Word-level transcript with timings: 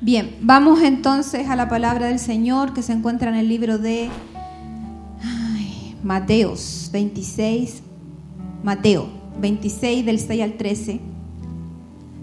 Bien, 0.00 0.36
vamos 0.40 0.80
entonces 0.82 1.48
a 1.48 1.56
la 1.56 1.68
palabra 1.68 2.06
del 2.06 2.20
Señor 2.20 2.72
que 2.72 2.84
se 2.84 2.92
encuentra 2.92 3.30
en 3.30 3.34
el 3.34 3.48
libro 3.48 3.78
de 3.78 4.08
Mateos 6.04 6.88
26, 6.92 7.82
Mateo 8.62 9.08
26 9.40 10.06
del 10.06 10.20
6 10.20 10.42
al 10.44 10.52
13. 10.52 11.00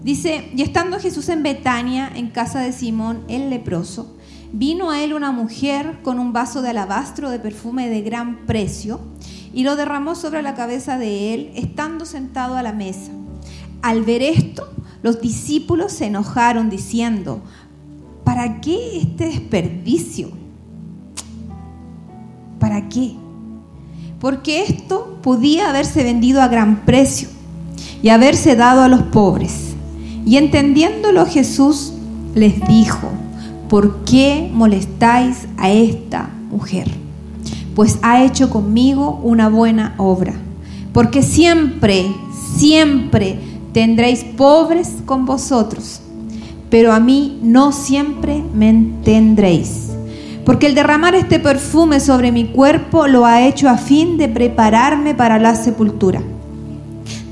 Dice, 0.02 0.50
y 0.56 0.62
estando 0.62 0.98
Jesús 0.98 1.28
en 1.28 1.42
Betania, 1.42 2.10
en 2.14 2.30
casa 2.30 2.60
de 2.60 2.72
Simón 2.72 3.24
el 3.28 3.50
leproso, 3.50 4.16
vino 4.54 4.90
a 4.90 5.02
él 5.02 5.12
una 5.12 5.30
mujer 5.30 5.98
con 6.02 6.18
un 6.18 6.32
vaso 6.32 6.62
de 6.62 6.70
alabastro 6.70 7.28
de 7.28 7.40
perfume 7.40 7.90
de 7.90 8.00
gran 8.00 8.46
precio 8.46 9.00
y 9.52 9.64
lo 9.64 9.76
derramó 9.76 10.14
sobre 10.14 10.40
la 10.40 10.54
cabeza 10.54 10.96
de 10.96 11.34
él, 11.34 11.52
estando 11.54 12.06
sentado 12.06 12.56
a 12.56 12.62
la 12.62 12.72
mesa. 12.72 13.12
Al 13.82 14.02
ver 14.02 14.22
esto, 14.22 14.66
los 15.02 15.20
discípulos 15.20 15.92
se 15.92 16.06
enojaron 16.06 16.70
diciendo, 16.70 17.42
¿para 18.36 18.60
qué 18.60 18.98
este 18.98 19.28
desperdicio? 19.28 20.28
¿Para 22.60 22.86
qué? 22.90 23.12
Porque 24.20 24.62
esto 24.62 25.16
podía 25.22 25.70
haberse 25.70 26.04
vendido 26.04 26.42
a 26.42 26.48
gran 26.48 26.84
precio 26.84 27.30
y 28.02 28.10
haberse 28.10 28.54
dado 28.54 28.82
a 28.82 28.88
los 28.88 29.04
pobres. 29.04 29.74
Y 30.26 30.36
entendiéndolo 30.36 31.24
Jesús 31.24 31.94
les 32.34 32.60
dijo, 32.68 33.08
¿por 33.70 34.04
qué 34.04 34.50
molestáis 34.52 35.48
a 35.56 35.70
esta 35.70 36.28
mujer? 36.50 36.90
Pues 37.74 37.98
ha 38.02 38.22
hecho 38.22 38.50
conmigo 38.50 39.18
una 39.22 39.48
buena 39.48 39.94
obra. 39.96 40.34
Porque 40.92 41.22
siempre, 41.22 42.04
siempre 42.58 43.38
tendréis 43.72 44.24
pobres 44.24 44.96
con 45.06 45.24
vosotros 45.24 46.02
pero 46.76 46.92
a 46.92 47.00
mí 47.00 47.38
no 47.42 47.72
siempre 47.72 48.42
me 48.52 48.68
entendréis. 48.68 49.92
Porque 50.44 50.66
el 50.66 50.74
derramar 50.74 51.14
este 51.14 51.38
perfume 51.38 52.00
sobre 52.00 52.32
mi 52.32 52.48
cuerpo 52.48 53.06
lo 53.06 53.24
ha 53.24 53.46
hecho 53.46 53.70
a 53.70 53.78
fin 53.78 54.18
de 54.18 54.28
prepararme 54.28 55.14
para 55.14 55.38
la 55.38 55.54
sepultura. 55.54 56.20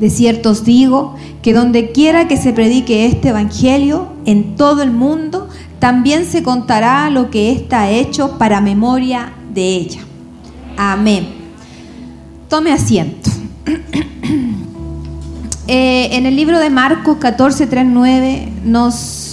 De 0.00 0.08
cierto 0.08 0.48
os 0.48 0.64
digo 0.64 1.16
que 1.42 1.52
donde 1.52 1.92
quiera 1.92 2.27
que 2.27 2.38
se 2.38 2.54
predique 2.54 3.04
este 3.04 3.28
evangelio 3.28 4.14
en 4.24 4.56
todo 4.56 4.80
el 4.80 4.92
mundo, 4.92 5.50
también 5.78 6.24
se 6.24 6.42
contará 6.42 7.10
lo 7.10 7.28
que 7.28 7.52
está 7.52 7.91
hecho 7.91 8.38
para 8.38 8.62
memoria 8.62 9.34
de 9.52 9.76
ella. 9.76 10.00
Amén. 10.78 11.28
Tome 12.48 12.72
asiento. 12.72 13.30
Eh, 15.66 16.14
en 16.14 16.26
el 16.26 16.36
libro 16.36 16.58
de 16.58 16.69
Marcos 16.69 17.16
14, 17.16 17.66
3, 17.66 17.86
9 17.86 18.52
nos 18.64 19.23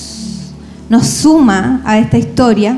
nos 0.91 1.07
suma 1.07 1.81
a 1.85 1.99
esta 1.99 2.17
historia 2.17 2.77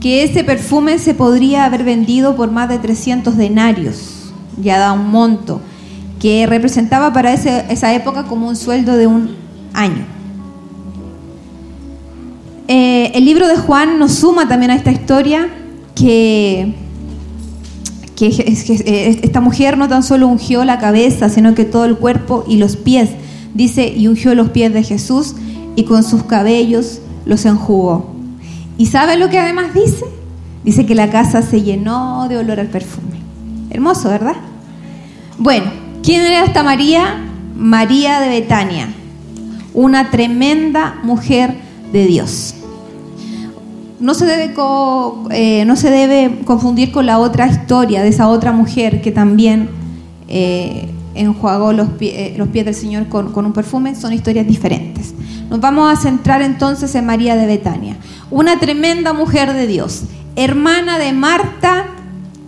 que 0.00 0.22
ese 0.22 0.44
perfume 0.44 0.98
se 0.98 1.12
podría 1.12 1.66
haber 1.66 1.84
vendido 1.84 2.36
por 2.36 2.50
más 2.50 2.70
de 2.70 2.78
300 2.78 3.36
denarios, 3.36 4.32
ya 4.62 4.78
da 4.78 4.94
un 4.94 5.10
monto, 5.10 5.60
que 6.18 6.46
representaba 6.46 7.12
para 7.12 7.34
esa 7.34 7.94
época 7.94 8.24
como 8.24 8.48
un 8.48 8.56
sueldo 8.56 8.96
de 8.96 9.06
un 9.06 9.36
año. 9.74 10.06
Eh, 12.66 13.12
el 13.14 13.26
libro 13.26 13.46
de 13.46 13.58
Juan 13.58 13.98
nos 13.98 14.12
suma 14.12 14.48
también 14.48 14.70
a 14.70 14.76
esta 14.76 14.90
historia 14.90 15.46
que, 15.94 16.72
que 18.16 18.28
eh, 18.28 19.20
esta 19.22 19.42
mujer 19.42 19.76
no 19.76 19.86
tan 19.86 20.02
solo 20.02 20.28
ungió 20.28 20.64
la 20.64 20.78
cabeza, 20.78 21.28
sino 21.28 21.54
que 21.54 21.66
todo 21.66 21.84
el 21.84 21.98
cuerpo 21.98 22.42
y 22.48 22.56
los 22.56 22.76
pies. 22.76 23.10
Dice, 23.52 23.86
y 23.94 24.08
ungió 24.08 24.34
los 24.34 24.48
pies 24.48 24.72
de 24.72 24.82
Jesús 24.82 25.34
y 25.76 25.84
con 25.84 26.02
sus 26.04 26.22
cabellos 26.22 27.00
los 27.24 27.44
enjugó. 27.44 28.14
¿Y 28.76 28.86
sabe 28.86 29.16
lo 29.16 29.28
que 29.28 29.38
además 29.38 29.74
dice? 29.74 30.04
Dice 30.64 30.86
que 30.86 30.94
la 30.94 31.10
casa 31.10 31.42
se 31.42 31.62
llenó 31.62 32.26
de 32.28 32.38
olor 32.38 32.60
al 32.60 32.68
perfume. 32.68 33.18
Hermoso, 33.70 34.08
¿verdad? 34.08 34.36
Bueno, 35.38 35.70
¿quién 36.02 36.22
era 36.22 36.44
esta 36.44 36.62
María? 36.62 37.20
María 37.56 38.20
de 38.20 38.28
Betania, 38.28 38.88
una 39.74 40.10
tremenda 40.10 40.96
mujer 41.02 41.54
de 41.92 42.06
Dios. 42.06 42.54
No 44.00 44.12
se, 44.14 44.26
debe 44.26 44.54
eh, 45.30 45.64
no 45.64 45.76
se 45.76 45.90
debe 45.90 46.40
confundir 46.44 46.92
con 46.92 47.06
la 47.06 47.18
otra 47.18 47.46
historia 47.46 48.02
de 48.02 48.08
esa 48.08 48.28
otra 48.28 48.52
mujer 48.52 49.00
que 49.00 49.12
también 49.12 49.70
eh, 50.28 50.90
enjuagó 51.14 51.72
los, 51.72 51.88
eh, 52.00 52.34
los, 52.36 52.48
pies 52.48 52.64
del 52.64 52.74
Señor 52.74 53.08
con, 53.08 53.32
con 53.32 53.46
un 53.46 53.52
perfume. 53.52 53.94
Son 53.94 54.12
historias 54.12 54.46
diferentes. 54.46 55.14
Nos 55.50 55.60
vamos 55.60 55.92
a 55.92 56.00
centrar 56.00 56.42
entonces 56.42 56.94
en 56.94 57.06
María 57.06 57.36
de 57.36 57.46
Betania, 57.46 57.96
una 58.30 58.58
tremenda 58.58 59.12
mujer 59.12 59.52
de 59.52 59.66
Dios, 59.66 60.04
hermana 60.36 60.98
de 60.98 61.12
Marta 61.12 61.86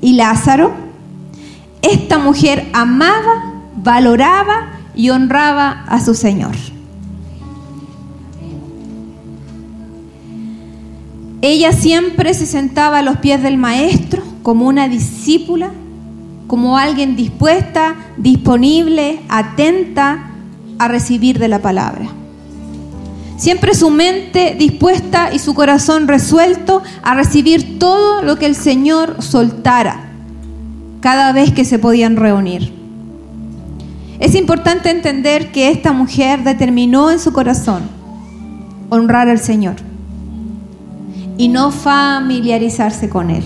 y 0.00 0.14
Lázaro. 0.14 0.72
Esta 1.82 2.18
mujer 2.18 2.66
amaba, 2.72 3.62
valoraba 3.76 4.72
y 4.94 5.10
honraba 5.10 5.84
a 5.86 6.00
su 6.00 6.14
Señor. 6.14 6.54
Ella 11.42 11.72
siempre 11.72 12.34
se 12.34 12.46
sentaba 12.46 12.98
a 12.98 13.02
los 13.02 13.18
pies 13.18 13.42
del 13.42 13.56
maestro 13.56 14.22
como 14.42 14.66
una 14.66 14.88
discípula, 14.88 15.70
como 16.46 16.78
alguien 16.78 17.16
dispuesta, 17.16 17.96
disponible, 18.16 19.20
atenta 19.28 20.30
a 20.78 20.88
recibir 20.88 21.38
de 21.38 21.48
la 21.48 21.60
palabra. 21.60 22.06
Siempre 23.36 23.74
su 23.74 23.90
mente 23.90 24.56
dispuesta 24.58 25.32
y 25.32 25.38
su 25.38 25.54
corazón 25.54 26.08
resuelto 26.08 26.82
a 27.02 27.14
recibir 27.14 27.78
todo 27.78 28.22
lo 28.22 28.36
que 28.36 28.46
el 28.46 28.54
Señor 28.54 29.22
soltara 29.22 30.00
cada 31.00 31.32
vez 31.32 31.52
que 31.52 31.64
se 31.64 31.78
podían 31.78 32.16
reunir. 32.16 32.72
Es 34.18 34.34
importante 34.34 34.90
entender 34.90 35.52
que 35.52 35.70
esta 35.70 35.92
mujer 35.92 36.42
determinó 36.44 37.10
en 37.10 37.18
su 37.18 37.32
corazón 37.32 37.82
honrar 38.88 39.28
al 39.28 39.38
Señor 39.38 39.76
y 41.36 41.48
no 41.48 41.70
familiarizarse 41.70 43.10
con 43.10 43.30
Él. 43.30 43.44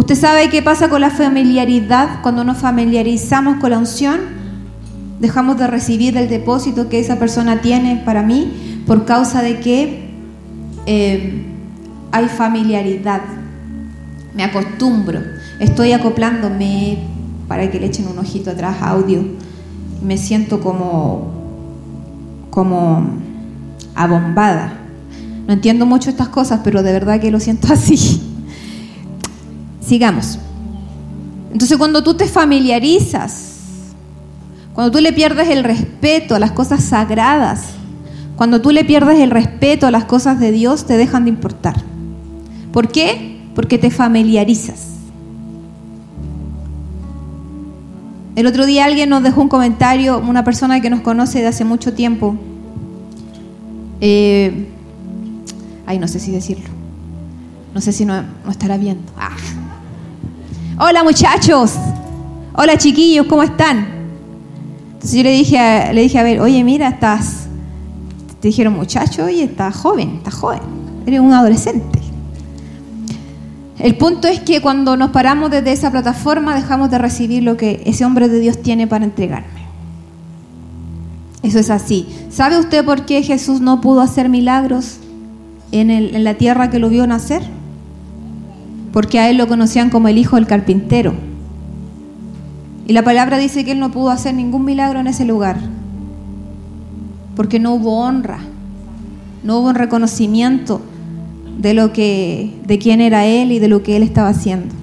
¿Usted 0.00 0.14
sabe 0.14 0.48
qué 0.48 0.62
pasa 0.62 0.88
con 0.88 1.02
la 1.02 1.10
familiaridad 1.10 2.22
cuando 2.22 2.42
nos 2.42 2.56
familiarizamos 2.56 3.60
con 3.60 3.70
la 3.70 3.78
unción? 3.78 4.40
dejamos 5.20 5.58
de 5.58 5.66
recibir 5.66 6.16
el 6.16 6.28
depósito 6.28 6.88
que 6.88 6.98
esa 6.98 7.18
persona 7.18 7.60
tiene 7.60 8.02
para 8.04 8.22
mí 8.22 8.82
por 8.86 9.04
causa 9.04 9.42
de 9.42 9.60
que 9.60 10.08
eh, 10.86 11.44
hay 12.10 12.28
familiaridad. 12.28 13.20
Me 14.34 14.42
acostumbro, 14.42 15.20
estoy 15.58 15.92
acoplándome 15.92 17.00
para 17.46 17.70
que 17.70 17.78
le 17.78 17.86
echen 17.86 18.08
un 18.08 18.18
ojito 18.18 18.50
atrás 18.50 18.76
audio. 18.80 19.22
Me 20.02 20.16
siento 20.16 20.60
como, 20.60 21.30
como 22.48 23.06
abombada. 23.94 24.78
No 25.46 25.52
entiendo 25.52 25.84
mucho 25.84 26.08
estas 26.08 26.30
cosas, 26.30 26.60
pero 26.64 26.82
de 26.82 26.92
verdad 26.92 27.20
que 27.20 27.30
lo 27.30 27.40
siento 27.40 27.70
así. 27.70 28.22
Sigamos. 29.90 30.38
Entonces 31.52 31.76
cuando 31.76 32.04
tú 32.04 32.14
te 32.14 32.28
familiarizas 32.28 33.50
cuando 34.72 34.92
tú 34.92 35.02
le 35.02 35.12
pierdes 35.12 35.48
el 35.48 35.64
respeto 35.64 36.36
a 36.36 36.38
las 36.38 36.52
cosas 36.52 36.84
sagradas, 36.84 37.70
cuando 38.36 38.60
tú 38.60 38.70
le 38.70 38.84
pierdes 38.84 39.18
el 39.18 39.30
respeto 39.30 39.86
a 39.86 39.90
las 39.90 40.04
cosas 40.04 40.38
de 40.38 40.52
Dios, 40.52 40.86
te 40.86 40.96
dejan 40.96 41.24
de 41.24 41.30
importar. 41.30 41.74
¿Por 42.72 42.88
qué? 42.88 43.42
Porque 43.54 43.78
te 43.78 43.90
familiarizas. 43.90 44.86
El 48.36 48.46
otro 48.46 48.64
día 48.64 48.84
alguien 48.84 49.10
nos 49.10 49.24
dejó 49.24 49.42
un 49.42 49.48
comentario, 49.48 50.18
una 50.18 50.44
persona 50.44 50.80
que 50.80 50.88
nos 50.88 51.00
conoce 51.00 51.40
de 51.40 51.48
hace 51.48 51.64
mucho 51.64 51.92
tiempo. 51.92 52.36
Eh, 54.00 54.68
ay, 55.84 55.98
no 55.98 56.06
sé 56.06 56.20
si 56.20 56.30
decirlo. 56.30 56.70
No 57.74 57.80
sé 57.80 57.92
si 57.92 58.04
no, 58.04 58.22
estará 58.48 58.78
viendo. 58.78 59.12
Ah. 59.18 59.36
Hola 60.82 61.04
muchachos. 61.04 61.74
Hola 62.54 62.78
chiquillos, 62.78 63.26
¿cómo 63.26 63.42
están? 63.42 63.86
Entonces 64.94 65.12
yo 65.12 65.22
le 65.24 65.32
dije, 65.32 65.58
a, 65.58 65.92
le 65.92 66.00
dije, 66.00 66.18
a 66.18 66.22
ver, 66.22 66.40
oye, 66.40 66.64
mira, 66.64 66.88
estás, 66.88 67.48
te 68.40 68.48
dijeron 68.48 68.72
muchacho, 68.72 69.26
oye, 69.26 69.44
estás 69.44 69.76
joven, 69.76 70.14
estás 70.16 70.32
joven, 70.32 70.60
eres 71.04 71.20
un 71.20 71.34
adolescente. 71.34 72.00
El 73.78 73.94
punto 73.98 74.26
es 74.26 74.40
que 74.40 74.62
cuando 74.62 74.96
nos 74.96 75.10
paramos 75.10 75.50
desde 75.50 75.70
esa 75.70 75.90
plataforma 75.90 76.54
dejamos 76.54 76.90
de 76.90 76.96
recibir 76.96 77.42
lo 77.42 77.58
que 77.58 77.82
ese 77.84 78.06
hombre 78.06 78.30
de 78.30 78.40
Dios 78.40 78.62
tiene 78.62 78.86
para 78.86 79.04
entregarme. 79.04 79.66
Eso 81.42 81.58
es 81.58 81.68
así. 81.68 82.06
¿Sabe 82.30 82.58
usted 82.58 82.86
por 82.86 83.04
qué 83.04 83.22
Jesús 83.22 83.60
no 83.60 83.82
pudo 83.82 84.00
hacer 84.00 84.30
milagros 84.30 84.96
en, 85.72 85.90
en 85.90 86.24
la 86.24 86.38
tierra 86.38 86.70
que 86.70 86.78
lo 86.78 86.88
vio 86.88 87.06
nacer? 87.06 87.59
Porque 88.92 89.18
a 89.18 89.30
él 89.30 89.36
lo 89.36 89.48
conocían 89.48 89.90
como 89.90 90.08
el 90.08 90.18
hijo 90.18 90.36
del 90.36 90.46
carpintero. 90.46 91.14
Y 92.86 92.92
la 92.92 93.04
palabra 93.04 93.38
dice 93.38 93.64
que 93.64 93.72
él 93.72 93.78
no 93.78 93.92
pudo 93.92 94.10
hacer 94.10 94.34
ningún 94.34 94.64
milagro 94.64 94.98
en 94.98 95.06
ese 95.06 95.24
lugar, 95.24 95.60
porque 97.36 97.60
no 97.60 97.74
hubo 97.74 98.00
honra. 98.00 98.40
no 99.44 99.58
hubo 99.58 99.68
un 99.68 99.74
reconocimiento 99.76 100.82
de 101.58 101.72
lo 101.74 101.92
que 101.92 102.58
de 102.66 102.78
quién 102.78 103.00
era 103.00 103.26
él 103.26 103.52
y 103.52 103.58
de 103.58 103.68
lo 103.68 103.82
que 103.82 103.96
él 103.96 104.02
estaba 104.02 104.30
haciendo. 104.30 104.74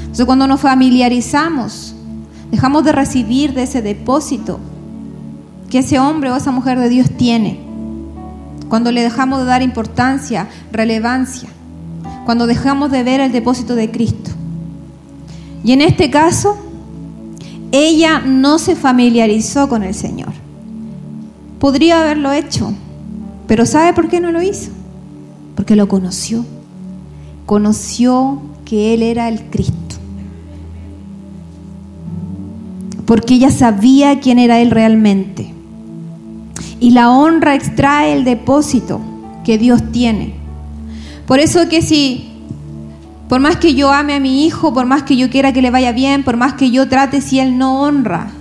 Entonces 0.00 0.26
cuando 0.26 0.46
nos 0.46 0.60
familiarizamos, 0.60 1.94
dejamos 2.50 2.84
de 2.84 2.92
recibir 2.92 3.54
de 3.54 3.62
ese 3.62 3.80
depósito 3.80 4.58
que 5.70 5.78
ese 5.78 6.00
hombre 6.00 6.30
o 6.30 6.36
esa 6.36 6.50
mujer 6.50 6.80
de 6.80 6.88
Dios 6.88 7.10
tiene. 7.16 7.60
Cuando 8.68 8.90
le 8.90 9.02
dejamos 9.02 9.38
de 9.38 9.44
dar 9.44 9.62
importancia, 9.62 10.48
relevancia, 10.72 11.48
cuando 12.24 12.46
dejamos 12.46 12.90
de 12.90 13.02
ver 13.02 13.20
el 13.20 13.32
depósito 13.32 13.74
de 13.74 13.90
Cristo. 13.90 14.30
Y 15.64 15.72
en 15.72 15.80
este 15.80 16.10
caso, 16.10 16.56
ella 17.72 18.20
no 18.20 18.58
se 18.58 18.76
familiarizó 18.76 19.68
con 19.68 19.82
el 19.82 19.94
Señor. 19.94 20.32
Podría 21.58 22.00
haberlo 22.00 22.32
hecho, 22.32 22.72
pero 23.46 23.66
¿sabe 23.66 23.92
por 23.92 24.08
qué 24.08 24.20
no 24.20 24.32
lo 24.32 24.42
hizo? 24.42 24.70
Porque 25.54 25.76
lo 25.76 25.88
conoció. 25.88 26.44
Conoció 27.46 28.40
que 28.64 28.94
Él 28.94 29.02
era 29.02 29.28
el 29.28 29.42
Cristo. 29.50 29.96
Porque 33.04 33.34
ella 33.34 33.50
sabía 33.50 34.20
quién 34.20 34.38
era 34.38 34.60
Él 34.60 34.70
realmente. 34.70 35.52
Y 36.80 36.92
la 36.92 37.10
honra 37.10 37.54
extrae 37.54 38.14
el 38.14 38.24
depósito 38.24 39.00
que 39.44 39.58
Dios 39.58 39.82
tiene. 39.92 40.39
Por 41.30 41.38
eso 41.38 41.68
que 41.68 41.80
si 41.80 42.28
por 43.28 43.38
más 43.38 43.54
que 43.54 43.76
yo 43.76 43.92
ame 43.92 44.14
a 44.14 44.18
mi 44.18 44.44
hijo, 44.44 44.74
por 44.74 44.86
más 44.86 45.04
que 45.04 45.16
yo 45.16 45.30
quiera 45.30 45.52
que 45.52 45.62
le 45.62 45.70
vaya 45.70 45.92
bien, 45.92 46.24
por 46.24 46.36
más 46.36 46.54
que 46.54 46.72
yo 46.72 46.88
trate 46.88 47.20
si 47.20 47.38
él 47.38 47.56
no 47.56 47.82
honra 47.82 48.32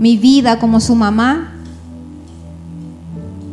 mi 0.00 0.16
vida 0.16 0.58
como 0.58 0.80
su 0.80 0.96
mamá, 0.96 1.52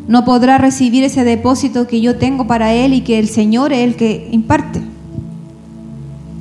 no 0.07 0.25
podrá 0.25 0.57
recibir 0.57 1.03
ese 1.03 1.23
depósito 1.23 1.85
que 1.85 2.01
yo 2.01 2.15
tengo 2.15 2.47
para 2.47 2.73
él 2.73 2.95
y 2.95 3.01
que 3.01 3.19
el 3.19 3.27
Señor 3.27 3.71
es 3.71 3.81
el 3.87 3.95
que 3.95 4.27
imparte. 4.31 4.81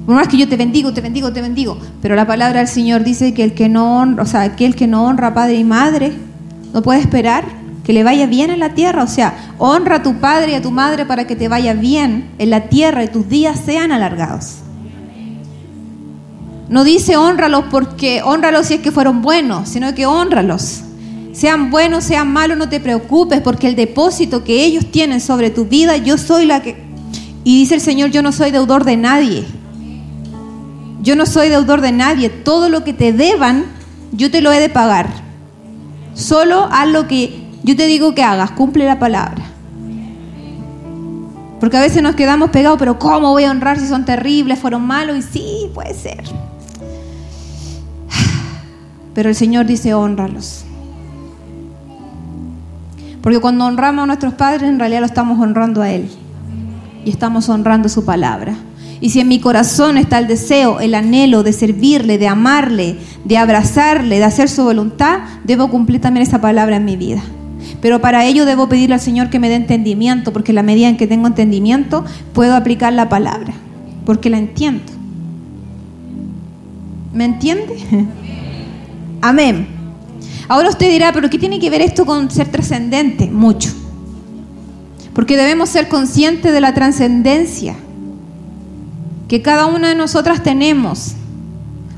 Por 0.07 0.15
más 0.15 0.29
que 0.29 0.39
yo 0.39 0.49
te 0.49 0.57
bendigo, 0.57 0.95
te 0.95 1.03
bendigo, 1.03 1.31
te 1.35 1.43
bendigo, 1.43 1.77
pero 2.01 2.17
la 2.17 2.27
palabra 2.27 2.61
del 2.61 2.69
Señor 2.69 3.05
dice 3.05 3.35
que 3.35 3.45
el 3.45 3.53
que 3.53 3.69
no 3.69 3.99
honra, 3.99 4.23
o 4.23 4.27
sea, 4.27 4.41
aquel 4.41 4.75
que 4.75 4.87
no 4.87 5.05
honra 5.05 5.35
padre 5.35 5.57
y 5.57 5.65
madre, 5.65 6.15
no 6.73 6.81
puede 6.81 7.01
esperar 7.01 7.62
que 7.85 7.93
le 7.93 8.05
vaya 8.05 8.27
bien 8.27 8.51
en 8.51 8.61
la 8.61 8.75
tierra. 8.75 9.03
O 9.03 9.09
sea, 9.09 9.55
honra 9.59 9.97
a 9.97 10.03
tu 10.03 10.17
padre 10.17 10.53
y 10.53 10.55
a 10.55 10.63
tu 10.63 10.71
madre 10.71 11.07
para 11.07 11.27
que 11.27 11.37
te 11.37 11.49
vaya 11.49 11.75
bien 11.75 12.31
en 12.39 12.51
la 12.51 12.69
tierra 12.69 13.05
y 13.05 13.09
tus 13.09 13.29
días 13.29 13.61
sean 13.65 13.93
alargados. 13.93 14.59
No 16.69 16.85
dice 16.85 17.17
honralos 17.17 17.65
porque 17.71 18.23
honralos 18.23 18.69
si 18.69 18.75
es 18.75 18.81
que 18.81 18.93
fueron 18.93 19.21
buenos, 19.21 19.69
sino 19.69 19.95
que 19.95 20.07
honralos. 20.07 20.83
Sean 21.33 21.71
buenos, 21.71 22.05
sean 22.05 22.33
malos, 22.33 22.57
no 22.57 22.69
te 22.69 22.81
preocupes 22.81 23.41
porque 23.41 23.67
el 23.67 23.77
depósito 23.77 24.45
que 24.45 24.65
ellos 24.65 24.91
tienen 24.91 25.21
sobre 25.21 25.51
tu 25.51 25.65
vida, 25.65 25.97
yo 25.97 26.19
soy 26.19 26.47
la 26.47 26.63
que... 26.63 26.83
Y 27.45 27.59
dice 27.59 27.75
el 27.75 27.81
Señor, 27.81 28.11
yo 28.11 28.23
no 28.23 28.33
soy 28.33 28.53
deudor 28.53 28.85
de 28.85 28.97
nadie. 28.97 29.45
Yo 31.03 31.17
no 31.17 31.27
soy 31.27 31.49
deudor 31.49 31.81
de 31.81 31.91
nadie. 31.91 32.29
Todo 32.29 32.69
lo 32.69 32.85
que 32.85 32.93
te 32.93 33.13
deban, 33.13 33.65
yo 34.13 34.31
te 34.31 34.41
lo 34.41 34.53
he 34.53 34.61
de 34.61 34.69
pagar. 34.69 35.09
Solo 36.15 36.69
haz 36.71 36.89
lo 36.89 37.09
que 37.09 37.42
yo 37.63 37.77
te 37.77 37.87
digo 37.87 38.15
que 38.15 38.23
hagas, 38.23 38.53
cumple 38.53 38.85
la 38.85 38.99
palabra. 38.99 39.45
Porque 41.61 41.77
a 41.77 41.81
veces 41.81 42.03
nos 42.03 42.17
quedamos 42.17 42.51
pegados, 42.51 42.77
pero 42.77 42.99
¿cómo 42.99 43.31
voy 43.31 43.45
a 43.45 43.51
honrar 43.53 43.79
si 43.79 43.87
son 43.87 44.05
terribles, 44.05 44.59
fueron 44.59 44.83
malos? 44.85 45.17
Y 45.17 45.23
sí, 45.23 45.71
puede 45.73 45.95
ser. 45.95 46.25
Pero 49.15 49.29
el 49.29 49.37
Señor 49.37 49.67
dice, 49.67 49.95
honralos. 49.95 50.65
Porque 53.23 53.39
cuando 53.39 53.67
honramos 53.67 54.03
a 54.03 54.07
nuestros 54.07 54.35
padres, 54.35 54.69
en 54.69 54.81
realidad 54.81 55.01
lo 55.01 55.07
estamos 55.07 55.39
honrando 55.39 55.83
a 55.83 55.91
Él. 55.91 56.11
Y 57.05 57.11
estamos 57.11 57.49
honrando 57.49 57.89
su 57.89 58.05
palabra. 58.05 58.57
Y 59.01 59.11
si 59.11 59.21
en 59.21 59.29
mi 59.29 59.39
corazón 59.39 59.99
está 59.99 60.19
el 60.19 60.27
deseo, 60.27 60.81
el 60.81 60.95
anhelo 60.95 61.43
de 61.43 61.53
servirle, 61.53 62.19
de 62.19 62.27
amarle, 62.27 62.99
de 63.25 63.39
abrazarle, 63.39 64.19
de 64.19 64.25
hacer 64.25 64.49
su 64.49 64.65
voluntad, 64.65 65.21
debo 65.45 65.69
cumplir 65.69 66.01
también 66.01 66.27
esa 66.27 66.41
palabra 66.41 66.77
en 66.77 66.85
mi 66.85 66.97
vida. 66.97 67.23
Pero 67.81 68.01
para 68.01 68.25
ello 68.25 68.45
debo 68.45 68.69
pedirle 68.69 68.95
al 68.95 69.01
Señor 69.01 69.31
que 69.31 69.39
me 69.39 69.49
dé 69.49 69.57
entendimiento, 69.57 70.33
porque 70.33 70.53
la 70.53 70.63
medida 70.63 70.89
en 70.89 70.97
que 70.97 71.07
tengo 71.07 71.27
entendimiento 71.27 72.05
puedo 72.33 72.55
aplicar 72.55 72.93
la 72.93 73.09
palabra, 73.09 73.55
porque 74.05 74.31
la 74.31 74.39
entiendo. 74.39 74.93
¿Me 77.13 77.25
entiende? 77.25 77.77
Amén. 79.21 79.67
Ahora 80.49 80.69
usted 80.69 80.91
dirá, 80.91 81.13
pero 81.13 81.31
¿qué 81.31 81.39
tiene 81.39 81.59
que 81.59 81.71
ver 81.71 81.83
esto 81.83 82.05
con 82.05 82.31
ser 82.31 82.49
trascendente? 82.49 83.31
Mucho. 83.31 83.71
Porque 85.15 85.37
debemos 85.37 85.69
ser 85.69 85.89
conscientes 85.89 86.53
de 86.53 86.61
la 86.61 86.75
trascendencia 86.75 87.77
que 89.29 89.43
cada 89.43 89.67
una 89.67 89.91
de 89.91 89.95
nosotras 89.95 90.43
tenemos. 90.43 91.15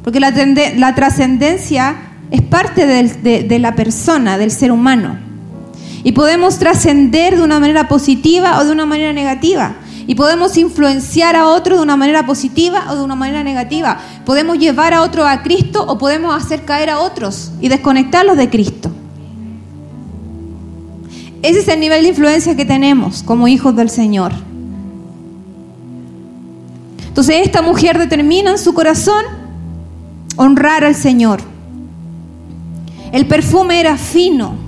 Porque 0.03 0.21
la, 0.21 0.95
trascendencia 0.95 1.97
es 2.31 2.43
parte 2.43 2.87
de 2.87 3.59
la 3.59 3.75
persona, 3.75 4.37
del 4.37 4.51
ser 4.51 4.71
humano. 4.71 5.24
Y 6.05 6.13
podemos 6.13 6.59
trascender 6.59 7.37
de 7.37 7.43
una 7.43 7.59
manera 7.59 7.89
positiva 7.89 8.61
o 8.61 8.65
de 8.65 8.71
una 8.71 8.87
manera 8.87 9.13
negativa. 9.13 9.75
Y 10.07 10.15
podemos 10.15 10.57
influenciar 10.57 11.35
a 11.35 11.49
otro 11.49 11.77
de 11.77 11.83
una 11.83 11.97
manera 11.97 12.27
positiva 12.27 12.85
o 12.91 12.95
de 12.95 13.03
una 13.03 13.17
manera 13.17 13.43
negativa. 13.43 13.99
Podemos 14.25 14.59
llevar 14.59 14.95
a 14.95 15.03
otro 15.03 15.27
a 15.27 15.43
Cristo 15.43 15.85
o 15.85 15.99
podemos 15.99 16.33
hacer 16.35 16.65
caer 16.65 16.91
a 16.91 17.01
otros 17.01 17.53
y 17.61 17.69
desconectarlos 17.69 18.37
de 18.37 18.51
Cristo. 18.51 18.91
Ese 21.43 21.61
es 21.61 21.69
el 21.69 21.81
nivel 21.81 22.03
de 22.03 22.09
influencia 22.11 22.55
que 22.55 22.65
tenemos 22.65 23.23
como 23.23 23.49
hijos 23.49 23.75
del 23.75 23.91
Señor. 23.91 24.33
Entonces 27.09 27.47
esta 27.47 27.63
mujer 27.63 27.99
determina 27.99 28.51
en 28.51 28.59
su 28.59 28.75
corazón 28.75 29.25
honrar 30.37 30.85
al 30.85 30.95
Señor. 30.95 31.41
El 33.13 33.27
perfume 33.27 33.79
era 33.79 33.97
fino, 33.97 34.64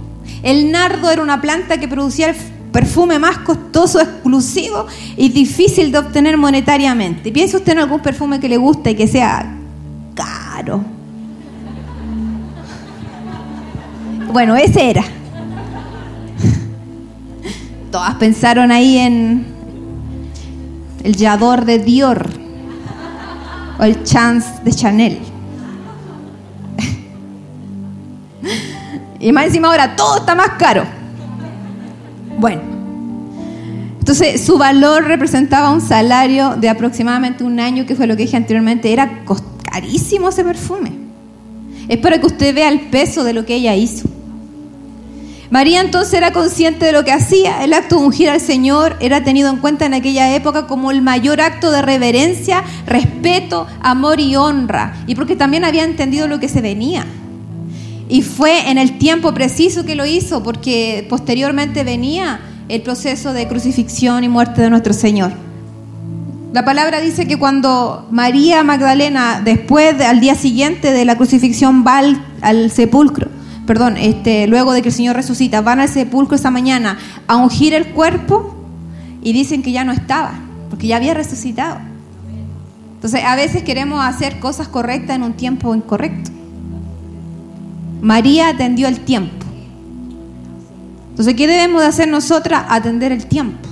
el 0.46 0.70
nardo 0.70 1.10
era 1.10 1.22
una 1.22 1.40
planta 1.40 1.76
que 1.76 1.88
producía 1.88 2.30
el 2.30 2.36
perfume 2.70 3.18
más 3.18 3.38
costoso, 3.38 4.00
exclusivo 4.00 4.86
y 5.16 5.28
difícil 5.28 5.90
de 5.90 5.98
obtener 5.98 6.36
monetariamente. 6.36 7.32
Piensa 7.32 7.56
usted 7.56 7.72
en 7.72 7.80
algún 7.80 7.98
perfume 7.98 8.38
que 8.38 8.48
le 8.48 8.56
guste 8.56 8.92
y 8.92 8.94
que 8.94 9.08
sea 9.08 9.56
caro. 10.14 10.84
Bueno, 14.32 14.54
ese 14.54 14.88
era. 14.88 15.02
Todas 17.90 18.14
pensaron 18.14 18.70
ahí 18.70 18.98
en 18.98 19.46
el 21.02 21.16
Yador 21.16 21.64
de 21.64 21.80
Dior 21.80 22.24
o 23.80 23.82
el 23.82 24.04
Chance 24.04 24.48
de 24.62 24.72
Chanel. 24.72 25.35
Y 29.26 29.32
más 29.32 29.46
encima 29.46 29.66
ahora 29.66 29.96
todo 29.96 30.18
está 30.18 30.36
más 30.36 30.50
caro. 30.50 30.84
Bueno, 32.38 32.60
entonces 33.98 34.46
su 34.46 34.56
valor 34.56 35.02
representaba 35.02 35.72
un 35.72 35.80
salario 35.80 36.54
de 36.54 36.68
aproximadamente 36.68 37.42
un 37.42 37.58
año, 37.58 37.86
que 37.86 37.96
fue 37.96 38.06
lo 38.06 38.14
que 38.14 38.22
dije 38.22 38.36
anteriormente, 38.36 38.92
era 38.92 39.24
carísimo 39.68 40.28
ese 40.28 40.44
perfume. 40.44 40.92
Es 41.88 41.98
para 41.98 42.20
que 42.20 42.26
usted 42.26 42.54
vea 42.54 42.68
el 42.68 42.82
peso 42.82 43.24
de 43.24 43.32
lo 43.32 43.44
que 43.44 43.56
ella 43.56 43.74
hizo. 43.74 44.08
María 45.50 45.80
entonces 45.80 46.14
era 46.14 46.32
consciente 46.32 46.86
de 46.86 46.92
lo 46.92 47.04
que 47.04 47.10
hacía. 47.10 47.64
El 47.64 47.72
acto 47.72 47.98
de 47.98 48.06
ungir 48.06 48.30
al 48.30 48.40
Señor 48.40 48.94
era 49.00 49.24
tenido 49.24 49.50
en 49.50 49.56
cuenta 49.56 49.86
en 49.86 49.94
aquella 49.94 50.36
época 50.36 50.68
como 50.68 50.92
el 50.92 51.02
mayor 51.02 51.40
acto 51.40 51.72
de 51.72 51.82
reverencia, 51.82 52.62
respeto, 52.86 53.66
amor 53.80 54.20
y 54.20 54.36
honra. 54.36 54.94
Y 55.08 55.16
porque 55.16 55.34
también 55.34 55.64
había 55.64 55.82
entendido 55.82 56.28
lo 56.28 56.38
que 56.38 56.48
se 56.48 56.60
venía. 56.60 57.04
Y 58.08 58.22
fue 58.22 58.70
en 58.70 58.78
el 58.78 58.98
tiempo 58.98 59.34
preciso 59.34 59.84
que 59.84 59.96
lo 59.96 60.06
hizo, 60.06 60.42
porque 60.42 61.06
posteriormente 61.08 61.82
venía 61.84 62.40
el 62.68 62.82
proceso 62.82 63.32
de 63.32 63.48
crucifixión 63.48 64.24
y 64.24 64.28
muerte 64.28 64.62
de 64.62 64.70
nuestro 64.70 64.92
Señor. 64.92 65.32
La 66.52 66.64
palabra 66.64 67.00
dice 67.00 67.26
que 67.26 67.38
cuando 67.38 68.06
María 68.10 68.62
Magdalena, 68.62 69.42
después, 69.44 70.00
al 70.00 70.20
día 70.20 70.34
siguiente 70.34 70.92
de 70.92 71.04
la 71.04 71.16
crucifixión, 71.16 71.84
va 71.86 72.00
al, 72.40 72.70
sepulcro, 72.70 73.28
perdón, 73.66 73.96
este, 73.96 74.46
luego 74.46 74.72
de 74.72 74.82
que 74.82 74.88
el 74.88 74.94
Señor 74.94 75.16
resucita, 75.16 75.60
van 75.60 75.80
al 75.80 75.88
sepulcro 75.88 76.36
esa 76.36 76.50
mañana 76.50 76.98
a 77.26 77.36
ungir 77.36 77.74
el 77.74 77.88
cuerpo 77.88 78.56
y 79.22 79.32
dicen 79.32 79.62
que 79.62 79.72
ya 79.72 79.84
no 79.84 79.92
estaba, 79.92 80.32
porque 80.70 80.86
ya 80.86 80.96
había 80.96 81.12
resucitado. 81.12 81.78
Entonces, 82.94 83.22
a 83.24 83.36
veces 83.36 83.62
queremos 83.62 84.02
hacer 84.02 84.38
cosas 84.38 84.68
correctas 84.68 85.16
en 85.16 85.24
un 85.24 85.34
tiempo 85.34 85.74
incorrecto. 85.74 86.30
María 88.00 88.48
atendió 88.48 88.88
el 88.88 89.00
tiempo. 89.00 89.46
Entonces, 91.10 91.34
¿qué 91.34 91.46
debemos 91.46 91.80
de 91.80 91.88
hacer 91.88 92.08
nosotras? 92.08 92.64
Atender 92.68 93.10
el 93.10 93.26
tiempo. 93.26 93.68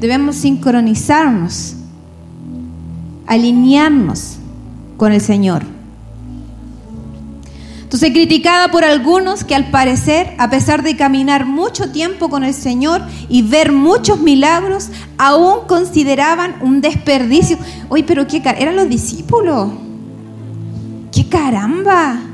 Debemos 0.00 0.36
sincronizarnos, 0.36 1.76
alinearnos 3.26 4.36
con 4.98 5.12
el 5.12 5.20
Señor. 5.20 5.62
Entonces, 7.94 8.10
criticada 8.10 8.72
por 8.72 8.84
algunos 8.84 9.44
que 9.44 9.54
al 9.54 9.70
parecer, 9.70 10.34
a 10.36 10.50
pesar 10.50 10.82
de 10.82 10.96
caminar 10.96 11.46
mucho 11.46 11.90
tiempo 11.92 12.28
con 12.28 12.42
el 12.42 12.52
Señor 12.52 13.00
y 13.28 13.42
ver 13.42 13.72
muchos 13.72 14.18
milagros, 14.18 14.88
aún 15.16 15.66
consideraban 15.66 16.56
un 16.60 16.80
desperdicio. 16.80 17.56
Oye, 17.88 18.02
pero 18.02 18.26
qué 18.26 18.42
eran 18.58 18.76
los 18.76 18.88
discípulos. 18.88 19.70
¡Qué 21.12 21.28
caramba! 21.28 22.33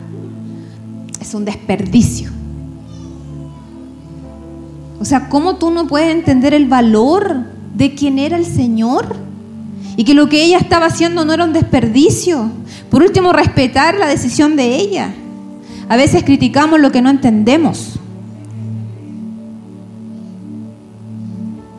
Es 1.21 1.35
un 1.35 1.45
desperdicio. 1.45 2.31
O 5.01 5.05
sea, 5.05 5.29
¿cómo 5.29 5.57
tú 5.57 5.71
no 5.71 5.87
puedes 5.87 6.15
entender 6.15 6.53
el 6.55 6.67
valor 6.67 7.45
de 7.75 7.95
quién 7.95 8.19
era 8.19 8.37
el 8.37 8.45
Señor? 8.45 9.17
Y 9.97 10.05
que 10.05 10.15
lo 10.15 10.29
que 10.29 10.45
ella 10.45 10.59
estaba 10.59 10.87
haciendo 10.87 11.25
no 11.25 11.33
era 11.33 11.45
un 11.45 11.53
desperdicio. 11.53 12.51
Por 12.91 13.03
último, 13.03 13.33
respetar 13.33 13.97
la 13.99 14.07
decisión 14.07 14.57
de 14.57 14.77
ella. 14.77 15.13
A 15.89 15.97
veces 15.97 16.23
criticamos 16.23 16.81
lo 16.81 16.93
que 16.93 17.03
no 17.03 17.11
entendemos. 17.11 17.99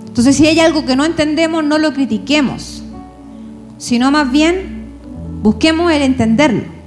Entonces, 0.07 0.36
si 0.36 0.45
hay 0.45 0.60
algo 0.60 0.86
que 0.86 0.95
no 0.95 1.05
entendemos, 1.05 1.63
no 1.63 1.77
lo 1.77 1.93
critiquemos, 1.93 2.83
sino 3.77 4.12
más 4.12 4.29
bien 4.31 4.89
busquemos 5.41 5.91
el 5.91 6.01
entenderlo. 6.01 6.81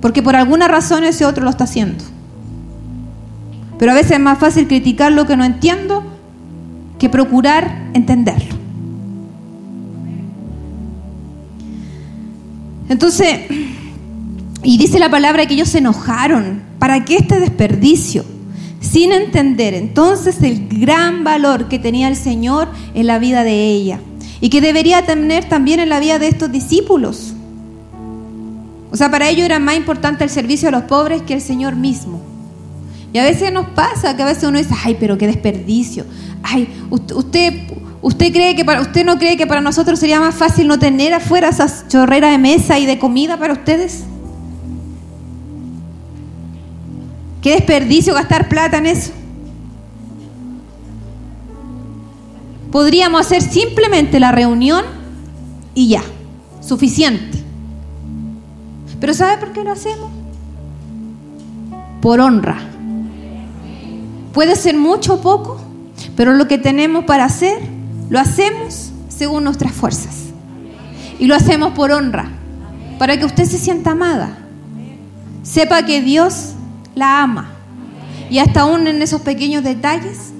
Porque 0.00 0.22
por 0.22 0.36
alguna 0.36 0.68
razón 0.68 1.04
ese 1.04 1.24
otro 1.24 1.44
lo 1.44 1.50
está 1.50 1.64
haciendo. 1.64 2.04
Pero 3.78 3.92
a 3.92 3.94
veces 3.94 4.12
es 4.12 4.20
más 4.20 4.38
fácil 4.38 4.66
criticar 4.66 5.12
lo 5.12 5.26
que 5.26 5.36
no 5.36 5.44
entiendo 5.44 6.04
que 6.98 7.08
procurar 7.08 7.88
entenderlo. 7.94 8.54
Entonces, 12.90 13.40
y 14.62 14.76
dice 14.76 14.98
la 14.98 15.10
palabra 15.10 15.46
que 15.46 15.54
ellos 15.54 15.68
se 15.68 15.78
enojaron. 15.78 16.62
¿Para 16.78 17.04
qué 17.04 17.16
este 17.16 17.40
desperdicio? 17.40 18.24
Sin 18.80 19.12
entender 19.12 19.74
entonces 19.74 20.42
el 20.42 20.68
gran 20.68 21.24
valor 21.24 21.68
que 21.68 21.78
tenía 21.78 22.08
el 22.08 22.16
Señor 22.16 22.68
en 22.94 23.06
la 23.06 23.18
vida 23.18 23.44
de 23.44 23.66
ella 23.66 24.00
y 24.40 24.48
que 24.48 24.60
debería 24.60 25.04
tener 25.04 25.44
también 25.44 25.80
en 25.80 25.88
la 25.88 26.00
vida 26.00 26.18
de 26.18 26.28
estos 26.28 26.50
discípulos. 26.50 27.29
O 28.90 28.96
sea, 28.96 29.10
para 29.10 29.28
ellos 29.28 29.44
era 29.44 29.58
más 29.58 29.76
importante 29.76 30.24
el 30.24 30.30
servicio 30.30 30.68
a 30.68 30.72
los 30.72 30.82
pobres 30.84 31.22
que 31.22 31.34
el 31.34 31.40
Señor 31.40 31.76
mismo. 31.76 32.20
Y 33.12 33.18
a 33.18 33.24
veces 33.24 33.52
nos 33.52 33.66
pasa 33.70 34.16
que 34.16 34.22
a 34.22 34.26
veces 34.26 34.44
uno 34.44 34.58
dice, 34.58 34.74
ay, 34.84 34.96
pero 34.98 35.18
qué 35.18 35.26
desperdicio. 35.26 36.04
Ay, 36.42 36.68
usted, 36.90 37.54
usted, 38.02 38.32
cree 38.32 38.54
que 38.54 38.64
para, 38.64 38.80
usted 38.80 39.04
no 39.04 39.18
cree 39.18 39.36
que 39.36 39.46
para 39.46 39.60
nosotros 39.60 39.98
sería 39.98 40.20
más 40.20 40.34
fácil 40.34 40.68
no 40.68 40.78
tener 40.78 41.12
afuera 41.12 41.48
esas 41.48 41.86
chorreras 41.88 42.30
de 42.30 42.38
mesa 42.38 42.78
y 42.78 42.86
de 42.86 42.98
comida 42.98 43.36
para 43.36 43.52
ustedes. 43.52 44.04
Qué 47.42 47.54
desperdicio 47.54 48.14
gastar 48.14 48.48
plata 48.48 48.78
en 48.78 48.86
eso. 48.86 49.12
Podríamos 52.70 53.20
hacer 53.22 53.42
simplemente 53.42 54.20
la 54.20 54.30
reunión 54.30 54.84
y 55.74 55.88
ya, 55.88 56.02
suficiente. 56.60 57.49
Pero 59.00 59.14
¿sabe 59.14 59.38
por 59.38 59.52
qué 59.52 59.64
lo 59.64 59.72
hacemos? 59.72 60.10
Por 62.02 62.20
honra. 62.20 62.58
Puede 64.32 64.54
ser 64.54 64.76
mucho 64.76 65.14
o 65.14 65.20
poco, 65.20 65.60
pero 66.16 66.34
lo 66.34 66.46
que 66.46 66.58
tenemos 66.58 67.04
para 67.04 67.24
hacer, 67.24 67.58
lo 68.08 68.20
hacemos 68.20 68.92
según 69.08 69.44
nuestras 69.44 69.72
fuerzas. 69.72 70.26
Y 71.18 71.26
lo 71.26 71.34
hacemos 71.34 71.72
por 71.72 71.90
honra, 71.90 72.30
para 72.98 73.18
que 73.18 73.24
usted 73.24 73.44
se 73.44 73.58
sienta 73.58 73.92
amada. 73.92 74.38
Sepa 75.42 75.84
que 75.84 76.00
Dios 76.00 76.52
la 76.94 77.22
ama. 77.22 77.50
Y 78.30 78.38
hasta 78.38 78.60
aún 78.60 78.86
en 78.86 79.02
esos 79.02 79.22
pequeños 79.22 79.64
detalles, 79.64 80.32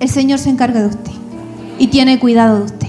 el 0.00 0.08
Señor 0.08 0.38
se 0.38 0.50
encarga 0.50 0.80
de 0.80 0.88
usted 0.88 1.12
y 1.78 1.88
tiene 1.88 2.18
cuidado 2.18 2.58
de 2.58 2.64
usted. 2.64 2.85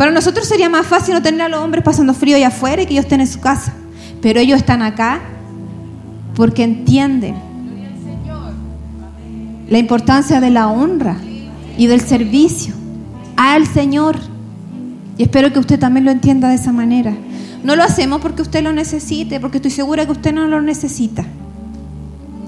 Para 0.00 0.12
nosotros 0.12 0.48
sería 0.48 0.70
más 0.70 0.86
fácil 0.86 1.12
no 1.12 1.20
tener 1.20 1.42
a 1.42 1.48
los 1.50 1.60
hombres 1.60 1.84
pasando 1.84 2.14
frío 2.14 2.34
allá 2.34 2.48
afuera 2.48 2.80
y 2.80 2.86
que 2.86 2.94
ellos 2.94 3.04
estén 3.04 3.20
en 3.20 3.26
su 3.26 3.38
casa. 3.38 3.74
Pero 4.22 4.40
ellos 4.40 4.56
están 4.56 4.80
acá 4.80 5.20
porque 6.34 6.64
entienden 6.64 7.34
la 9.68 9.76
importancia 9.76 10.40
de 10.40 10.48
la 10.48 10.68
honra 10.68 11.18
y 11.76 11.86
del 11.86 12.00
servicio 12.00 12.72
al 13.36 13.66
Señor. 13.66 14.16
Y 15.18 15.24
espero 15.24 15.52
que 15.52 15.58
usted 15.58 15.78
también 15.78 16.06
lo 16.06 16.12
entienda 16.12 16.48
de 16.48 16.54
esa 16.54 16.72
manera. 16.72 17.12
No 17.62 17.76
lo 17.76 17.82
hacemos 17.82 18.22
porque 18.22 18.40
usted 18.40 18.62
lo 18.62 18.72
necesite, 18.72 19.38
porque 19.38 19.58
estoy 19.58 19.70
segura 19.70 20.06
que 20.06 20.12
usted 20.12 20.32
no 20.32 20.46
lo 20.46 20.62
necesita. 20.62 21.26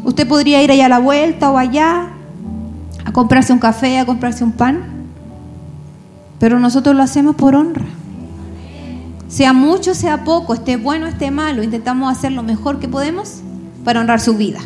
Usted 0.04 0.26
podría 0.26 0.62
ir 0.62 0.71
allá 0.71 0.87
a 0.87 0.88
la 0.88 1.00
vuelta 1.00 1.50
o 1.50 1.59
allá 1.59 2.12
a 3.04 3.12
comprarse 3.12 3.52
un 3.52 3.59
café, 3.59 3.99
a 3.99 4.06
comprarse 4.06 4.42
un 4.42 4.52
pan, 4.52 4.92
pero 6.43 6.59
nosotros 6.59 6.97
lo 6.97 7.05
hacemos 7.05 7.37
por 7.37 7.55
honra. 7.55 7.85
Sea 9.29 9.53
mucho, 9.53 9.95
sea 9.95 10.25
poco, 10.25 10.55
esté 10.55 10.77
bueno, 10.77 11.07
esté 11.07 11.31
malo, 11.31 11.63
intentamos 11.63 12.11
hacer 12.11 12.33
lo 12.33 12.43
mejor 12.43 12.81
que 12.81 12.89
podemos 12.89 13.43
para 13.85 14.01
honrar 14.01 14.19
su 14.19 14.37
vida. 14.37 14.59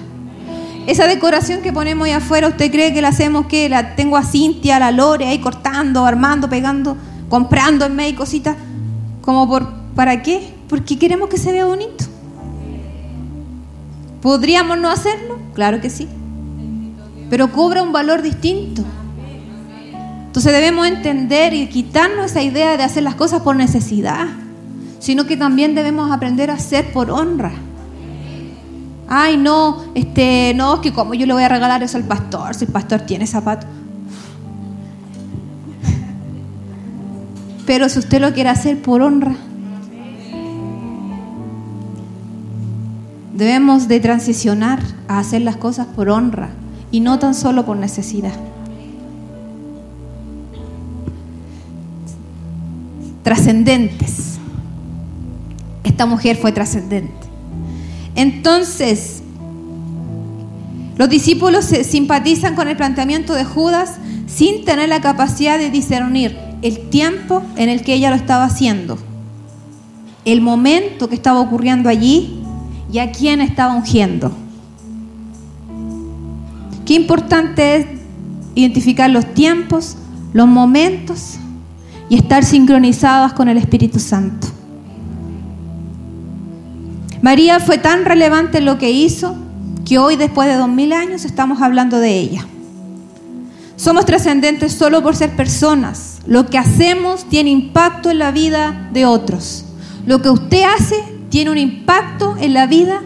Esa 0.86 1.06
decoración 1.06 1.60
que 1.60 1.74
ponemos 1.74 2.06
ahí 2.06 2.12
afuera, 2.12 2.48
¿usted 2.48 2.72
cree 2.72 2.94
que 2.94 3.02
la 3.02 3.08
hacemos 3.08 3.44
que 3.44 3.68
la 3.68 3.94
tengo 3.94 4.16
a 4.16 4.22
Cintia, 4.22 4.76
a 4.76 4.78
la 4.78 4.90
Lore 4.90 5.26
ahí 5.26 5.38
cortando, 5.38 6.06
armando, 6.06 6.48
pegando, 6.48 6.96
comprando 7.28 7.84
en 7.84 7.94
medio 7.94 8.16
cositas? 8.16 8.56
¿Como 9.20 9.46
por 9.46 9.70
para 9.94 10.22
qué? 10.22 10.54
Porque 10.70 10.98
queremos 10.98 11.28
que 11.28 11.36
se 11.36 11.52
vea 11.52 11.66
bonito. 11.66 12.06
¿Podríamos 14.22 14.78
no 14.78 14.88
hacerlo? 14.88 15.38
Claro 15.52 15.82
que 15.82 15.90
sí. 15.90 16.08
Pero 17.28 17.52
cobra 17.52 17.82
un 17.82 17.92
valor 17.92 18.22
distinto. 18.22 18.82
Entonces 20.36 20.52
debemos 20.52 20.86
entender 20.86 21.54
y 21.54 21.66
quitarnos 21.66 22.26
esa 22.26 22.42
idea 22.42 22.76
de 22.76 22.82
hacer 22.82 23.02
las 23.02 23.14
cosas 23.14 23.40
por 23.40 23.56
necesidad, 23.56 24.26
sino 24.98 25.24
que 25.24 25.34
también 25.34 25.74
debemos 25.74 26.12
aprender 26.12 26.50
a 26.50 26.56
hacer 26.56 26.92
por 26.92 27.10
honra. 27.10 27.52
Ay, 29.08 29.38
no, 29.38 29.82
este, 29.94 30.52
no, 30.54 30.82
que 30.82 30.92
como 30.92 31.14
yo 31.14 31.24
le 31.24 31.32
voy 31.32 31.42
a 31.42 31.48
regalar 31.48 31.82
eso 31.82 31.96
al 31.96 32.04
pastor, 32.04 32.54
si 32.54 32.66
el 32.66 32.70
pastor 32.70 33.00
tiene 33.00 33.26
zapatos. 33.26 33.66
Pero 37.64 37.88
si 37.88 37.98
usted 37.98 38.20
lo 38.20 38.34
quiere 38.34 38.50
hacer 38.50 38.82
por 38.82 39.00
honra, 39.00 39.34
Debemos 43.32 43.88
de 43.88 44.00
transicionar 44.00 44.80
a 45.08 45.18
hacer 45.18 45.40
las 45.42 45.56
cosas 45.56 45.86
por 45.86 46.10
honra 46.10 46.50
y 46.90 47.00
no 47.00 47.18
tan 47.18 47.34
solo 47.34 47.66
por 47.66 47.76
necesidad. 47.76 48.32
Trascendentes. 53.26 54.38
Esta 55.82 56.06
mujer 56.06 56.36
fue 56.36 56.52
trascendente. 56.52 57.26
Entonces, 58.14 59.20
los 60.96 61.08
discípulos 61.08 61.64
se 61.64 61.82
simpatizan 61.82 62.54
con 62.54 62.68
el 62.68 62.76
planteamiento 62.76 63.34
de 63.34 63.44
Judas 63.44 63.96
sin 64.28 64.64
tener 64.64 64.88
la 64.88 65.00
capacidad 65.00 65.58
de 65.58 65.70
discernir 65.70 66.38
el 66.62 66.88
tiempo 66.88 67.42
en 67.56 67.68
el 67.68 67.82
que 67.82 67.94
ella 67.94 68.10
lo 68.10 68.16
estaba 68.16 68.44
haciendo, 68.44 68.96
el 70.24 70.40
momento 70.40 71.08
que 71.08 71.16
estaba 71.16 71.40
ocurriendo 71.40 71.88
allí 71.88 72.44
y 72.92 73.00
a 73.00 73.10
quién 73.10 73.40
estaba 73.40 73.74
ungiendo. 73.74 74.30
Qué 76.84 76.94
importante 76.94 77.74
es 77.74 77.86
identificar 78.54 79.10
los 79.10 79.34
tiempos, 79.34 79.96
los 80.32 80.46
momentos 80.46 81.40
y 82.08 82.16
estar 82.16 82.44
sincronizados 82.44 83.32
con 83.32 83.48
el 83.48 83.56
Espíritu 83.56 83.98
Santo. 83.98 84.48
María 87.22 87.58
fue 87.60 87.78
tan 87.78 88.04
relevante 88.04 88.58
en 88.58 88.64
lo 88.64 88.78
que 88.78 88.90
hizo 88.90 89.34
que 89.84 89.98
hoy, 89.98 90.16
después 90.16 90.48
de 90.48 90.54
dos 90.54 90.68
mil 90.68 90.92
años, 90.92 91.24
estamos 91.24 91.62
hablando 91.62 91.98
de 91.98 92.18
ella. 92.18 92.46
Somos 93.76 94.06
trascendentes 94.06 94.72
solo 94.72 95.02
por 95.02 95.16
ser 95.16 95.36
personas. 95.36 96.20
Lo 96.26 96.46
que 96.46 96.58
hacemos 96.58 97.28
tiene 97.28 97.50
impacto 97.50 98.10
en 98.10 98.18
la 98.18 98.30
vida 98.30 98.88
de 98.92 99.06
otros. 99.06 99.64
Lo 100.06 100.22
que 100.22 100.30
usted 100.30 100.62
hace 100.62 100.96
tiene 101.28 101.50
un 101.50 101.58
impacto 101.58 102.36
en 102.38 102.54
la 102.54 102.66
vida 102.66 103.02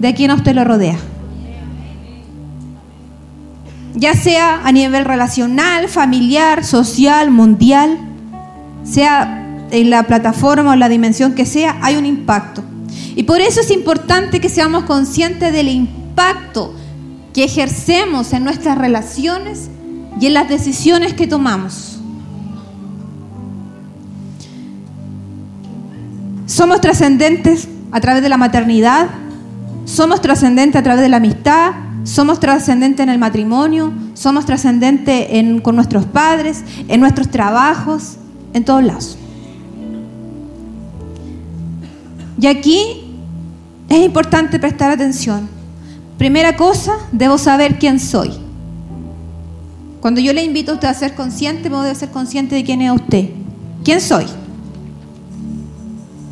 de 0.00 0.14
quien 0.14 0.30
a 0.30 0.34
usted 0.34 0.54
lo 0.54 0.64
rodea. 0.64 0.98
Ya 3.94 4.14
sea 4.14 4.62
a 4.64 4.72
nivel 4.72 5.04
relacional, 5.04 5.88
familiar, 5.88 6.64
social, 6.64 7.30
mundial, 7.30 7.98
sea 8.82 9.66
en 9.70 9.90
la 9.90 10.04
plataforma 10.04 10.72
o 10.72 10.76
la 10.76 10.88
dimensión 10.88 11.34
que 11.34 11.46
sea, 11.46 11.78
hay 11.82 11.96
un 11.96 12.06
impacto. 12.06 12.62
Y 13.14 13.24
por 13.24 13.40
eso 13.40 13.60
es 13.60 13.70
importante 13.70 14.40
que 14.40 14.48
seamos 14.48 14.84
conscientes 14.84 15.52
del 15.52 15.68
impacto 15.68 16.74
que 17.32 17.44
ejercemos 17.44 18.32
en 18.32 18.44
nuestras 18.44 18.76
relaciones 18.76 19.68
y 20.20 20.26
en 20.26 20.34
las 20.34 20.48
decisiones 20.48 21.14
que 21.14 21.26
tomamos. 21.26 21.98
Somos 26.46 26.80
trascendentes 26.80 27.68
a 27.92 28.00
través 28.00 28.22
de 28.22 28.28
la 28.28 28.36
maternidad, 28.36 29.08
somos 29.84 30.20
trascendentes 30.20 30.80
a 30.80 30.82
través 30.82 31.02
de 31.02 31.08
la 31.08 31.18
amistad, 31.18 31.72
somos 32.04 32.40
trascendentes 32.40 33.04
en 33.04 33.08
el 33.08 33.18
matrimonio, 33.18 33.92
somos 34.14 34.46
trascendentes 34.46 35.28
con 35.62 35.76
nuestros 35.76 36.06
padres, 36.06 36.64
en 36.88 37.00
nuestros 37.00 37.28
trabajos, 37.28 38.16
en 38.52 38.64
todos 38.64 38.82
lados. 38.82 39.16
Y 42.40 42.46
aquí 42.46 42.80
es 43.88 44.04
importante 44.04 44.58
prestar 44.58 44.90
atención. 44.90 45.48
Primera 46.16 46.56
cosa, 46.56 46.92
debo 47.12 47.38
saber 47.38 47.78
quién 47.78 48.00
soy. 48.00 48.30
Cuando 50.00 50.20
yo 50.20 50.32
le 50.32 50.44
invito 50.44 50.72
a 50.72 50.74
usted 50.74 50.88
a 50.88 50.94
ser 50.94 51.14
consciente, 51.14 51.68
me 51.68 51.76
debe 51.78 51.94
ser 51.94 52.10
consciente 52.10 52.54
de 52.54 52.64
quién 52.64 52.80
es 52.80 52.92
usted. 52.92 53.28
¿Quién 53.84 54.00
soy? 54.00 54.24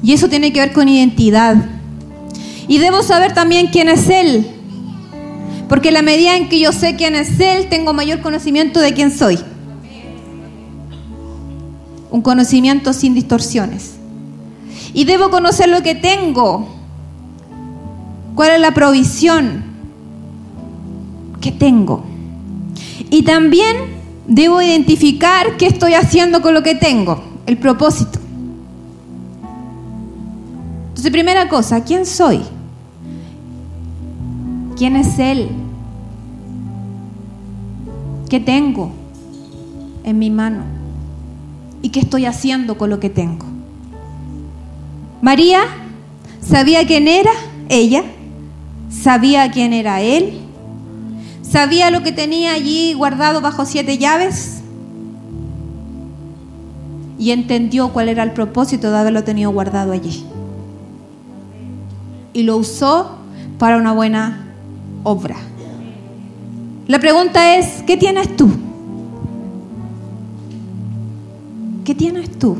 Y 0.03 0.13
eso 0.13 0.29
tiene 0.29 0.53
que 0.53 0.61
ver 0.61 0.73
con 0.73 0.89
identidad. 0.89 1.57
Y 2.67 2.79
debo 2.79 3.03
saber 3.03 3.35
también 3.35 3.67
quién 3.69 3.89
es 3.89 4.09
Él. 4.09 4.47
Porque 5.69 5.93
la 5.93 6.01
medida 6.01 6.37
en 6.37 6.49
que 6.49 6.61
yo 6.61 6.73
sé 6.73 6.97
quién 6.97 7.15
es 7.15 7.39
Él, 7.41 7.69
tengo 7.69 7.93
mayor 7.93 8.21
conocimiento 8.21 8.81
de 8.81 8.95
quién 8.95 9.11
soy. 9.11 9.39
Un 12.11 12.23
conocimiento 12.23 12.93
sin 12.93 13.15
distorsiones. 13.15 13.95
Y 14.95 15.05
debo 15.05 15.31
conocer 15.31 15.69
lo 15.69 15.83
que 15.83 15.95
tengo. 15.95 16.69
¿Cuál 18.35 18.53
es 18.53 18.61
la 18.61 18.73
provisión 18.73 19.65
que 21.41 21.53
tengo? 21.53 22.05
Y 23.11 23.23
también 23.23 23.77
debo 24.27 24.63
identificar 24.63 25.57
qué 25.57 25.67
estoy 25.67 25.95
haciendo 25.95 26.43
con 26.43 26.55
lo 26.55 26.63
que 26.63 26.75
tengo, 26.75 27.23
el 27.47 27.57
propósito. 27.59 28.19
Entonces, 30.89 31.13
primera 31.13 31.49
cosa, 31.49 31.85
¿quién 31.85 32.07
soy? 32.07 32.41
¿Quién 34.77 34.97
es 34.97 35.19
Él? 35.19 35.49
¿Qué 38.29 38.41
tengo 38.41 38.91
en 40.05 40.19
mi 40.19 40.31
mano? 40.31 40.78
¿Y 41.89 41.91
qué 41.91 42.01
estoy 42.01 42.27
haciendo 42.27 42.77
con 42.77 42.91
lo 42.91 43.01
que 43.01 43.09
tengo? 43.09 43.47
María 45.23 45.61
sabía 46.47 46.87
quién 46.87 47.09
era 47.09 47.31
ella, 47.71 48.05
sabía 48.91 49.51
quién 49.51 49.73
era 49.73 50.03
Él 50.03 50.39
¿Sabía 51.41 51.91
lo 51.91 52.03
que 52.03 52.13
tenía 52.13 52.53
allí 52.53 52.93
guardado 52.93 53.41
bajo 53.41 53.65
siete 53.65 53.97
llaves? 53.97 54.61
Y 57.19 57.31
entendió 57.31 57.89
cuál 57.95 58.11
era 58.11 58.23
el 58.23 58.33
propósito 58.33 58.91
de 58.91 58.99
haberlo 58.99 59.25
tenido 59.25 59.51
guardado 59.51 59.93
allí. 59.93 60.27
Y 62.35 62.43
lo 62.43 62.59
usó 62.59 63.13
para 63.59 63.79
una 63.79 63.93
buena 63.95 64.53
obra. 65.05 65.37
La 66.87 66.99
pregunta 66.99 67.57
es, 67.57 67.83
¿qué 67.87 67.97
tienes 67.97 68.37
tú? 68.37 68.68
¿Qué 71.89 71.95
tienes 71.95 72.39
tú? 72.39 72.59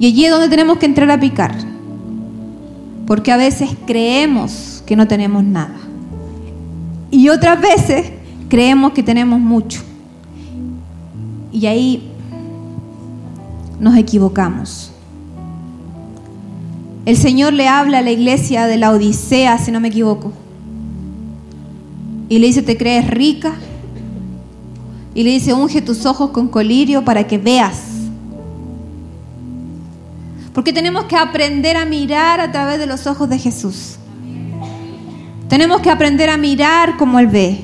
Y 0.00 0.06
allí 0.06 0.24
es 0.24 0.30
donde 0.30 0.48
tenemos 0.48 0.78
que 0.78 0.86
entrar 0.86 1.10
a 1.10 1.20
picar. 1.20 1.54
Porque 3.06 3.30
a 3.30 3.36
veces 3.36 3.68
creemos 3.86 4.82
que 4.86 4.96
no 4.96 5.06
tenemos 5.06 5.44
nada. 5.44 5.76
Y 7.10 7.28
otras 7.28 7.60
veces 7.60 8.10
creemos 8.48 8.92
que 8.92 9.02
tenemos 9.02 9.38
mucho. 9.38 9.82
Y 11.52 11.66
ahí 11.66 12.10
nos 13.78 13.94
equivocamos. 13.98 14.92
El 17.04 17.18
Señor 17.18 17.52
le 17.52 17.68
habla 17.68 17.98
a 17.98 18.02
la 18.02 18.12
iglesia 18.12 18.66
de 18.66 18.78
la 18.78 18.92
Odisea, 18.92 19.58
si 19.58 19.70
no 19.70 19.78
me 19.78 19.88
equivoco. 19.88 20.32
Y 22.30 22.38
le 22.38 22.46
dice, 22.46 22.62
¿te 22.62 22.78
crees 22.78 23.10
rica? 23.10 23.52
Y 25.14 25.22
le 25.22 25.32
dice, 25.32 25.52
unge 25.52 25.82
tus 25.82 26.06
ojos 26.06 26.30
con 26.30 26.48
colirio 26.48 27.04
para 27.04 27.26
que 27.26 27.36
veas. 27.36 27.97
Porque 30.58 30.72
tenemos 30.72 31.04
que 31.04 31.14
aprender 31.14 31.76
a 31.76 31.84
mirar 31.84 32.40
a 32.40 32.50
través 32.50 32.80
de 32.80 32.86
los 32.86 33.06
ojos 33.06 33.28
de 33.28 33.38
Jesús. 33.38 33.94
Tenemos 35.48 35.80
que 35.82 35.88
aprender 35.88 36.28
a 36.30 36.36
mirar 36.36 36.96
como 36.96 37.20
Él 37.20 37.28
ve. 37.28 37.60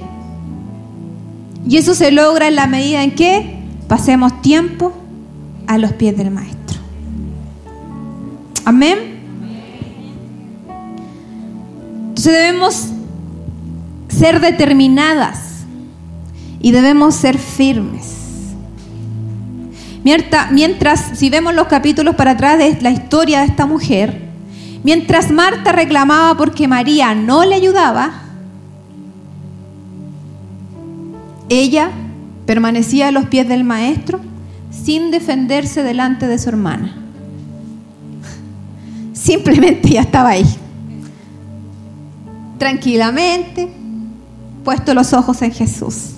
Y 1.68 1.76
eso 1.76 1.96
se 1.96 2.12
logra 2.12 2.46
en 2.46 2.54
la 2.54 2.68
medida 2.68 3.02
en 3.02 3.16
que 3.16 3.58
pasemos 3.88 4.40
tiempo 4.42 4.92
a 5.66 5.76
los 5.76 5.92
pies 5.94 6.16
del 6.16 6.30
Maestro. 6.30 6.78
Amén. 8.64 8.98
Entonces 12.10 12.32
debemos 12.32 12.90
ser 14.06 14.38
determinadas 14.38 15.64
y 16.60 16.70
debemos 16.70 17.16
ser 17.16 17.38
firmes. 17.38 18.23
Mientras, 20.04 21.18
si 21.18 21.30
vemos 21.30 21.54
los 21.54 21.66
capítulos 21.66 22.14
para 22.14 22.32
atrás 22.32 22.58
de 22.58 22.78
la 22.82 22.90
historia 22.90 23.40
de 23.40 23.46
esta 23.46 23.66
mujer, 23.66 24.24
Mientras 24.84 25.30
Marta 25.30 25.72
reclamaba 25.72 26.36
porque 26.36 26.68
María 26.68 27.14
no 27.14 27.46
le 27.46 27.54
ayudaba, 27.54 28.20
ella 31.48 31.90
permanecía 32.44 33.08
a 33.08 33.10
los 33.10 33.24
pies 33.24 33.48
del 33.48 33.64
maestro 33.64 34.20
sin 34.70 35.10
defenderse 35.10 35.82
delante 35.82 36.26
de 36.26 36.38
su 36.38 36.50
hermana. 36.50 36.94
Simplemente 39.14 39.88
ya 39.88 40.02
estaba 40.02 40.28
ahí. 40.28 40.44
Tranquilamente, 42.58 43.72
puesto 44.64 44.92
los 44.92 45.14
ojos 45.14 45.40
en 45.40 45.52
Jesús. 45.52 46.10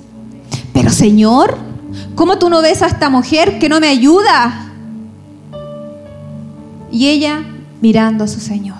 Pero 0.72 0.90
Señor, 0.90 1.56
¿cómo 2.14 2.38
tú 2.38 2.48
no 2.50 2.62
ves 2.62 2.82
a 2.82 2.86
esta 2.86 3.10
mujer 3.10 3.58
que 3.58 3.68
no 3.68 3.80
me 3.80 3.88
ayuda? 3.88 4.72
Y 6.90 7.08
ella 7.08 7.42
mirando 7.80 8.24
a 8.24 8.28
su 8.28 8.40
Señor. 8.40 8.78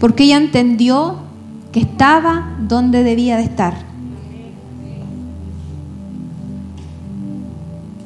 Porque 0.00 0.24
ella 0.24 0.36
entendió 0.36 1.16
que 1.72 1.80
estaba 1.80 2.56
donde 2.60 3.02
debía 3.02 3.36
de 3.36 3.44
estar. 3.44 3.74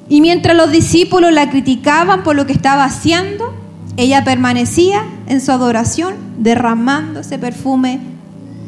Y 0.09 0.21
mientras 0.21 0.57
los 0.57 0.73
discípulos 0.73 1.33
la 1.33 1.51
criticaban 1.51 2.25
por 2.25 2.35
lo 2.35 2.45
que 2.45 2.53
estaba 2.53 2.85
haciendo, 2.85 3.55
ella 3.97 4.25
permanecía 4.25 5.05
en 5.29 5.41
su 5.41 5.53
adoración, 5.53 6.15
derramando 6.39 7.21
ese 7.21 7.39
perfume 7.39 8.01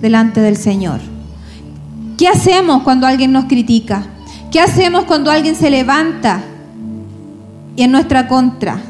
delante 0.01 0.41
del 0.41 0.57
Señor. 0.57 1.01
¿Qué 2.17 2.29
hacemos 2.29 2.83
cuando 2.83 3.07
alguien 3.07 3.33
nos 3.33 3.47
critica? 3.47 4.07
¿Qué 4.53 4.61
hacemos 4.61 5.05
cuando 5.05 5.31
alguien 5.31 5.57
se 5.57 5.71
levanta 5.71 6.43
y 7.75 7.83
en 7.83 7.91
nuestra 7.91 8.29
contra? 8.29 8.81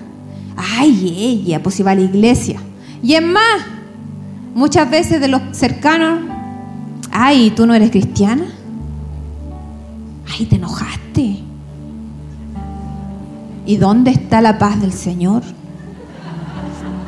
ay, 0.56 1.42
ella, 1.44 1.62
pues 1.62 1.78
iba 1.80 1.90
a 1.90 1.94
la 1.94 2.02
iglesia. 2.02 2.60
Y 3.02 3.14
es 3.14 3.22
más, 3.22 3.62
muchas 4.54 4.90
veces 4.90 5.20
de 5.20 5.28
los 5.28 5.42
cercanos, 5.52 6.20
ay, 7.10 7.52
¿tú 7.54 7.66
no 7.66 7.74
eres 7.74 7.90
cristiana? 7.90 8.44
Ay, 10.30 10.46
te 10.46 10.56
enojaste. 10.56 11.38
¿Y 13.64 13.76
dónde 13.76 14.10
está 14.10 14.40
la 14.40 14.58
paz 14.58 14.80
del 14.80 14.92
Señor? 14.92 15.42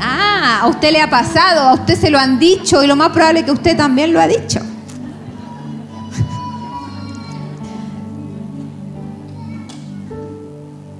Ah, 0.00 0.60
a 0.62 0.68
usted 0.68 0.92
le 0.92 1.00
ha 1.00 1.10
pasado, 1.10 1.68
a 1.68 1.74
usted 1.74 1.98
se 1.98 2.10
lo 2.10 2.18
han 2.18 2.38
dicho 2.38 2.82
y 2.82 2.86
lo 2.86 2.96
más 2.96 3.10
probable 3.10 3.40
es 3.40 3.46
que 3.46 3.52
usted 3.52 3.76
también 3.76 4.12
lo 4.12 4.20
ha 4.20 4.26
dicho. 4.26 4.60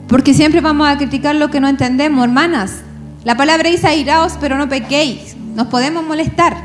Porque 0.09 0.35
siempre 0.35 0.61
vamos 0.61 0.89
a 0.89 0.97
criticar 0.99 1.35
lo 1.35 1.51
que 1.51 1.61
no 1.61 1.69
entendemos, 1.69 2.25
hermanas. 2.25 2.83
La 3.25 3.37
palabra 3.37 3.71
dice 3.71 3.87
airaos, 3.87 4.35
pero 4.41 4.59
no 4.59 4.69
pequéis. 4.69 5.37
Nos 5.55 5.69
podemos 5.69 6.05
molestar. 6.05 6.57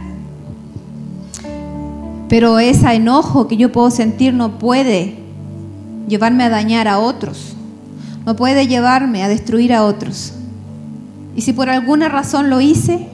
Pero 2.28 2.60
ese 2.60 2.94
enojo 2.94 3.48
que 3.48 3.58
yo 3.58 3.72
puedo 3.72 3.90
sentir 3.92 4.34
no 4.34 4.60
puede 4.60 5.16
llevarme 6.08 6.44
a 6.44 6.50
dañar 6.50 6.88
a 6.88 7.00
otros. 7.00 7.56
No 8.26 8.36
puede 8.36 8.68
llevarme 8.68 9.24
a 9.24 9.30
destruir 9.30 9.74
a 9.74 9.84
otros. 9.84 10.34
Y 11.36 11.42
si 11.42 11.54
por 11.54 11.70
alguna 11.70 12.10
razón 12.10 12.50
lo 12.50 12.60
hice, 12.60 13.08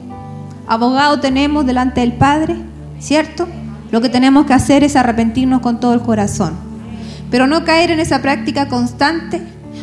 abogado 0.66 1.20
tenemos 1.20 1.64
delante 1.64 2.00
del 2.00 2.14
Padre, 2.14 2.56
¿cierto? 2.98 3.46
Lo 3.92 4.00
que 4.00 4.08
tenemos 4.08 4.46
que 4.46 4.54
hacer 4.54 4.82
es 4.82 4.96
arrepentirnos 4.96 5.60
con 5.60 5.78
todo 5.78 5.94
el 5.94 6.00
corazón. 6.00 6.54
Pero 7.30 7.46
no 7.46 7.64
caer 7.64 7.92
en 7.92 8.00
esa 8.00 8.20
práctica 8.20 8.68
constante 8.68 9.40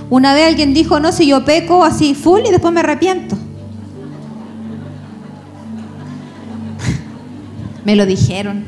una 0.10 0.34
vez 0.34 0.48
alguien 0.48 0.74
dijo, 0.74 1.00
no, 1.00 1.12
si 1.12 1.28
yo 1.28 1.46
peco 1.46 1.84
así 1.84 2.16
full 2.16 2.42
y 2.46 2.52
después 2.52 2.74
me 2.74 2.82
arrepiento. 2.82 3.36
me 7.86 7.96
lo 7.96 8.06
dijeron. 8.06 8.66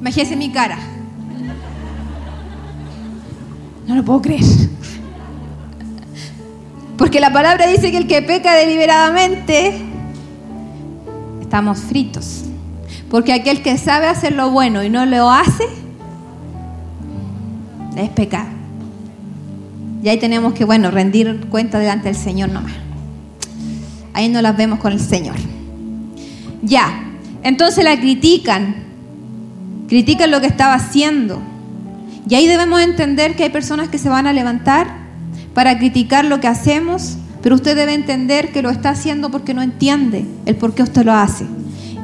Imagínese 0.00 0.36
mi 0.36 0.50
cara. 0.50 0.78
No 3.86 3.94
lo 3.94 4.04
puedo 4.04 4.22
creer. 4.22 4.44
Porque 6.96 7.20
la 7.20 7.32
palabra 7.32 7.66
dice 7.66 7.90
que 7.90 7.98
el 7.98 8.06
que 8.06 8.22
peca 8.22 8.54
deliberadamente, 8.54 9.80
estamos 11.40 11.80
fritos. 11.80 12.44
Porque 13.10 13.32
aquel 13.32 13.62
que 13.62 13.76
sabe 13.76 14.06
hacer 14.06 14.32
lo 14.32 14.50
bueno 14.50 14.82
y 14.82 14.88
no 14.88 15.04
lo 15.04 15.30
hace, 15.30 15.64
es 17.96 18.08
pecado. 18.10 18.61
Y 20.02 20.08
ahí 20.08 20.18
tenemos 20.18 20.52
que, 20.52 20.64
bueno, 20.64 20.90
rendir 20.90 21.46
cuenta 21.48 21.78
delante 21.78 22.08
del 22.08 22.16
Señor 22.16 22.50
nomás. 22.50 22.72
Ahí 24.12 24.28
no 24.28 24.42
las 24.42 24.56
vemos 24.56 24.80
con 24.80 24.92
el 24.92 25.00
Señor. 25.00 25.36
Ya, 26.62 27.04
entonces 27.42 27.84
la 27.84 27.98
critican, 27.98 28.74
critican 29.88 30.30
lo 30.30 30.40
que 30.40 30.48
estaba 30.48 30.74
haciendo. 30.74 31.40
Y 32.28 32.34
ahí 32.34 32.46
debemos 32.46 32.80
entender 32.80 33.36
que 33.36 33.44
hay 33.44 33.50
personas 33.50 33.88
que 33.88 33.98
se 33.98 34.08
van 34.08 34.26
a 34.26 34.32
levantar 34.32 34.88
para 35.54 35.78
criticar 35.78 36.24
lo 36.24 36.40
que 36.40 36.48
hacemos, 36.48 37.16
pero 37.40 37.54
usted 37.54 37.76
debe 37.76 37.94
entender 37.94 38.52
que 38.52 38.62
lo 38.62 38.70
está 38.70 38.90
haciendo 38.90 39.30
porque 39.30 39.54
no 39.54 39.62
entiende 39.62 40.24
el 40.46 40.56
por 40.56 40.74
qué 40.74 40.82
usted 40.82 41.04
lo 41.04 41.12
hace. 41.12 41.46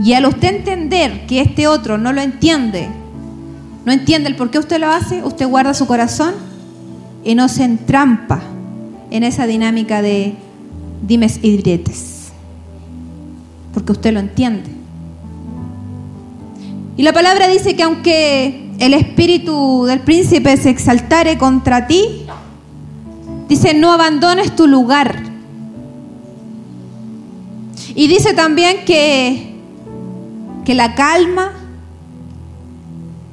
Y 0.05 0.13
al 0.13 0.27
usted 0.27 0.55
entender 0.55 1.27
que 1.27 1.41
este 1.41 1.67
otro 1.67 1.99
no 1.99 2.13
lo 2.13 2.21
entiende, 2.21 2.89
no 3.85 3.93
entiende 3.93 4.29
el 4.29 4.37
por 4.37 4.51
qué 4.51 4.59
usted 4.61 4.79
lo 4.79 4.91
hace, 4.91 5.25
usted 5.25 5.47
guarda 5.49 5.75
su 5.75 5.87
corazón 5.87 6.48
y 7.25 7.35
no 7.35 7.49
se 7.49 7.65
entrampa 7.65 8.41
en 9.11 9.25
esa 9.25 9.47
dinámica 9.47 10.03
de 10.03 10.35
dimes 11.07 11.41
y 11.43 11.57
diretes, 11.57 12.29
porque 13.73 13.93
usted 13.93 14.13
lo 14.13 14.21
entiende. 14.21 14.71
Y 16.97 17.03
la 17.03 17.13
palabra 17.13 17.49
dice 17.49 17.77
que 17.77 17.83
aunque 17.85 18.71
el 18.79 18.95
espíritu 18.95 19.85
del 19.85 20.01
príncipe 20.01 20.57
se 20.57 20.71
exaltare 20.71 21.39
contra 21.39 21.87
ti, 21.87 22.27
dice, 23.49 23.75
no 23.75 23.93
abandones 23.93 24.55
tu 24.55 24.67
lugar. 24.67 25.23
Y 27.95 28.07
dice 28.09 28.35
también 28.35 28.85
que, 28.85 29.55
que 30.65 30.75
la 30.75 30.95
calma 30.95 31.53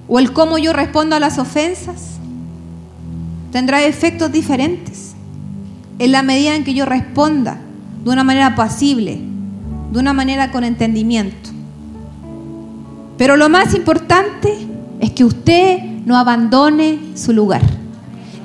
o 0.07 0.19
el 0.19 0.31
cómo 0.33 0.57
yo 0.57 0.73
respondo 0.73 1.15
a 1.15 1.19
las 1.19 1.37
ofensas 1.39 2.14
tendrá 3.55 3.81
efectos 3.85 4.33
diferentes 4.33 5.15
en 5.97 6.11
la 6.11 6.23
medida 6.23 6.55
en 6.55 6.65
que 6.65 6.73
yo 6.73 6.83
responda 6.83 7.57
de 8.03 8.09
una 8.09 8.25
manera 8.25 8.53
pasible, 8.53 9.21
de 9.93 9.97
una 9.97 10.11
manera 10.11 10.51
con 10.51 10.65
entendimiento. 10.65 11.51
Pero 13.17 13.37
lo 13.37 13.47
más 13.47 13.73
importante 13.73 14.57
es 14.99 15.11
que 15.11 15.23
usted 15.23 15.79
no 16.05 16.17
abandone 16.17 16.99
su 17.15 17.31
lugar, 17.31 17.61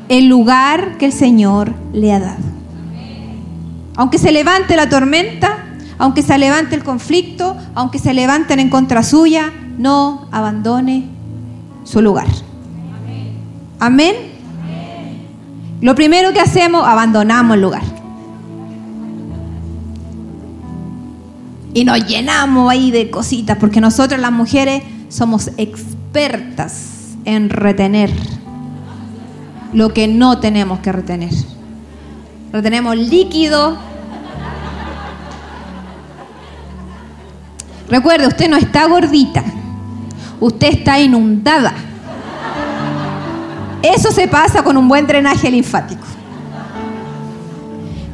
el 0.09 0.29
lugar 0.29 0.97
que 0.97 1.07
el 1.07 1.13
Señor 1.13 1.75
le 1.93 2.13
ha 2.13 2.21
dado. 2.21 2.45
Aunque 3.97 4.19
se 4.19 4.31
levante 4.31 4.77
la 4.77 4.89
tormenta, 4.89 5.59
aunque 5.99 6.23
se 6.23 6.39
levante 6.39 6.77
el 6.77 6.85
conflicto, 6.85 7.57
aunque 7.75 7.99
se 7.99 8.15
levanten 8.15 8.61
en 8.61 8.71
contra 8.71 9.03
suya, 9.03 9.51
no 9.77 10.29
abandone 10.31 11.07
su 11.83 12.01
lugar. 12.01 12.29
Amén. 13.81 14.30
Lo 15.81 15.95
primero 15.95 16.33
que 16.33 16.41
hacemos, 16.41 16.87
abandonamos 16.87 17.55
el 17.57 17.63
lugar. 17.63 18.01
y 21.73 21.85
nos 21.85 22.07
llenamos 22.07 22.71
ahí 22.71 22.91
de 22.91 23.11
cositas, 23.11 23.59
porque 23.59 23.81
nosotros 23.81 24.21
las 24.21 24.33
mujeres 24.33 24.83
somos 25.09 25.51
expertas 25.57 27.17
en 27.25 27.51
retener 27.51 28.11
lo 29.73 29.93
que 29.93 30.09
no 30.09 30.39
tenemos 30.39 30.81
que 30.81 30.91
retener. 30.91 31.33
Retenemos 32.53 32.97
líquido. 32.97 33.79
Recuerde, 37.89 38.27
usted 38.27 38.49
no 38.49 38.57
está 38.57 38.87
gordita, 38.87 39.45
usted 40.41 40.69
está 40.69 41.01
inundada. 41.01 41.75
Eso 43.83 44.11
se 44.13 44.29
pasa 44.29 44.63
con 44.63 44.77
un 44.77 44.89
buen 44.89 45.07
drenaje 45.07 45.51
linfático. 45.51 46.05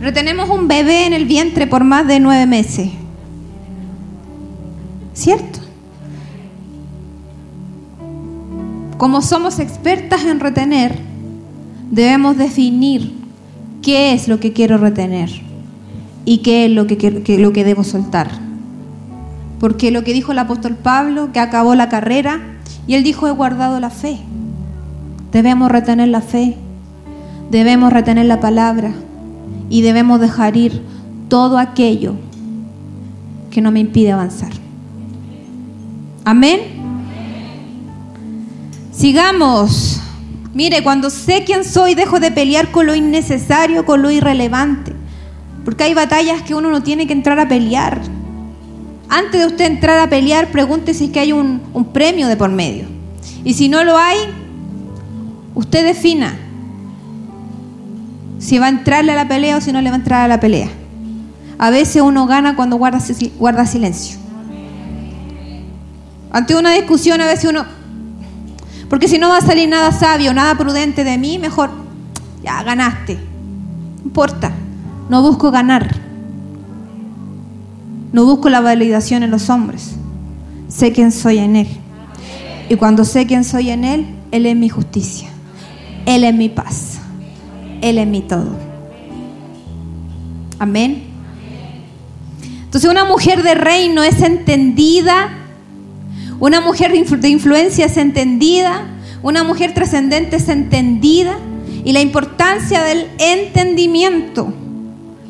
Retenemos 0.00 0.48
un 0.50 0.68
bebé 0.68 1.07
en 1.07 1.12
el 1.12 1.24
vientre 1.24 1.66
por 1.66 1.83
más 1.83 2.07
de 2.07 2.20
nueve 2.20 2.46
meses. 2.46 2.90
¿Cierto? 5.14 5.61
Como 8.98 9.22
somos 9.22 9.59
expertas 9.59 10.24
en 10.24 10.40
retener, 10.40 10.96
debemos 11.90 12.37
definir 12.37 13.14
qué 13.83 14.12
es 14.12 14.29
lo 14.29 14.40
que 14.40 14.52
quiero 14.52 14.79
retener 14.79 15.31
y 16.24 16.38
qué 16.38 16.66
es 16.66 16.70
lo 16.70 16.87
que, 16.87 17.38
lo 17.38 17.52
que 17.52 17.64
debo 17.64 17.85
soltar. 17.85 18.31
Porque 19.61 19.90
lo 19.90 20.05
que 20.05 20.12
dijo 20.12 20.33
el 20.33 20.38
apóstol 20.38 20.76
Pablo, 20.76 21.33
que 21.33 21.40
acabó 21.40 21.74
la 21.74 21.88
carrera, 21.88 22.40
y 22.87 22.94
él 22.94 23.02
dijo, 23.02 23.26
he 23.26 23.33
guardado 23.33 23.81
la 23.81 23.90
fe. 23.90 24.18
Debemos 25.37 25.70
retener 25.70 26.09
la 26.09 26.22
fe, 26.22 26.57
debemos 27.51 27.92
retener 27.92 28.25
la 28.25 28.40
palabra 28.40 28.94
y 29.68 29.83
debemos 29.83 30.18
dejar 30.18 30.57
ir 30.57 30.81
todo 31.29 31.59
aquello 31.59 32.14
que 33.51 33.61
no 33.61 33.70
me 33.70 33.81
impide 33.81 34.12
avanzar. 34.12 34.49
Amén. 36.25 36.61
Sigamos. 38.90 40.01
Mire, 40.55 40.83
cuando 40.83 41.11
sé 41.11 41.44
quién 41.44 41.64
soy, 41.64 41.94
dejo 41.94 42.18
de 42.18 42.31
pelear 42.31 42.70
con 42.70 42.87
lo 42.87 42.94
innecesario, 42.94 43.85
con 43.85 44.01
lo 44.01 44.11
irrelevante. 44.11 44.94
Porque 45.66 45.85
hay 45.85 45.92
batallas 45.92 46.40
que 46.40 46.55
uno 46.55 46.70
no 46.70 46.83
tiene 46.83 47.07
que 47.07 47.12
entrar 47.12 47.38
a 47.38 47.46
pelear. 47.46 48.01
Antes 49.11 49.38
de 49.38 49.46
usted 49.49 49.66
entrar 49.66 49.99
a 49.99 50.09
pelear, 50.09 50.51
pregunte 50.51 50.94
si 50.94 51.05
es 51.05 51.11
que 51.11 51.20
hay 51.20 51.33
un, 51.33 51.61
un 51.75 51.85
premio 51.92 52.27
de 52.27 52.38
por 52.38 52.49
medio. 52.49 52.87
Y 53.44 53.53
si 53.53 53.68
no 53.68 53.85
lo 53.85 53.99
hay, 53.99 54.16
usted 55.57 55.87
defina 55.87 56.37
si 58.38 58.59
va 58.59 58.66
a 58.66 58.69
entrarle 58.69 59.12
a 59.12 59.16
la 59.16 59.27
pelea 59.27 59.57
o 59.57 59.61
si 59.61 59.73
no 59.73 59.81
le 59.81 59.88
va 59.88 59.97
a 59.97 59.99
entrar 59.99 60.23
a 60.23 60.29
la 60.29 60.38
pelea. 60.38 60.69
A 61.59 61.71
veces 61.71 62.03
uno 62.03 62.27
gana 62.27 62.55
cuando 62.55 62.77
guarda, 62.77 63.01
silencio. 63.01 64.19
Ante 66.31 66.55
una 66.55 66.73
discusión 66.73 67.23
a 67.23 67.27
veces 67.27 67.51
uno, 67.51 67.64
porque 68.90 69.09
si 69.09 69.19
no 69.19 69.31
va 69.31 69.38
a 69.38 69.40
salir 69.40 69.66
nada 69.69 69.90
sabio, 69.90 70.35
nada 70.35 70.55
prudente 70.57 71.03
de 71.03 71.16
mí, 71.16 71.38
mejor, 71.38 71.71
ya 72.42 72.62
ganaste. 72.62 73.14
No 73.14 74.03
importa, 74.05 74.53
no 75.09 75.23
busco 75.23 75.51
ganar. 75.51 75.97
No 78.12 78.27
busco 78.27 78.51
la 78.51 78.61
validación 78.61 79.23
en 79.23 79.31
los 79.31 79.49
hombres. 79.49 79.95
Sé 80.69 80.92
quién 80.92 81.11
soy 81.11 81.38
en 81.38 81.57
Él. 81.57 81.69
Y 82.69 82.77
cuando 82.77 83.07
sé 83.07 83.27
quién 83.27 83.42
soy 83.42 83.71
en 83.71 83.85
Él, 83.85 84.07
Él 84.31 84.45
es 84.45 84.57
mi 84.57 84.69
justicia. 84.69 85.31
Él 86.07 86.25
es 86.25 86.35
mi 86.35 86.49
paz. 86.49 86.99
Él 87.83 87.99
es 87.99 88.07
mi 88.07 88.23
todo. 88.23 88.57
Amén. 90.59 91.03
Entonces 92.64 92.90
una 92.90 93.05
mujer 93.05 93.42
de 93.42 93.55
reino 93.55 94.03
es 94.03 94.23
entendida 94.23 95.31
una 96.38 96.61
mujer 96.61 96.92
de 96.92 97.29
influencia 97.29 97.87
es 97.87 97.97
entendida, 97.97 98.83
una 99.23 99.42
mujer 99.42 99.73
trascendente 99.73 100.37
es 100.37 100.49
entendida 100.51 101.38
y 101.83 101.92
la 101.92 102.03
importancia 102.03 102.83
del 102.83 103.09
entendimiento. 103.19 104.53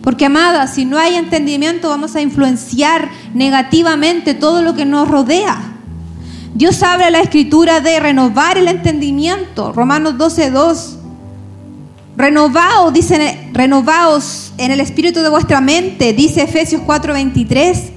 Porque 0.03 0.27
amada, 0.27 0.67
si 0.67 0.85
no 0.85 0.99
hay 0.99 1.15
entendimiento 1.15 1.89
vamos 1.89 2.17
a 2.17 2.21
influenciar 2.21 3.09
negativamente 3.35 4.35
todo 4.35 4.63
lo 4.63 4.75
que 4.75 4.85
nos 4.85 5.09
rodea. 5.09 5.76
Dios 6.57 6.83
habla 6.83 7.09
en 7.09 7.13
la 7.13 7.21
escritura 7.21 7.81
de 7.81 8.01
renovar 8.01 8.57
el 8.57 8.69
entendimiento. 8.69 9.75
Romanos 9.75 10.15
12:2. 10.17 10.97
Renovaos, 12.17 12.95
dice, 12.95 13.51
renovaos 13.53 14.55
en 14.57 14.71
el 14.71 14.81
espíritu 14.81 15.21
de 15.21 15.29
vuestra 15.29 15.61
mente, 15.61 16.15
dice 16.15 16.45
Efesios 16.45 16.81
4:23 16.81 17.93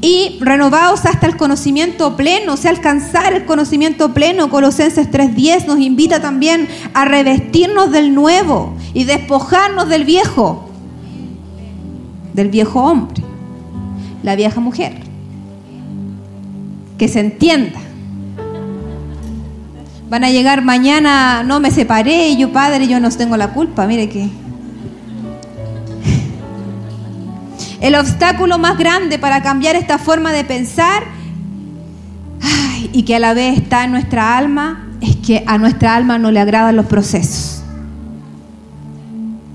y 0.00 0.38
renovados 0.40 1.06
hasta 1.06 1.28
el 1.28 1.36
conocimiento 1.36 2.16
pleno, 2.16 2.54
o 2.54 2.56
sea, 2.56 2.72
alcanzar 2.72 3.32
el 3.32 3.44
conocimiento 3.44 4.12
pleno. 4.12 4.50
Colosenses 4.50 5.08
3:10 5.08 5.68
nos 5.68 5.78
invita 5.78 6.20
también 6.20 6.66
a 6.94 7.04
revestirnos 7.04 7.92
del 7.92 8.12
nuevo 8.12 8.74
y 8.92 9.04
despojarnos 9.04 9.88
del 9.88 10.04
viejo, 10.04 10.68
del 12.32 12.48
viejo 12.48 12.82
hombre, 12.82 13.22
la 14.24 14.34
vieja 14.34 14.58
mujer. 14.58 15.07
Que 16.98 17.08
se 17.08 17.20
entienda. 17.20 17.78
Van 20.10 20.24
a 20.24 20.30
llegar 20.30 20.62
mañana, 20.62 21.42
no 21.42 21.60
me 21.60 21.70
separé, 21.70 22.36
yo 22.36 22.52
padre, 22.52 22.88
yo 22.88 22.98
no 22.98 23.10
tengo 23.10 23.36
la 23.36 23.52
culpa, 23.52 23.86
mire 23.86 24.08
que 24.08 24.28
El 27.80 27.94
obstáculo 27.94 28.58
más 28.58 28.76
grande 28.76 29.18
para 29.18 29.42
cambiar 29.42 29.76
esta 29.76 29.98
forma 29.98 30.32
de 30.32 30.44
pensar 30.44 31.04
y 32.92 33.04
que 33.04 33.14
a 33.14 33.20
la 33.20 33.34
vez 33.34 33.56
está 33.56 33.84
en 33.84 33.92
nuestra 33.92 34.36
alma 34.36 34.88
es 35.00 35.14
que 35.16 35.44
a 35.46 35.58
nuestra 35.58 35.94
alma 35.94 36.18
no 36.18 36.32
le 36.32 36.40
agradan 36.40 36.74
los 36.74 36.86
procesos. 36.86 37.62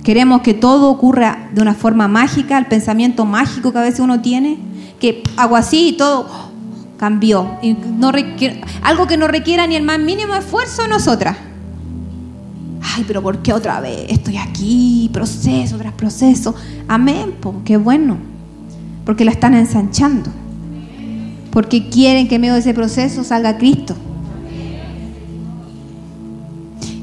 Queremos 0.03 0.41
que 0.41 0.53
todo 0.53 0.89
ocurra 0.89 1.49
de 1.53 1.61
una 1.61 1.73
forma 1.73 2.07
mágica, 2.07 2.57
el 2.57 2.65
pensamiento 2.67 3.25
mágico 3.25 3.73
que 3.73 3.79
a 3.79 3.81
veces 3.81 3.99
uno 3.99 4.21
tiene, 4.21 4.57
que 5.01 5.23
hago 5.35 5.57
así 5.57 5.89
y 5.89 5.93
todo 5.93 6.52
cambió. 7.03 7.57
Y 7.61 7.75
algo 8.81 9.07
que 9.07 9.17
no 9.17 9.27
requiera 9.27 9.67
ni 9.67 9.75
el 9.75 9.83
más 9.83 9.99
mínimo 9.99 10.35
esfuerzo 10.35 10.83
en 10.83 10.89
nosotras. 10.91 11.35
Ay, 12.81 13.03
pero 13.05 13.21
¿por 13.21 13.39
qué 13.39 13.51
otra 13.51 13.81
vez? 13.81 14.05
Estoy 14.07 14.37
aquí, 14.37 15.09
proceso 15.11 15.77
tras 15.77 15.91
proceso. 15.91 16.55
Amén, 16.87 17.33
po, 17.41 17.55
qué 17.65 17.75
bueno. 17.75 18.15
Porque 19.05 19.25
la 19.25 19.31
están 19.31 19.53
ensanchando. 19.53 20.31
Porque 21.51 21.89
quieren 21.89 22.29
que 22.29 22.35
en 22.35 22.41
medio 22.41 22.53
de 22.53 22.61
ese 22.61 22.73
proceso 22.73 23.25
salga 23.25 23.57
Cristo. 23.57 23.97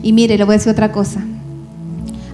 Y 0.03 0.15
mire, 0.15 0.39
le 0.39 0.45
voy 0.45 0.55
a 0.55 0.57
decir 0.57 0.73
otra 0.73 0.93
cosa. 0.93 1.21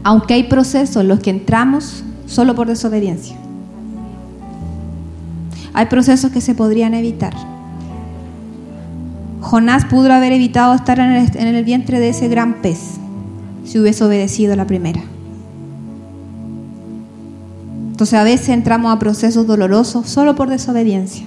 Aunque 0.05 0.35
hay 0.35 0.45
procesos 0.45 1.03
en 1.03 1.09
los 1.09 1.19
que 1.19 1.31
entramos 1.31 2.05
solo 2.27 2.55
por 2.55 2.69
desobediencia. 2.69 3.37
Hay 5.75 5.87
procesos 5.87 6.31
que 6.31 6.41
se 6.41 6.55
podrían 6.55 6.95
evitar. 6.95 7.56
Jonás 9.41 9.85
pudo 9.85 10.13
haber 10.13 10.33
evitado 10.33 10.75
estar 10.75 10.99
en 10.99 11.13
el, 11.13 11.65
vientre 11.65 12.01
de 12.01 12.09
ese 12.09 12.29
gran 12.29 12.55
pez 12.55 12.79
si 13.65 13.79
hubiese 13.79 14.05
obedecido 14.05 14.53
a 14.53 14.57
la 14.57 14.67
primera. 14.67 15.03
Entonces 17.91 18.19
a 18.19 18.25
veces 18.25 18.51
entramos 18.51 18.95
a 18.95 18.99
procesos 18.99 19.47
dolorosos 19.47 20.09
solo 20.09 20.35
por 20.35 20.49
desobediencia. 20.49 21.25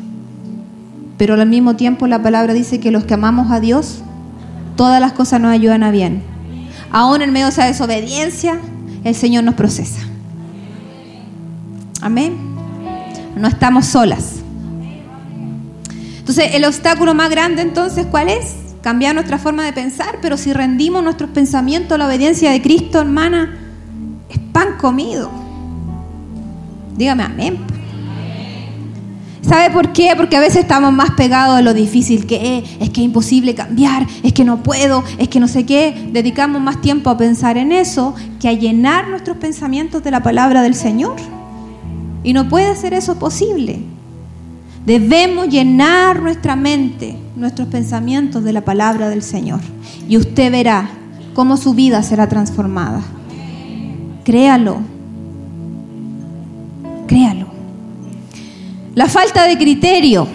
Pero 1.17 1.33
al 1.33 1.49
mismo 1.49 1.75
tiempo 1.75 2.07
la 2.07 2.21
palabra 2.21 2.53
dice 2.53 2.79
que 2.79 2.91
los 2.91 3.03
que 3.03 3.13
amamos 3.13 3.51
a 3.51 3.59
Dios, 3.59 4.01
todas 4.75 5.01
las 5.01 5.13
cosas 5.13 5.41
nos 5.41 5.51
ayudan 5.51 5.83
a 5.83 5.91
bien. 5.91 6.23
Aún 6.91 7.21
en 7.21 7.31
medio 7.31 7.47
de 7.47 7.51
esa 7.51 7.65
desobediencia, 7.65 8.59
el 9.03 9.15
Señor 9.15 9.43
nos 9.43 9.55
procesa. 9.55 10.01
Amén. 12.01 12.37
No 13.35 13.47
estamos 13.47 13.85
solas. 13.85 14.38
Entonces, 16.29 16.53
el 16.53 16.65
obstáculo 16.65 17.15
más 17.15 17.31
grande 17.31 17.63
entonces, 17.63 18.05
¿cuál 18.05 18.29
es? 18.29 18.53
Cambiar 18.83 19.15
nuestra 19.15 19.39
forma 19.39 19.65
de 19.65 19.73
pensar, 19.73 20.19
pero 20.21 20.37
si 20.37 20.53
rendimos 20.53 21.01
nuestros 21.01 21.31
pensamientos 21.31 21.93
a 21.93 21.97
la 21.97 22.05
obediencia 22.05 22.51
de 22.51 22.61
Cristo, 22.61 23.01
hermana, 23.01 23.57
es 24.29 24.37
pan 24.53 24.77
comido. 24.79 25.31
Dígame 26.95 27.23
amén. 27.23 27.57
¿Sabe 29.41 29.71
por 29.71 29.91
qué? 29.91 30.13
Porque 30.15 30.37
a 30.37 30.39
veces 30.39 30.57
estamos 30.57 30.93
más 30.93 31.09
pegados 31.17 31.57
a 31.57 31.63
lo 31.63 31.73
difícil 31.73 32.27
que 32.27 32.59
es, 32.59 32.63
es 32.79 32.91
que 32.91 33.01
es 33.01 33.05
imposible 33.05 33.55
cambiar, 33.55 34.05
es 34.21 34.31
que 34.31 34.43
no 34.43 34.61
puedo, 34.61 35.03
es 35.17 35.29
que 35.29 35.39
no 35.39 35.47
sé 35.47 35.65
qué. 35.65 36.09
Dedicamos 36.11 36.61
más 36.61 36.79
tiempo 36.79 37.09
a 37.09 37.17
pensar 37.17 37.57
en 37.57 37.71
eso 37.71 38.13
que 38.39 38.49
a 38.49 38.53
llenar 38.53 39.07
nuestros 39.07 39.37
pensamientos 39.37 40.03
de 40.03 40.11
la 40.11 40.21
palabra 40.21 40.61
del 40.61 40.75
Señor. 40.75 41.15
Y 42.23 42.33
no 42.33 42.47
puede 42.47 42.75
ser 42.75 42.93
eso 42.93 43.17
posible. 43.17 43.79
Debemos 44.89 45.49
llenar 45.49 46.19
nuestra 46.19 46.55
mente, 46.55 47.15
nuestros 47.35 47.67
pensamientos 47.67 48.43
de 48.43 48.53
la 48.53 48.61
palabra 48.61 49.07
del 49.07 49.21
Señor. 49.21 49.59
Y 50.07 50.17
usted 50.17 50.51
verá 50.51 50.89
cómo 51.35 51.57
su 51.57 51.75
vida 51.75 52.01
será 52.01 52.27
transformada. 52.27 53.03
Créalo. 54.23 54.77
Créalo. 57.05 57.49
La 58.95 59.05
falta 59.05 59.43
de 59.43 59.59
criterio. 59.59 60.27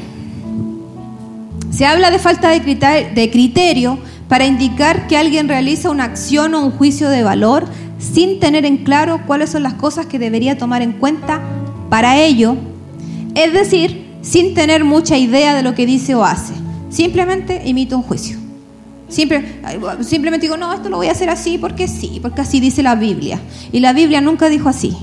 Se 1.71 1.85
habla 1.85 2.13
de 2.13 2.21
falta 2.21 2.51
de 2.51 3.31
criterio 3.33 3.99
para 4.29 4.47
indicar 4.47 5.09
que 5.09 5.17
alguien 5.17 5.49
realiza 5.49 5.91
una 5.91 6.05
acción 6.05 6.55
o 6.55 6.65
un 6.65 6.71
juicio 6.71 7.09
de 7.09 7.25
valor 7.25 7.65
sin 7.99 8.39
tener 8.39 8.65
en 8.65 8.85
claro 8.85 9.23
cuáles 9.27 9.51
son 9.51 9.65
las 9.65 9.75
cosas 9.75 10.07
que 10.07 10.21
debería 10.21 10.57
tomar 10.57 10.81
en 10.81 10.93
cuenta 10.93 11.43
para 11.91 12.19
ello, 12.19 12.55
es 13.35 13.53
decir, 13.53 14.04
sin 14.25 14.55
tener 14.55 14.85
mucha 14.85 15.17
idea 15.19 15.55
de 15.55 15.63
lo 15.63 15.75
que 15.75 15.87
dice 15.87 16.15
o 16.15 16.25
hace. 16.25 16.55
Simplemente 16.89 17.63
imito 17.67 17.97
un 17.97 18.03
juicio. 18.03 18.39
simplemente 19.09 20.47
digo, 20.47 20.57
no, 20.57 20.73
esto 20.73 20.89
lo 20.89 20.97
voy 20.97 21.09
a 21.09 21.13
hacer 21.13 21.29
así 21.29 21.59
porque 21.59 21.87
sí, 21.87 22.19
porque 22.21 22.41
así 22.41 22.59
dice 22.59 22.83
la 22.83 22.95
Biblia. 22.95 23.39
Y 23.71 23.81
la 23.81 23.93
Biblia 23.93 24.21
nunca 24.21 24.49
dijo 24.49 24.69
así. 24.69 24.97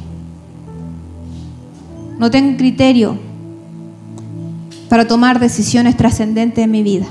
No 2.17 2.29
tengo 2.31 2.57
criterio 2.57 3.17
para 4.89 5.07
tomar 5.07 5.39
decisiones 5.39 5.95
trascendentes 5.95 6.63
en 6.63 6.71
mi 6.71 6.83
vida. 6.83 7.05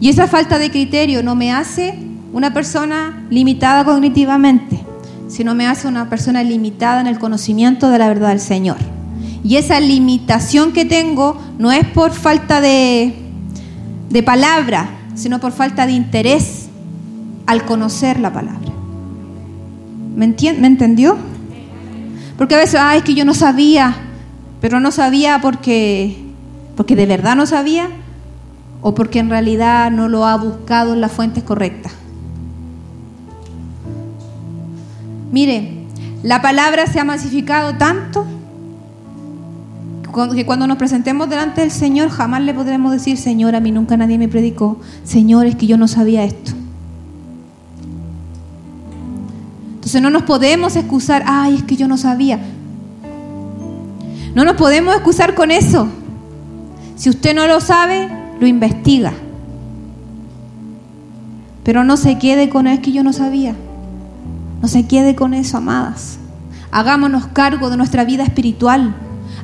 Y 0.00 0.08
esa 0.08 0.26
falta 0.26 0.58
de 0.58 0.70
criterio 0.70 1.22
no 1.22 1.34
me 1.34 1.52
hace 1.52 1.98
una 2.32 2.52
persona 2.52 3.26
limitada 3.30 3.84
cognitivamente, 3.84 4.80
sino 5.28 5.54
me 5.54 5.66
hace 5.66 5.88
una 5.88 6.10
persona 6.10 6.42
limitada 6.42 7.00
en 7.00 7.06
el 7.06 7.18
conocimiento 7.18 7.90
de 7.90 7.98
la 7.98 8.08
verdad 8.08 8.30
del 8.30 8.40
Señor. 8.40 8.97
Y 9.44 9.56
esa 9.56 9.80
limitación 9.80 10.72
que 10.72 10.84
tengo 10.84 11.40
no 11.58 11.70
es 11.72 11.86
por 11.86 12.12
falta 12.12 12.60
de, 12.60 13.14
de 14.10 14.22
palabra, 14.22 14.90
sino 15.14 15.40
por 15.40 15.52
falta 15.52 15.86
de 15.86 15.92
interés 15.92 16.68
al 17.46 17.64
conocer 17.64 18.20
la 18.20 18.32
palabra. 18.32 18.72
¿Me, 20.14 20.26
¿Me 20.26 20.66
entendió? 20.66 21.16
Porque 22.36 22.54
a 22.54 22.58
veces, 22.58 22.80
ah, 22.80 22.96
es 22.96 23.02
que 23.02 23.14
yo 23.14 23.24
no 23.24 23.34
sabía, 23.34 23.96
pero 24.60 24.80
no 24.80 24.90
sabía 24.90 25.40
porque, 25.40 26.16
porque 26.76 26.96
de 26.96 27.06
verdad 27.06 27.36
no 27.36 27.46
sabía 27.46 27.88
o 28.80 28.94
porque 28.94 29.18
en 29.18 29.30
realidad 29.30 29.90
no 29.90 30.08
lo 30.08 30.24
ha 30.26 30.36
buscado 30.36 30.92
en 30.92 31.00
las 31.00 31.12
fuentes 31.12 31.42
correctas. 31.42 31.92
Mire, 35.32 35.84
la 36.22 36.40
palabra 36.40 36.86
se 36.86 37.00
ha 37.00 37.04
masificado 37.04 37.76
tanto 37.76 38.24
que 40.26 40.44
cuando 40.44 40.66
nos 40.66 40.78
presentemos 40.78 41.28
delante 41.28 41.60
del 41.60 41.70
Señor 41.70 42.10
jamás 42.10 42.42
le 42.42 42.52
podremos 42.52 42.92
decir, 42.92 43.16
Señor, 43.16 43.54
a 43.54 43.60
mí 43.60 43.70
nunca 43.70 43.96
nadie 43.96 44.18
me 44.18 44.28
predicó, 44.28 44.78
Señor, 45.04 45.46
es 45.46 45.56
que 45.56 45.66
yo 45.66 45.76
no 45.76 45.86
sabía 45.86 46.24
esto. 46.24 46.52
Entonces 49.74 50.02
no 50.02 50.10
nos 50.10 50.24
podemos 50.24 50.76
excusar, 50.76 51.22
ay, 51.26 51.56
es 51.56 51.62
que 51.62 51.76
yo 51.76 51.86
no 51.88 51.96
sabía. 51.96 52.40
No 54.34 54.44
nos 54.44 54.56
podemos 54.56 54.94
excusar 54.94 55.34
con 55.34 55.50
eso. 55.50 55.88
Si 56.96 57.08
usted 57.08 57.34
no 57.34 57.46
lo 57.46 57.60
sabe, 57.60 58.08
lo 58.40 58.46
investiga. 58.46 59.12
Pero 61.62 61.84
no 61.84 61.96
se 61.96 62.18
quede 62.18 62.48
con, 62.48 62.66
es 62.66 62.80
que 62.80 62.92
yo 62.92 63.04
no 63.04 63.12
sabía. 63.12 63.54
No 64.60 64.68
se 64.68 64.86
quede 64.86 65.14
con 65.14 65.32
eso, 65.32 65.58
amadas. 65.58 66.18
Hagámonos 66.70 67.28
cargo 67.28 67.70
de 67.70 67.76
nuestra 67.76 68.04
vida 68.04 68.24
espiritual. 68.24 68.94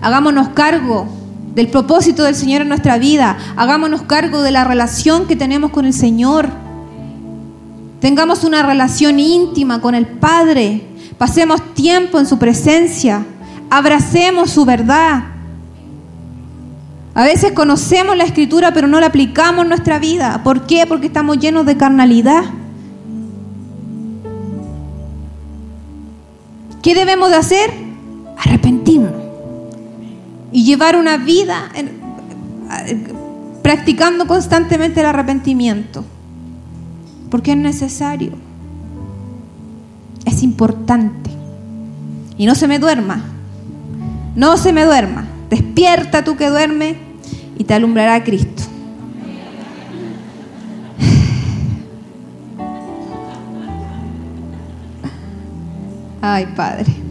Hagámonos 0.00 0.48
cargo 0.50 1.08
del 1.54 1.68
propósito 1.68 2.24
del 2.24 2.34
Señor 2.34 2.62
en 2.62 2.68
nuestra 2.68 2.98
vida. 2.98 3.36
Hagámonos 3.56 4.02
cargo 4.02 4.42
de 4.42 4.50
la 4.50 4.64
relación 4.64 5.26
que 5.26 5.36
tenemos 5.36 5.70
con 5.70 5.84
el 5.84 5.92
Señor. 5.92 6.48
Tengamos 8.00 8.44
una 8.44 8.62
relación 8.62 9.18
íntima 9.18 9.80
con 9.80 9.94
el 9.94 10.06
Padre. 10.06 10.86
Pasemos 11.16 11.74
tiempo 11.74 12.18
en 12.18 12.26
su 12.26 12.38
presencia. 12.38 13.24
Abracemos 13.70 14.50
su 14.50 14.64
verdad. 14.64 15.24
A 17.14 17.22
veces 17.22 17.52
conocemos 17.52 18.16
la 18.16 18.24
escritura 18.24 18.72
pero 18.72 18.88
no 18.88 18.98
la 19.00 19.06
aplicamos 19.06 19.62
en 19.62 19.68
nuestra 19.68 19.98
vida. 19.98 20.42
¿Por 20.42 20.66
qué? 20.66 20.84
Porque 20.86 21.06
estamos 21.06 21.38
llenos 21.38 21.64
de 21.64 21.76
carnalidad. 21.76 22.42
¿Qué 26.82 26.94
debemos 26.94 27.30
de 27.30 27.36
hacer? 27.36 27.70
Arrepentirnos. 28.36 29.23
Y 30.54 30.64
llevar 30.64 30.96
una 30.96 31.16
vida 31.16 31.68
practicando 33.60 34.26
constantemente 34.28 35.00
el 35.00 35.06
arrepentimiento. 35.06 36.04
Porque 37.28 37.50
es 37.50 37.58
necesario. 37.58 38.32
Es 40.24 40.44
importante. 40.44 41.30
Y 42.38 42.46
no 42.46 42.54
se 42.54 42.68
me 42.68 42.78
duerma. 42.78 43.22
No 44.36 44.56
se 44.56 44.72
me 44.72 44.84
duerma. 44.84 45.26
Despierta 45.50 46.22
tú 46.22 46.36
que 46.36 46.48
duerme 46.48 46.96
y 47.58 47.64
te 47.64 47.74
alumbrará 47.74 48.22
Cristo. 48.22 48.62
Ay, 56.22 56.46
Padre. 56.56 57.03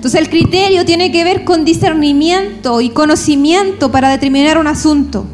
Entonces 0.00 0.18
el 0.18 0.30
criterio 0.30 0.86
tiene 0.86 1.12
que 1.12 1.24
ver 1.24 1.44
con 1.44 1.66
discernimiento 1.66 2.80
y 2.80 2.88
conocimiento 2.88 3.92
para 3.92 4.08
determinar 4.08 4.56
un 4.56 4.66
asunto. 4.66 5.26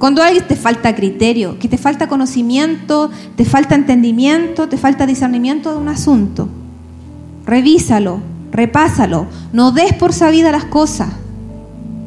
Cuando 0.00 0.24
a 0.24 0.26
alguien 0.26 0.44
te 0.48 0.56
falta 0.56 0.96
criterio, 0.96 1.56
que 1.60 1.68
te 1.68 1.78
falta 1.78 2.08
conocimiento, 2.08 3.12
te 3.36 3.44
falta 3.44 3.76
entendimiento, 3.76 4.68
te 4.68 4.76
falta 4.76 5.06
discernimiento 5.06 5.70
de 5.70 5.78
un 5.78 5.86
asunto, 5.86 6.48
revísalo, 7.46 8.18
repásalo, 8.50 9.28
no 9.52 9.70
des 9.70 9.92
por 9.92 10.12
sabida 10.12 10.50
las 10.50 10.64
cosas, 10.64 11.10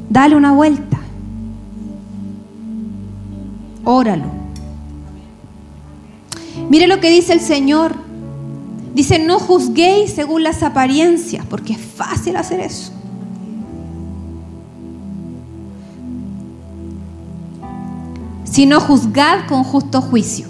dale 0.09 0.35
una 0.35 0.51
vuelta, 0.51 0.99
óralo. 3.85 4.25
Mire 6.69 6.87
lo 6.87 6.99
que 6.99 7.09
dice 7.09 7.31
el 7.31 7.39
Señor. 7.39 8.06
Dice, 8.93 9.19
no 9.19 9.39
juzguéis 9.39 10.11
según 10.13 10.43
las 10.43 10.63
apariencias, 10.63 11.45
porque 11.45 11.73
es 11.73 11.79
fácil 11.79 12.35
hacer 12.35 12.59
eso. 12.59 12.91
Sino 18.43 18.79
juzgad 18.79 19.47
con 19.47 19.63
justo 19.63 20.01
juicio. 20.01 20.47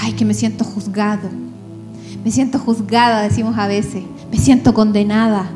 Ay, 0.00 0.12
que 0.12 0.24
me 0.24 0.34
siento 0.34 0.64
juzgado. 0.64 1.28
Me 2.24 2.30
siento 2.30 2.58
juzgada, 2.58 3.22
decimos 3.22 3.58
a 3.58 3.66
veces. 3.66 4.02
Me 4.30 4.38
siento 4.38 4.72
condenada. 4.72 5.50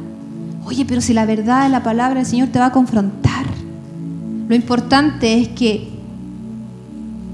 Oye, 0.67 0.85
pero 0.85 1.01
si 1.01 1.15
la 1.15 1.25
verdad 1.25 1.63
de 1.63 1.71
la 1.71 1.83
palabra 1.83 2.17
del 2.17 2.27
Señor 2.27 2.49
te 2.49 2.59
va 2.59 2.67
a 2.67 2.73
confrontar. 2.73 3.47
Lo 4.49 4.55
importante 4.55 5.41
es 5.41 5.49
que 5.49 5.89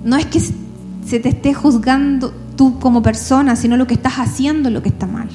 no 0.04 0.16
es 0.16 0.26
que 0.26 0.40
se 1.06 1.20
te 1.20 1.28
esté 1.28 1.54
juzgando 1.54 2.32
tú 2.56 2.78
como 2.78 3.02
persona, 3.02 3.56
sino 3.56 3.76
lo 3.76 3.86
que 3.86 3.94
estás 3.94 4.14
haciendo 4.14 4.70
lo 4.70 4.82
que 4.82 4.88
está 4.88 5.06
mal. 5.06 5.28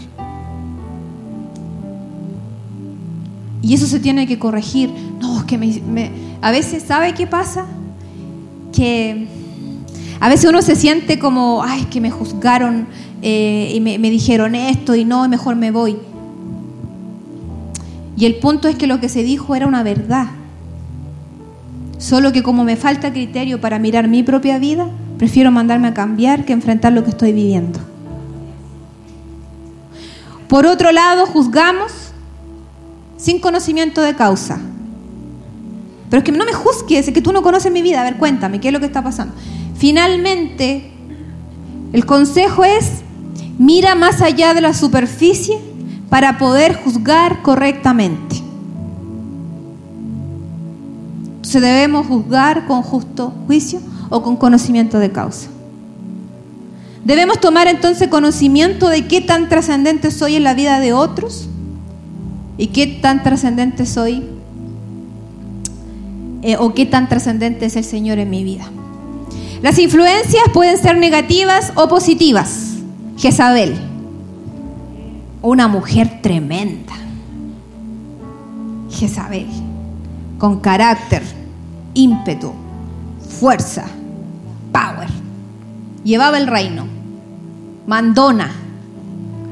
Y 3.62 3.73
eso 3.73 3.86
se 3.86 3.99
tiene 3.99 4.25
que 4.25 4.39
corregir. 4.39 4.89
No, 5.19 5.39
es 5.39 5.43
que 5.43 5.58
me, 5.58 6.12
a 6.41 6.51
veces, 6.51 6.84
¿sabe 6.84 7.13
qué 7.13 7.27
pasa? 7.27 7.65
Que 8.73 9.27
a 10.19 10.29
veces 10.29 10.49
uno 10.49 10.62
se 10.62 10.75
siente 10.75 11.19
como, 11.19 11.62
ay, 11.63 11.84
que 11.86 12.01
me 12.01 12.10
juzgaron 12.10 12.88
eh, 13.21 13.71
y 13.73 13.79
me, 13.79 13.97
dijeron 14.10 14.55
esto 14.55 14.95
y 14.95 15.05
no, 15.05 15.27
mejor 15.27 15.55
me 15.55 15.71
voy. 15.71 15.97
Y 18.17 18.25
el 18.25 18.36
punto 18.36 18.67
es 18.67 18.75
que 18.75 18.88
lo 18.88 18.99
que 18.99 19.08
se 19.08 19.23
dijo 19.23 19.55
era 19.55 19.67
una 19.67 19.84
verdad. 19.84 20.27
Solo 21.97 22.32
que 22.32 22.43
como 22.43 22.63
me 22.63 22.75
falta 22.75 23.12
criterio 23.12 23.62
para 23.62 23.77
mirar 23.77 24.08
mi 24.08 24.23
propia 24.23 24.58
vida, 24.58 24.89
prefiero 25.19 25.51
mandarme 25.51 25.89
a 25.89 25.93
cambiar 25.93 26.45
que 26.45 26.53
enfrentar 26.53 26.93
lo 26.93 27.03
que 27.03 27.10
estoy 27.10 27.34
viviendo. 27.34 27.77
Por 30.47 30.65
otro 30.65 30.93
lado, 30.93 31.27
juzgamos 31.27 31.91
sin 33.17 33.39
conocimiento 33.39 34.01
de 34.01 34.15
causa. 34.15 34.60
Pero 36.10 36.19
es 36.19 36.23
que 36.23 36.32
no 36.32 36.45
me 36.45 36.53
juzgues, 36.53 37.08
es 37.08 37.13
que 37.13 37.21
tú 37.21 37.34
no 37.34 37.43
conoces 37.43 37.69
mi 37.71 37.82
vida. 37.82 37.99
A 37.99 38.03
ver, 38.05 38.15
cuéntame, 38.15 38.62
¿qué 38.62 38.69
es 38.69 38.73
lo 38.73 38.79
que 38.79 38.86
está 38.86 39.03
pasando? 39.03 39.36
Finalmente, 39.77 40.89
el 41.91 42.05
consejo 42.05 42.63
es, 42.63 43.01
mira 43.60 43.95
más 43.95 44.21
allá 44.21 44.53
de 44.53 44.62
la 44.62 44.73
superficie 44.73 45.60
para 46.10 46.38
poder 46.38 46.75
juzgar 46.75 47.41
correctamente. 47.41 48.38
Entonces 51.36 51.62
debemos 51.62 52.08
juzgar 52.08 52.65
con 52.67 52.84
justo 52.84 53.34
juicio 53.47 53.82
o 54.10 54.22
con 54.24 54.38
conocimiento 54.38 55.00
de 55.00 55.12
causa. 55.12 55.50
Debemos 57.04 57.39
tomar 57.39 57.67
entonces 57.67 58.08
conocimiento 58.10 58.89
de 58.89 59.08
qué 59.08 59.22
tan 59.22 59.50
trascendente 59.50 60.12
soy 60.12 60.36
en 60.36 60.43
la 60.43 60.54
vida 60.54 60.80
de 60.80 60.93
otros 60.93 61.48
y 62.58 62.67
qué 62.67 62.88
tan 62.88 63.24
trascendente 63.24 63.86
soy 63.86 64.24
eh, 66.41 66.58
o 66.58 66.74
qué 66.74 66.86
tan 66.86 67.10
trascendente 67.10 67.65
es 67.65 67.76
el 67.76 67.84
Señor 67.84 68.19
en 68.19 68.30
mi 68.30 68.43
vida. 68.43 68.69
Las 69.62 69.78
influencias 69.80 70.43
pueden 70.54 70.78
ser 70.78 70.98
negativas 70.98 71.74
o 71.76 71.88
positivas. 71.88 72.76
Jezabel, 73.17 73.76
una 75.41 75.67
mujer 75.67 76.22
tremenda. 76.22 76.93
Jezabel, 78.89 79.48
con 80.38 80.60
carácter, 80.60 81.24
ímpetu, 81.93 82.54
fuerza, 83.39 83.86
power. 84.71 85.10
Llevaba 86.03 86.38
el 86.38 86.47
reino. 86.47 86.86
Mandona, 87.88 88.51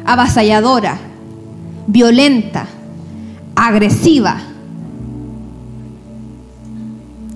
avasalladora, 0.06 0.98
violenta, 1.88 2.66
agresiva, 3.56 4.38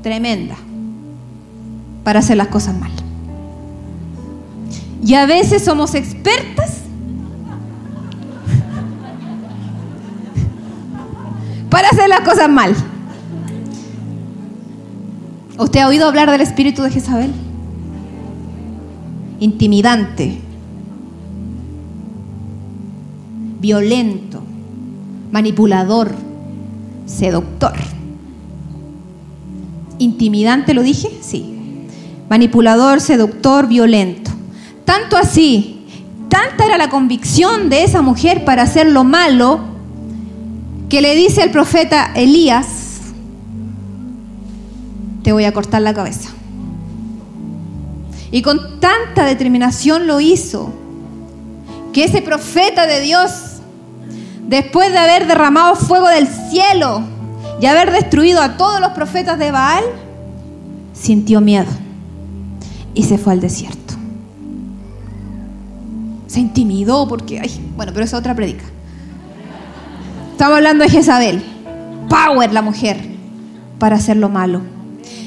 tremenda, 0.01 0.55
para 2.03 2.19
hacer 2.19 2.37
las 2.37 2.47
cosas 2.47 2.77
mal. 2.77 2.91
Y 5.03 5.15
a 5.15 5.25
veces 5.25 5.63
somos 5.63 5.95
expertas 5.95 6.81
para 11.69 11.89
hacer 11.89 12.09
las 12.09 12.21
cosas 12.21 12.49
mal. 12.49 12.75
¿Usted 15.57 15.79
ha 15.79 15.87
oído 15.87 16.07
hablar 16.07 16.29
del 16.29 16.41
espíritu 16.41 16.83
de 16.83 16.91
Jezabel? 16.91 17.50
Intimidante, 19.41 20.37
violento, 23.59 24.41
manipulador, 25.31 26.13
seductor. 27.07 27.73
Intimidante, 29.97 30.73
¿lo 30.73 30.83
dije? 30.83 31.09
Sí. 31.21 31.87
Manipulador, 32.29 33.01
seductor, 33.01 33.67
violento. 33.67 34.31
Tanto 34.85 35.17
así, 35.17 35.85
tanta 36.29 36.65
era 36.65 36.77
la 36.77 36.89
convicción 36.89 37.69
de 37.69 37.83
esa 37.83 38.01
mujer 38.01 38.45
para 38.45 38.61
hacer 38.61 38.87
lo 38.87 39.03
malo, 39.03 39.59
que 40.87 41.01
le 41.01 41.15
dice 41.15 41.43
el 41.43 41.49
profeta 41.49 42.11
Elías, 42.15 42.67
te 45.23 45.31
voy 45.31 45.45
a 45.45 45.53
cortar 45.53 45.81
la 45.81 45.93
cabeza. 45.93 46.30
Y 48.31 48.41
con 48.41 48.79
tanta 48.79 49.25
determinación 49.25 50.07
lo 50.07 50.21
hizo, 50.21 50.73
que 51.93 52.05
ese 52.05 52.21
profeta 52.21 52.87
de 52.87 53.01
Dios 53.01 53.51
después 54.47 54.91
de 54.91 54.97
haber 54.97 55.27
derramado 55.27 55.75
fuego 55.75 56.07
del 56.09 56.27
cielo 56.27 57.03
y 57.61 57.65
haber 57.67 57.91
destruido 57.91 58.41
a 58.41 58.57
todos 58.57 58.81
los 58.81 58.91
profetas 58.91 59.39
de 59.39 59.51
Baal, 59.51 59.83
sintió 60.93 61.39
miedo 61.39 61.71
y 62.93 63.03
se 63.03 63.17
fue 63.17 63.31
al 63.31 63.39
desierto. 63.39 63.93
Se 66.27 66.39
intimidó 66.39 67.07
porque, 67.07 67.39
ay, 67.39 67.71
bueno, 67.77 67.93
pero 67.93 68.03
es 68.03 68.13
otra 68.13 68.35
predica. 68.35 68.63
Estamos 70.31 70.57
hablando 70.57 70.83
de 70.83 70.89
Jezabel, 70.89 71.41
power 72.09 72.51
la 72.51 72.61
mujer 72.61 72.97
para 73.79 73.97
hacer 73.97 74.17
lo 74.17 74.27
malo. 74.27 74.61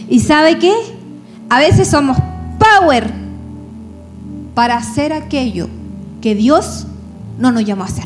¿Y 0.08 0.20
sabe 0.20 0.58
qué? 0.58 0.74
A 1.48 1.60
veces 1.60 1.88
somos 1.88 2.18
power 2.80 3.10
para 4.54 4.76
hacer 4.76 5.12
aquello 5.12 5.68
que 6.20 6.34
Dios 6.34 6.86
no 7.38 7.52
nos 7.52 7.64
llamó 7.64 7.82
a 7.82 7.86
hacer. 7.86 8.04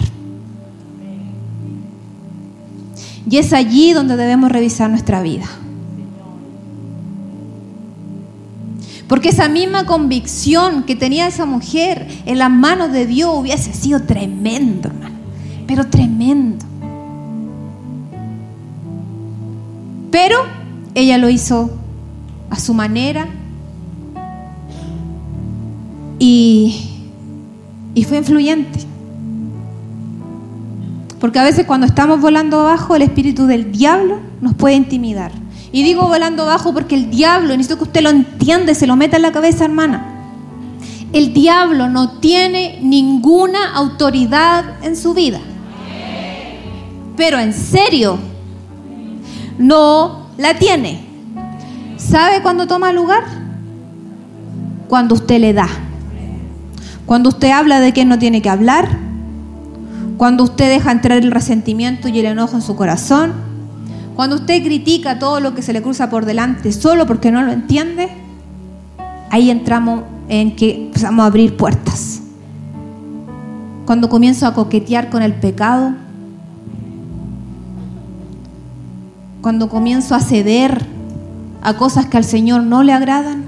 Y 3.31 3.37
es 3.37 3.53
allí 3.53 3.93
donde 3.93 4.17
debemos 4.17 4.51
revisar 4.51 4.89
nuestra 4.89 5.23
vida. 5.23 5.45
Porque 9.07 9.31
esa 9.31 9.49
misma 9.49 9.85
convicción 9.85 10.85
que 10.85 10.97
tenía 10.97 11.27
esa 11.27 11.47
mujer 11.47 12.07
en 12.27 12.39
las 12.39 12.51
manos 12.51 12.93
de 12.93 13.07
Dios 13.07 13.35
hubiese 13.35 13.73
sido 13.73 14.03
tremendo, 14.03 14.89
hermano. 14.89 15.17
Pero 15.67 15.87
tremendo. 15.87 16.65
Pero 20.11 20.37
ella 20.95 21.19
lo 21.19 21.29
hizo 21.29 21.71
a 22.51 22.59
su 22.59 22.73
manera 22.73 23.29
y, 26.19 26.91
y 27.95 28.05
fue 28.05 28.19
influyente. 28.19 28.81
Porque 31.21 31.39
a 31.39 31.45
veces 31.45 31.67
cuando 31.67 31.87
estamos 31.87 32.21
volando 32.21 32.61
abajo, 32.61 32.95
el 32.95 33.03
espíritu 33.03 33.47
del 33.47 33.73
diablo 33.73 34.19
nos 34.41 34.55
puede 34.55 34.77
intimidar. 34.77 35.33
Y 35.73 35.83
digo 35.83 36.07
volando 36.07 36.45
abajo 36.45 36.73
porque 36.73 36.95
el 36.95 37.11
diablo, 37.11 37.49
necesito 37.49 37.77
que 37.77 37.85
usted 37.85 38.03
lo 38.03 38.11
entienda, 38.11 38.75
se 38.75 38.87
lo 38.87 38.97
meta 38.97 39.17
en 39.17 39.23
la 39.23 39.33
cabeza, 39.33 39.65
hermana. 39.65 40.15
El 41.13 41.33
diablo 41.33 41.89
no 41.89 42.19
tiene 42.19 42.79
ninguna 42.83 43.75
autoridad 43.75 44.65
en 44.83 44.97
su 44.97 45.15
vida. 45.15 45.41
Pero 47.17 47.39
en 47.39 47.53
serio, 47.53 48.19
no 49.59 50.29
la 50.37 50.55
tiene. 50.55 51.05
¿Sabe 51.97 52.43
cuándo 52.43 52.67
toma 52.67 52.93
lugar? 52.93 53.25
Cuando 54.89 55.17
usted 55.17 55.41
le 55.41 55.53
da. 55.53 55.69
Cuando 57.09 57.31
usted 57.31 57.53
habla 57.53 57.81
de 57.81 57.95
que 57.95 58.05
no 58.05 58.19
tiene 58.19 58.43
que 58.43 58.51
hablar, 58.51 58.87
cuando 60.19 60.45
usted 60.45 60.69
deja 60.69 60.93
entrar 60.93 61.17
el 61.17 61.31
resentimiento 61.31 62.07
y 62.07 62.19
el 62.19 62.27
enojo 62.27 62.57
en 62.57 62.61
su 62.61 62.77
corazón, 62.77 63.33
cuando 64.15 64.37
usted 64.37 64.63
critica 64.63 65.19
todo 65.19 65.41
lo 65.41 65.55
que 65.55 65.63
se 65.63 65.73
le 65.73 65.81
cruza 65.81 66.11
por 66.11 66.27
delante 66.27 66.71
solo 66.71 67.07
porque 67.07 67.33
no 67.33 67.43
lo 67.43 67.51
entiende, 67.51 68.11
ahí 69.31 69.51
entramos 69.51 70.03
en 70.29 70.55
que 70.55 70.89
empezamos 70.89 71.23
a 71.23 71.29
abrir 71.29 71.57
puertas. 71.57 72.21
Cuando 73.87 74.11
comienzo 74.11 74.47
a 74.47 74.53
coquetear 74.53 75.09
con 75.09 75.23
el 75.23 75.33
pecado, 75.33 75.95
cuando 79.41 79.71
comienzo 79.71 80.15
a 80.15 80.21
ceder 80.21 80.85
a 81.63 81.73
cosas 81.73 82.05
que 82.05 82.19
al 82.19 82.25
Señor 82.25 82.65
no 82.65 82.83
le 82.83 82.93
agradan, 82.93 83.45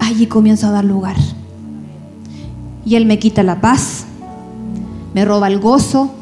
allí 0.00 0.26
comienzo 0.26 0.66
a 0.66 0.72
dar 0.72 0.84
lugar. 0.84 1.14
Y 2.84 2.96
Él 2.96 3.06
me 3.06 3.18
quita 3.18 3.42
la 3.42 3.60
paz, 3.60 4.04
me 5.14 5.24
roba 5.24 5.48
el 5.48 5.60
gozo, 5.60 6.12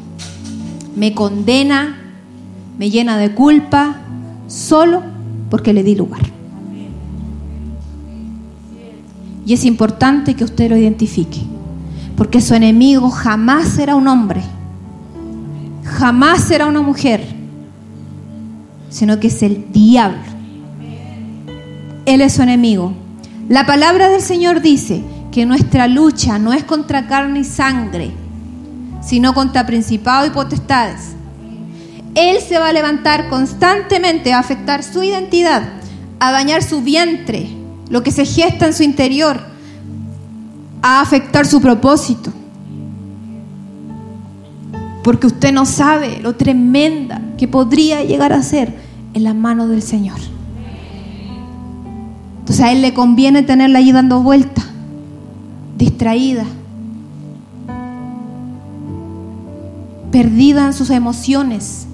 me 0.95 1.13
condena, 1.13 1.97
me 2.77 2.89
llena 2.89 3.17
de 3.17 3.33
culpa, 3.33 3.95
solo 4.47 5.01
porque 5.49 5.73
le 5.73 5.83
di 5.83 5.95
lugar. 5.95 6.21
Y 9.45 9.53
es 9.53 9.65
importante 9.65 10.35
que 10.35 10.43
usted 10.43 10.69
lo 10.69 10.77
identifique, 10.77 11.41
porque 12.15 12.41
su 12.41 12.53
enemigo 12.53 13.09
jamás 13.09 13.67
será 13.69 13.95
un 13.95 14.07
hombre, 14.07 14.41
jamás 15.83 16.41
será 16.41 16.67
una 16.67 16.81
mujer, 16.81 17.21
sino 18.89 19.19
que 19.19 19.27
es 19.27 19.41
el 19.41 19.71
diablo. 19.71 20.19
Él 22.05 22.21
es 22.21 22.33
su 22.33 22.41
enemigo. 22.41 22.93
La 23.49 23.65
palabra 23.65 24.09
del 24.09 24.21
Señor 24.21 24.61
dice 24.61 25.03
que 25.31 25.45
nuestra 25.45 25.87
lucha 25.87 26.37
no 26.37 26.53
es 26.53 26.63
contra 26.63 27.07
carne 27.07 27.39
y 27.39 27.43
sangre, 27.43 28.11
sino 29.01 29.33
contra 29.33 29.65
principados 29.65 30.27
y 30.27 30.31
potestades. 30.31 31.15
Él 32.15 32.37
se 32.41 32.59
va 32.59 32.67
a 32.67 32.73
levantar 32.73 33.29
constantemente 33.29 34.33
a 34.33 34.39
afectar 34.39 34.83
su 34.83 35.01
identidad, 35.01 35.63
a 36.19 36.31
dañar 36.31 36.61
su 36.61 36.81
vientre, 36.81 37.49
lo 37.89 38.03
que 38.03 38.11
se 38.11 38.25
gesta 38.25 38.67
en 38.67 38.73
su 38.73 38.83
interior, 38.83 39.39
a 40.81 41.01
afectar 41.01 41.45
su 41.45 41.61
propósito. 41.61 42.33
Porque 45.03 45.27
usted 45.27 45.53
no 45.53 45.65
sabe 45.65 46.19
lo 46.21 46.35
tremenda 46.35 47.21
que 47.37 47.47
podría 47.47 48.03
llegar 48.03 48.33
a 48.33 48.43
ser 48.43 48.75
en 49.13 49.23
las 49.23 49.35
manos 49.35 49.69
del 49.69 49.81
Señor. 49.81 50.19
Entonces 52.39 52.65
a 52.65 52.71
Él 52.71 52.81
le 52.81 52.93
conviene 52.93 53.43
tenerla 53.43 53.79
allí 53.79 53.91
dando 53.91 54.21
vueltas, 54.21 54.65
distraída, 55.81 56.45
perdida 60.11 60.67
en 60.67 60.73
sus 60.73 60.91
emociones, 60.91 61.87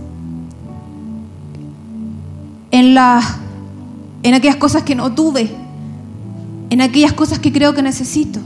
en, 2.71 2.97
en 4.23 4.33
aquellas 4.33 4.57
cosas 4.57 4.83
que 4.83 4.93
no 4.93 5.13
tuve, 5.13 5.49
en 6.69 6.81
aquellas 6.81 7.13
cosas 7.13 7.39
que 7.39 7.53
creo 7.53 7.73
que 7.73 7.81
necesito. 7.81 8.41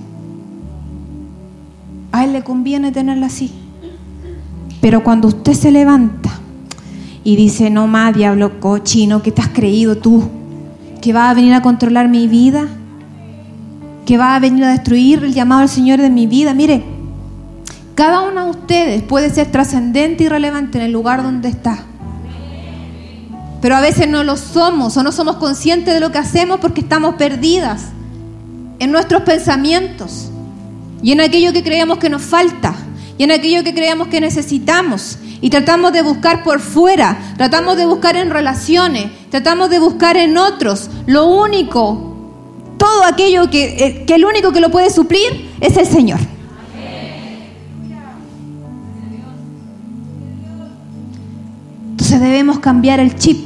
A 2.12 2.24
Él 2.24 2.34
le 2.34 2.44
conviene 2.44 2.92
tenerla 2.92 3.26
así. 3.26 3.52
Pero 4.80 5.04
cuando 5.04 5.28
usted 5.28 5.54
se 5.54 5.72
levanta 5.72 6.30
y 7.24 7.36
dice, 7.36 7.72
no 7.72 7.88
más, 7.88 8.16
diablo 8.16 8.60
cochino, 8.60 9.24
¿qué 9.24 9.32
te 9.32 9.42
has 9.42 9.50
creído 9.50 9.98
tú? 9.98 10.24
¿Que 11.02 11.14
va 11.14 11.32
a 11.32 11.34
venir 11.34 11.56
a 11.56 11.64
controlar 11.64 12.10
mi 12.10 12.28
vida? 12.28 12.68
¿Que 14.06 14.18
va 14.18 14.36
a 14.36 14.40
venir 14.40 14.64
a 14.64 14.70
destruir 14.70 15.24
el 15.24 15.34
llamado 15.34 15.62
del 15.62 15.70
Señor 15.70 16.02
de 16.02 16.10
mi 16.10 16.28
vida? 16.28 16.54
Mire, 16.54 16.84
cada 17.96 18.22
uno 18.22 18.46
de 18.46 18.50
ustedes 18.52 19.04
puede 19.04 19.30
ser 19.30 19.52
trascendente 19.52 20.24
y 20.24 20.30
relevante 20.30 20.78
en 20.78 20.86
el 20.86 20.92
lugar 20.92 21.24
donde 21.24 21.50
está. 21.50 21.86
Pero 23.62 23.76
a 23.76 23.82
veces 23.82 24.08
no 24.08 24.24
lo 24.24 24.38
somos 24.38 24.98
o 24.98 25.04
no 25.04 25.12
somos 25.12 25.36
conscientes 25.38 25.94
de 25.94 26.00
lo 26.00 26.12
que 26.12 26.18
hacemos 26.18 26.60
porque 26.60 26.82
estamos 26.82 27.16
perdidas 27.16 27.90
en 28.80 28.92
nuestros 28.92 29.22
pensamientos 29.22 30.32
y 31.04 31.12
en 31.12 31.22
aquello 31.22 31.54
que 31.54 31.64
creemos 31.64 32.00
que 32.00 32.10
nos 32.10 32.24
falta 32.24 32.74
y 33.20 33.24
en 33.24 33.32
aquello 33.32 33.64
que 33.64 33.76
creemos 33.76 34.08
que 34.08 34.20
necesitamos. 34.20 35.20
Y 35.42 35.50
tratamos 35.52 35.92
de 35.94 36.02
buscar 36.02 36.44
por 36.44 36.60
fuera, 36.60 37.20
tratamos 37.38 37.78
de 37.78 37.86
buscar 37.86 38.16
en 38.16 38.32
relaciones, 38.32 39.12
tratamos 39.30 39.70
de 39.70 39.80
buscar 39.80 40.18
en 40.18 40.38
otros. 40.38 40.90
Lo 41.06 41.28
único, 41.28 42.11
todo 42.82 43.04
aquello 43.06 43.48
que, 43.52 43.86
eh, 43.86 44.06
que 44.08 44.16
el 44.16 44.26
único 44.26 44.52
que 44.52 44.60
lo 44.60 44.72
puede 44.72 44.90
suplir 44.90 45.52
es 45.60 45.78
el 45.78 45.86
Señor. 45.86 46.20
Entonces 51.92 52.20
debemos 52.20 52.58
cambiar 52.58 53.00
el 53.00 53.16
chip. 53.20 53.38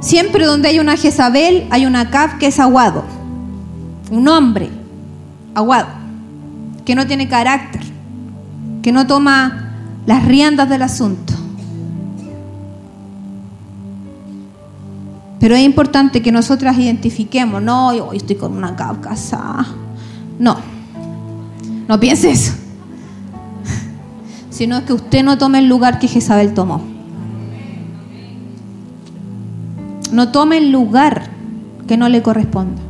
Siempre 0.00 0.46
donde 0.46 0.68
hay 0.68 0.78
una 0.78 0.96
Jezabel 0.96 1.66
hay 1.70 1.84
una 1.84 2.00
Acab 2.00 2.38
que 2.38 2.46
es 2.46 2.58
aguado. 2.58 3.04
Un 4.10 4.26
hombre 4.26 4.70
aguado, 5.54 5.88
que 6.86 6.94
no 6.94 7.06
tiene 7.06 7.28
carácter, 7.28 7.82
que 8.82 8.90
no 8.90 9.06
toma 9.06 9.61
las 10.06 10.24
riendas 10.24 10.68
del 10.68 10.82
asunto. 10.82 11.32
Pero 15.42 15.56
es 15.56 15.62
importante 15.62 16.22
que 16.22 16.30
nosotras 16.30 16.78
identifiquemos, 16.78 17.60
no, 17.60 17.92
yo 17.92 18.12
estoy 18.12 18.36
con 18.36 18.56
una 18.56 18.76
casada. 18.76 19.66
No, 20.38 20.56
no 21.88 21.98
piense 21.98 22.30
eso. 22.30 22.52
Sino 24.50 24.78
es 24.78 24.84
que 24.84 24.92
usted 24.92 25.24
no 25.24 25.38
tome 25.38 25.58
el 25.58 25.66
lugar 25.66 25.98
que 25.98 26.06
Jezabel 26.06 26.54
tomó. 26.54 26.80
No 30.12 30.30
tome 30.30 30.58
el 30.58 30.70
lugar 30.70 31.30
que 31.88 31.96
no 31.96 32.08
le 32.08 32.22
corresponda. 32.22 32.80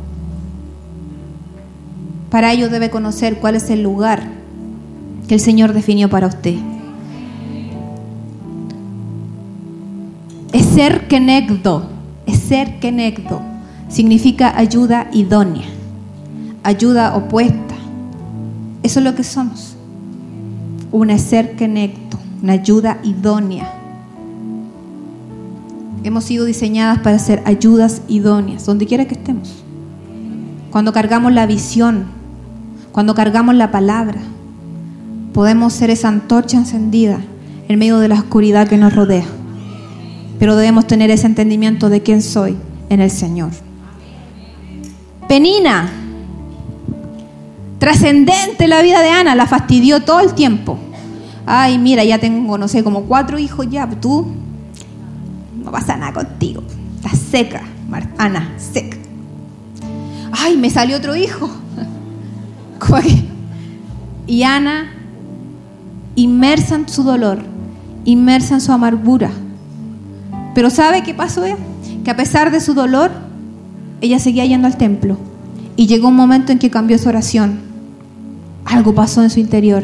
Para 2.29 2.51
ello 2.51 2.69
debe 2.69 2.89
conocer 2.89 3.39
cuál 3.39 3.55
es 3.55 3.69
el 3.69 3.81
lugar 3.81 4.23
que 5.27 5.33
el 5.33 5.39
Señor 5.39 5.73
definió 5.73 6.09
para 6.09 6.27
usted. 6.27 6.57
Ser 10.73 11.07
kenegdo, 11.07 11.87
ser 12.25 12.79
kenegdo, 12.79 13.41
significa 13.89 14.57
ayuda 14.57 15.07
idónea, 15.13 15.67
ayuda 16.63 17.15
opuesta. 17.15 17.75
Eso 18.81 18.99
es 18.99 19.05
lo 19.05 19.13
que 19.13 19.23
somos. 19.23 19.75
Un 20.91 21.15
ser 21.19 21.55
kenegdo, 21.55 22.17
una 22.41 22.53
ayuda 22.53 22.97
idónea. 23.03 23.71
Hemos 26.03 26.23
sido 26.23 26.43
diseñadas 26.43 26.99
para 26.99 27.19
ser 27.19 27.43
ayudas 27.45 28.01
idóneas, 28.07 28.65
donde 28.65 28.87
quiera 28.87 29.05
que 29.05 29.13
estemos. 29.13 29.63
Cuando 30.71 30.91
cargamos 30.91 31.33
la 31.33 31.45
visión, 31.45 32.05
cuando 32.91 33.13
cargamos 33.13 33.53
la 33.53 33.69
palabra, 33.69 34.21
podemos 35.33 35.71
ser 35.73 35.91
esa 35.91 36.07
antorcha 36.07 36.57
encendida 36.57 37.19
en 37.67 37.77
medio 37.77 37.99
de 37.99 38.07
la 38.07 38.15
oscuridad 38.15 38.67
que 38.67 38.77
nos 38.77 38.95
rodea. 38.95 39.25
Pero 40.43 40.57
debemos 40.57 40.87
tener 40.87 41.09
ese 41.09 41.25
entendimiento 41.25 41.87
de 41.87 42.03
quién 42.03 42.21
soy 42.21 42.57
en 42.89 42.99
el 42.99 43.09
Señor. 43.09 43.51
Penina, 45.25 45.89
trascendente 47.79 48.67
la 48.67 48.81
vida 48.81 49.01
de 49.01 49.07
Ana, 49.07 49.35
la 49.35 49.45
fastidió 49.45 50.01
todo 50.01 50.19
el 50.19 50.33
tiempo. 50.33 50.77
Ay, 51.45 51.77
mira, 51.77 52.03
ya 52.03 52.19
tengo, 52.19 52.57
no 52.57 52.67
sé, 52.67 52.83
como 52.83 53.03
cuatro 53.03 53.39
hijos 53.39 53.67
ya, 53.69 53.89
tú 53.89 54.33
no 55.63 55.71
pasa 55.71 55.95
nada 55.95 56.11
contigo. 56.11 56.61
Estás 56.97 57.19
seca, 57.19 57.61
Ana, 58.17 58.53
seca. 58.57 58.97
Ay, 60.33 60.57
me 60.57 60.69
salió 60.69 60.97
otro 60.97 61.15
hijo. 61.15 61.49
Y 64.27 64.43
Ana, 64.43 64.91
inmersa 66.17 66.75
en 66.75 66.89
su 66.89 67.03
dolor, 67.03 67.39
inmersa 68.03 68.55
en 68.55 68.61
su 68.61 68.73
amargura. 68.73 69.31
Pero 70.53 70.69
¿sabe 70.69 71.03
qué 71.03 71.13
pasó? 71.13 71.43
Que 72.03 72.11
a 72.11 72.15
pesar 72.15 72.51
de 72.51 72.59
su 72.59 72.73
dolor, 72.73 73.11
ella 74.01 74.19
seguía 74.19 74.45
yendo 74.45 74.67
al 74.67 74.77
templo. 74.77 75.17
Y 75.75 75.87
llegó 75.87 76.09
un 76.09 76.15
momento 76.15 76.51
en 76.51 76.59
que 76.59 76.69
cambió 76.69 76.97
su 76.97 77.09
oración. 77.09 77.59
Algo 78.65 78.93
pasó 78.93 79.23
en 79.23 79.29
su 79.29 79.39
interior 79.39 79.83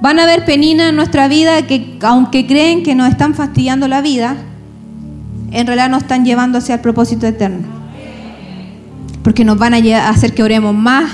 Van 0.00 0.20
a 0.20 0.26
ver 0.26 0.44
peninas 0.44 0.90
en 0.90 0.96
nuestra 0.96 1.26
vida 1.26 1.66
que 1.66 1.98
aunque 2.02 2.46
creen 2.46 2.84
que 2.84 2.94
nos 2.94 3.08
están 3.08 3.34
fastidiando 3.34 3.88
la 3.88 4.00
vida, 4.00 4.36
en 5.50 5.66
realidad 5.66 5.90
nos 5.90 6.02
están 6.02 6.24
llevando 6.24 6.58
hacia 6.58 6.76
el 6.76 6.80
propósito 6.80 7.26
eterno. 7.26 7.66
Porque 9.24 9.44
nos 9.44 9.58
van 9.58 9.74
a 9.74 10.08
hacer 10.08 10.34
que 10.34 10.44
oremos 10.44 10.72
más, 10.72 11.10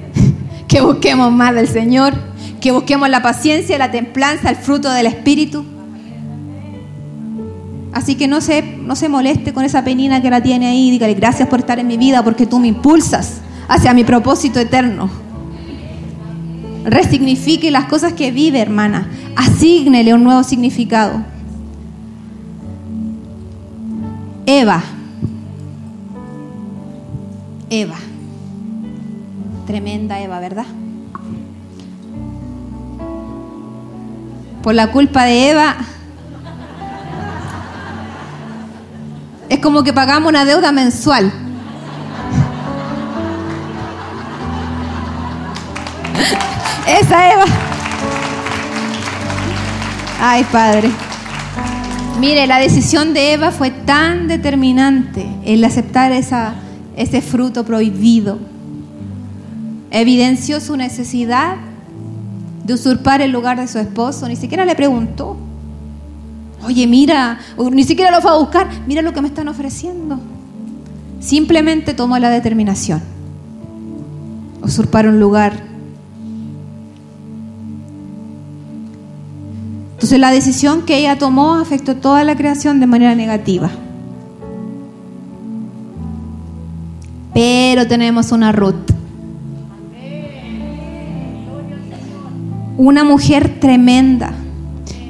que 0.68 0.82
busquemos 0.82 1.32
más 1.32 1.54
del 1.54 1.68
Señor, 1.68 2.12
que 2.60 2.70
busquemos 2.70 3.08
la 3.08 3.22
paciencia, 3.22 3.78
la 3.78 3.90
templanza, 3.90 4.50
el 4.50 4.56
fruto 4.56 4.90
del 4.90 5.06
Espíritu. 5.06 5.64
Así 7.96 8.14
que 8.14 8.28
no 8.28 8.42
se, 8.42 8.60
no 8.60 8.94
se 8.94 9.08
moleste 9.08 9.54
con 9.54 9.64
esa 9.64 9.82
penina 9.82 10.20
que 10.20 10.28
la 10.28 10.42
tiene 10.42 10.66
ahí. 10.66 10.90
Dígale, 10.90 11.14
gracias 11.14 11.48
por 11.48 11.60
estar 11.60 11.78
en 11.78 11.86
mi 11.86 11.96
vida 11.96 12.22
porque 12.22 12.44
tú 12.44 12.58
me 12.58 12.68
impulsas 12.68 13.40
hacia 13.68 13.94
mi 13.94 14.04
propósito 14.04 14.60
eterno. 14.60 15.08
Resignifique 16.84 17.70
las 17.70 17.86
cosas 17.86 18.12
que 18.12 18.30
vive, 18.32 18.60
hermana. 18.60 19.08
Asígnele 19.34 20.12
un 20.12 20.24
nuevo 20.24 20.44
significado. 20.44 21.24
Eva. 24.44 24.82
Eva. 27.70 27.96
Tremenda 29.66 30.20
Eva, 30.20 30.38
¿verdad? 30.38 30.66
Por 34.62 34.74
la 34.74 34.92
culpa 34.92 35.24
de 35.24 35.48
Eva, 35.48 35.76
es 39.48 39.58
como 39.60 39.82
que 39.82 39.92
pagamos 39.92 40.28
una 40.28 40.44
deuda 40.44 40.72
mensual. 40.72 41.32
Esa 46.86 47.32
Eva. 47.32 47.44
Ay, 50.20 50.44
Padre. 50.50 50.90
Mire, 52.20 52.46
la 52.46 52.58
decisión 52.58 53.12
de 53.12 53.34
Eva 53.34 53.50
fue 53.50 53.70
tan 53.70 54.28
determinante 54.28 55.26
el 55.44 55.62
aceptar 55.64 56.12
esa, 56.12 56.54
ese 56.96 57.20
fruto 57.20 57.64
prohibido. 57.64 58.38
Evidenció 59.90 60.60
su 60.60 60.76
necesidad 60.76 61.56
de 62.64 62.74
usurpar 62.74 63.20
el 63.20 63.30
lugar 63.30 63.58
de 63.58 63.68
su 63.68 63.78
esposo. 63.78 64.26
Ni 64.28 64.36
siquiera 64.36 64.64
le 64.64 64.74
preguntó. 64.74 65.36
Oye, 66.66 66.86
mira, 66.86 67.38
ni 67.72 67.84
siquiera 67.84 68.10
lo 68.10 68.20
fue 68.20 68.30
a 68.30 68.34
buscar. 68.34 68.68
Mira 68.86 69.02
lo 69.02 69.12
que 69.12 69.20
me 69.20 69.28
están 69.28 69.48
ofreciendo. 69.48 70.18
Simplemente 71.20 71.94
tomó 71.94 72.18
la 72.18 72.30
determinación. 72.30 73.00
Usurpar 74.62 75.06
un 75.06 75.20
lugar 75.20 75.76
Entonces 79.96 80.20
la 80.20 80.30
decisión 80.30 80.82
que 80.82 80.98
ella 80.98 81.18
tomó 81.18 81.54
afectó 81.54 81.96
toda 81.96 82.22
la 82.22 82.36
creación 82.36 82.78
de 82.78 82.86
manera 82.86 83.16
negativa. 83.16 83.70
Pero 87.34 87.88
tenemos 87.88 88.30
una 88.30 88.52
Ruth. 88.52 88.92
Una 92.76 93.04
mujer 93.04 93.58
tremenda 93.58 94.32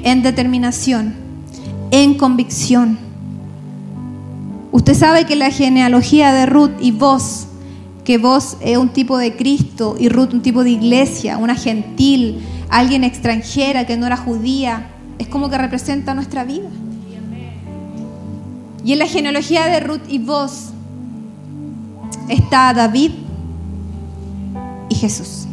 en 0.03 0.23
determinación, 0.23 1.13
en 1.91 2.15
convicción. 2.15 2.97
Usted 4.71 4.93
sabe 4.93 5.25
que 5.25 5.35
la 5.35 5.51
genealogía 5.51 6.33
de 6.33 6.45
Ruth 6.45 6.71
y 6.79 6.91
vos, 6.91 7.47
que 8.03 8.17
vos 8.17 8.57
es 8.61 8.77
un 8.77 8.89
tipo 8.89 9.17
de 9.17 9.35
Cristo 9.35 9.95
y 9.99 10.09
Ruth 10.09 10.33
un 10.33 10.41
tipo 10.41 10.63
de 10.63 10.71
iglesia, 10.71 11.37
una 11.37 11.55
gentil, 11.55 12.41
alguien 12.69 13.03
extranjera 13.03 13.85
que 13.85 13.97
no 13.97 14.05
era 14.05 14.17
judía, 14.17 14.89
es 15.19 15.27
como 15.27 15.49
que 15.49 15.57
representa 15.57 16.13
nuestra 16.13 16.43
vida. 16.43 16.69
Y 18.83 18.93
en 18.93 18.99
la 18.99 19.07
genealogía 19.07 19.65
de 19.65 19.79
Ruth 19.79 20.03
y 20.07 20.19
vos 20.19 20.69
está 22.29 22.73
David 22.73 23.11
y 24.89 24.95
Jesús. 24.95 25.45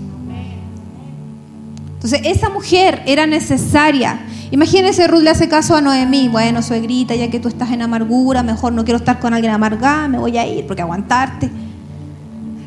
Entonces, 1.95 2.21
esa 2.25 2.51
mujer 2.51 3.03
era 3.07 3.27
necesaria. 3.27 4.21
Imagínese, 4.55 5.09
Ruth 5.09 5.23
le 5.23 5.31
hace 5.31 5.49
caso 5.49 5.75
a 5.75 5.81
Noemí. 5.81 6.29
Bueno, 6.29 6.63
suegrita, 6.63 7.17
ya 7.17 7.29
que 7.29 7.41
tú 7.41 7.49
estás 7.49 7.73
en 7.73 7.83
amargura, 7.83 8.45
mejor 8.45 8.73
no 8.73 8.85
quiero 8.85 8.99
estar 8.99 9.19
con 9.19 9.35
alguien 9.35 9.53
amargada, 9.53 10.07
me 10.07 10.17
voy 10.17 10.39
a 10.39 10.47
ir 10.47 10.65
porque 10.65 10.81
aguantarte. 10.81 11.51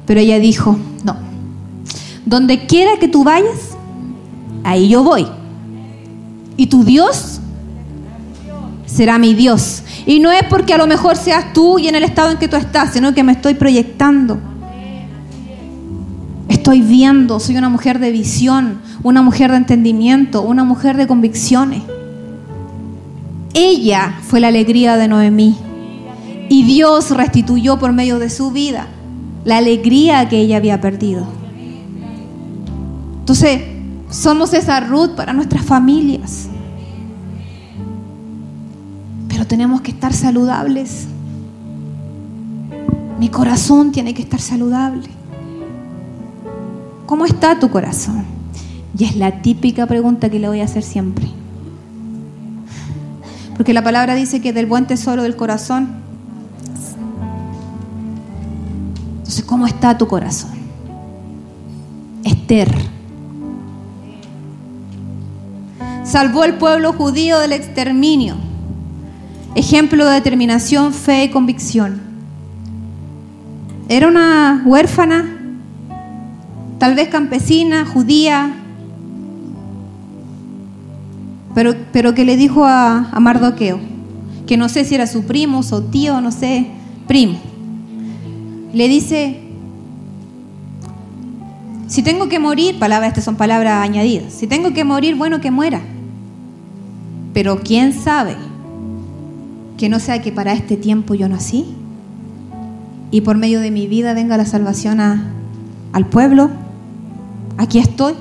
Pero 0.06 0.20
ella 0.20 0.38
dijo, 0.38 0.78
no, 1.06 1.16
donde 2.26 2.66
quiera 2.66 3.00
que 3.00 3.08
tú 3.08 3.24
vayas, 3.24 3.78
ahí 4.66 4.90
yo 4.90 5.02
voy. 5.02 5.28
Y 6.58 6.68
tu 6.68 6.84
Dios 6.84 7.40
será 8.86 9.18
mi 9.18 9.34
Dios. 9.34 9.82
Y 10.06 10.20
no 10.20 10.30
es 10.30 10.44
porque 10.44 10.74
a 10.74 10.78
lo 10.78 10.88
mejor 10.88 11.16
seas 11.16 11.54
tú 11.54 11.80
y 11.80 11.88
en 11.88 11.96
el 11.96 12.04
estado 12.04 12.32
en 12.32 12.38
que 12.38 12.50
tú 12.50 12.58
estás, 12.58 12.92
sino 12.92 13.14
que 13.14 13.24
me 13.24 13.32
estoy 13.32 13.54
proyectando. 13.54 14.38
Estoy 16.50 16.82
viendo, 16.82 17.39
soy 17.39 17.58
una 17.58 17.70
mujer 17.70 18.00
de 18.00 18.12
visión, 18.12 18.80
una 19.04 19.22
mujer 19.22 19.52
de 19.52 19.58
entendimiento, 19.58 20.41
una 20.41 20.64
mujer 20.64 20.95
de 20.98 21.08
convicciones. 21.08 21.84
Ella 23.54 24.20
fue 24.24 24.39
la 24.39 24.48
alegría 24.48 24.98
de 24.98 25.08
Noemí. 25.08 25.58
Y 26.50 26.64
Dios 26.64 27.12
restituyó 27.12 27.78
por 27.78 27.91
medio 27.91 28.20
de 28.20 28.30
su 28.30 28.52
vida 28.52 28.88
la 29.43 29.58
alegría 29.58 30.28
que 30.30 30.39
ella 30.39 30.58
había 30.58 30.80
perdido. 30.80 31.26
Entonces, 33.20 33.62
somos 34.10 34.54
esa 34.54 34.80
Ruth 34.80 35.16
para 35.16 35.34
nuestras 35.34 35.66
familias. 35.66 36.48
Pero 39.28 39.45
tenemos 39.45 39.82
que 39.82 39.91
estar 39.91 40.14
saludables. 40.14 41.08
Mi 43.20 43.30
corazón 43.30 43.91
tiene 43.91 44.14
que 44.14 44.22
estar 44.22 44.39
saludable. 44.39 45.16
¿Cómo 47.08 47.26
está 47.26 47.58
tu 47.58 47.72
corazón? 47.72 48.26
Y 48.95 49.05
es 49.05 49.16
la 49.16 49.41
típica 49.41 49.88
pregunta 49.88 50.30
que 50.30 50.38
le 50.38 50.47
voy 50.47 50.62
a 50.62 50.66
hacer 50.66 50.84
siempre. 50.84 51.26
Porque 53.55 53.74
la 53.74 53.84
palabra 53.84 54.14
dice 54.14 54.41
que 54.41 54.53
del 54.53 54.68
buen 54.68 54.86
tesoro 54.86 55.24
del 55.24 55.36
corazón. 55.36 55.88
Entonces, 59.18 59.43
¿cómo 59.43 59.66
está 59.66 59.97
tu 59.97 60.08
corazón? 60.08 60.51
Esther 62.24 62.70
salvó 66.03 66.43
al 66.43 66.58
pueblo 66.58 66.93
judío 66.93 67.39
del 67.39 67.53
exterminio. 67.53 68.36
Ejemplo 69.55 70.05
de 70.05 70.14
determinación, 70.14 70.93
fe 70.93 71.26
y 71.26 71.30
convicción. 71.30 72.01
Era 73.89 74.08
una 74.08 74.62
huérfana, 74.66 75.37
tal 76.78 76.95
vez 76.95 77.09
campesina, 77.09 77.86
judía, 77.86 78.53
pero, 81.55 81.73
pero 81.91 82.13
que 82.13 82.23
le 82.23 82.38
dijo 82.38 82.65
a, 82.65 83.09
a 83.11 83.19
Mardoqueo, 83.19 83.80
que 84.45 84.57
no 84.57 84.69
sé 84.69 84.86
si 84.86 84.95
era 84.95 85.07
su 85.07 85.23
primo, 85.23 85.63
su 85.63 85.82
tío, 85.82 86.21
no 86.21 86.32
sé, 86.32 86.67
primo. 87.07 87.39
Le 88.73 88.88
dice, 88.88 89.39
si 91.88 92.03
tengo 92.03 92.30
que 92.30 92.38
morir, 92.38 92.78
palabras, 92.78 93.09
estas 93.09 93.23
son 93.23 93.38
palabras 93.38 93.84
añadidas, 93.84 94.34
si 94.34 94.45
tengo 94.45 94.73
que 94.73 94.84
morir, 94.84 95.15
bueno, 95.15 95.41
que 95.41 95.51
muera. 95.51 95.82
Pero 97.34 97.61
¿quién 97.63 97.93
sabe 97.93 98.36
que 99.78 99.89
no 99.89 99.99
sea 99.99 100.21
que 100.21 100.32
para 100.32 100.53
este 100.53 100.75
tiempo 100.75 101.15
yo 101.15 101.28
nací 101.30 101.65
y 103.09 103.21
por 103.21 103.38
medio 103.38 103.61
de 103.61 103.71
mi 103.71 103.88
vida 103.88 104.13
venga 104.13 104.38
la 104.38 104.45
salvación 104.45 104.99
al 104.99 106.05
pueblo? 106.07 106.49
Aquí 107.58 107.80
estoy, 107.80 108.14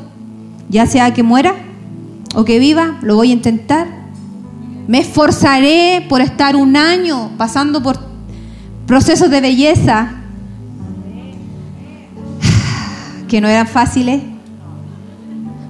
ya 0.69 0.87
sea 0.87 1.13
que 1.15 1.23
muera 1.23 1.55
o 2.35 2.45
que 2.45 2.59
viva, 2.59 2.99
lo 3.03 3.17
voy 3.17 3.31
a 3.31 3.35
intentar. 3.35 3.87
Me 4.89 4.99
esforzaré 4.99 6.05
por 6.09 6.21
estar 6.21 6.57
un 6.57 6.77
año 6.77 7.31
pasando 7.37 7.83
por 7.83 7.99
procesos 8.87 9.31
de 9.31 9.41
belleza 9.41 10.13
que 13.29 13.41
no 13.41 13.49
eran 13.49 13.67
fáciles 13.67 14.23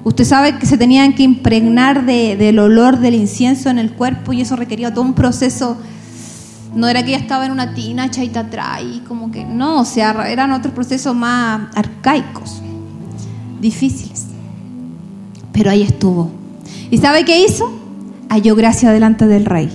Usted 0.07 0.25
sabe 0.25 0.57
que 0.57 0.67
se 0.67 0.79
tenían 0.79 1.15
que 1.15 1.25
impregnar 1.25 2.07
del 2.07 2.61
olor 2.61 3.01
del 3.01 3.15
incienso 3.15 3.71
en 3.71 3.81
el 3.81 3.91
cuerpo 3.91 4.33
y 4.33 4.41
eso 4.41 4.55
requería 4.55 4.95
todo 4.95 5.03
un 5.03 5.15
proceso. 5.15 5.77
No 6.77 6.87
era 6.87 7.03
que 7.03 7.09
ella 7.09 7.19
estaba 7.19 7.45
en 7.45 7.51
una 7.51 7.75
tina 7.75 8.09
chaita 8.09 8.39
atrás 8.39 8.83
y 8.85 9.01
como 9.01 9.33
que 9.33 9.45
no, 9.45 9.81
o 9.81 9.85
sea, 9.85 10.31
eran 10.31 10.53
otros 10.53 10.73
procesos 10.73 11.13
más 11.13 11.75
arcaicos, 11.75 12.63
difíciles. 13.71 14.27
Pero 15.53 15.71
ahí 15.71 15.83
estuvo. 15.83 16.31
¿Y 16.91 16.99
sabe 16.99 17.25
qué 17.25 17.45
hizo? 17.45 17.71
Halló 18.29 18.55
gracia 18.57 18.91
delante 18.91 19.27
del 19.27 19.45
rey. 19.45 19.69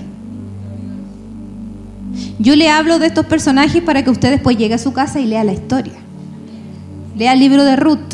Yo 2.40 2.56
le 2.56 2.70
hablo 2.70 3.00
de 3.00 3.08
estos 3.08 3.26
personajes 3.26 3.82
para 3.84 4.04
que 4.04 4.10
usted 4.10 4.32
después 4.32 4.58
llegue 4.58 4.74
a 4.74 4.80
su 4.80 4.94
casa 4.94 5.20
y 5.20 5.26
lea 5.26 5.44
la 5.44 5.54
historia. 5.54 5.94
Lea 7.16 7.34
el 7.34 7.40
libro 7.40 7.64
de 7.64 7.76
Ruth 7.76 8.12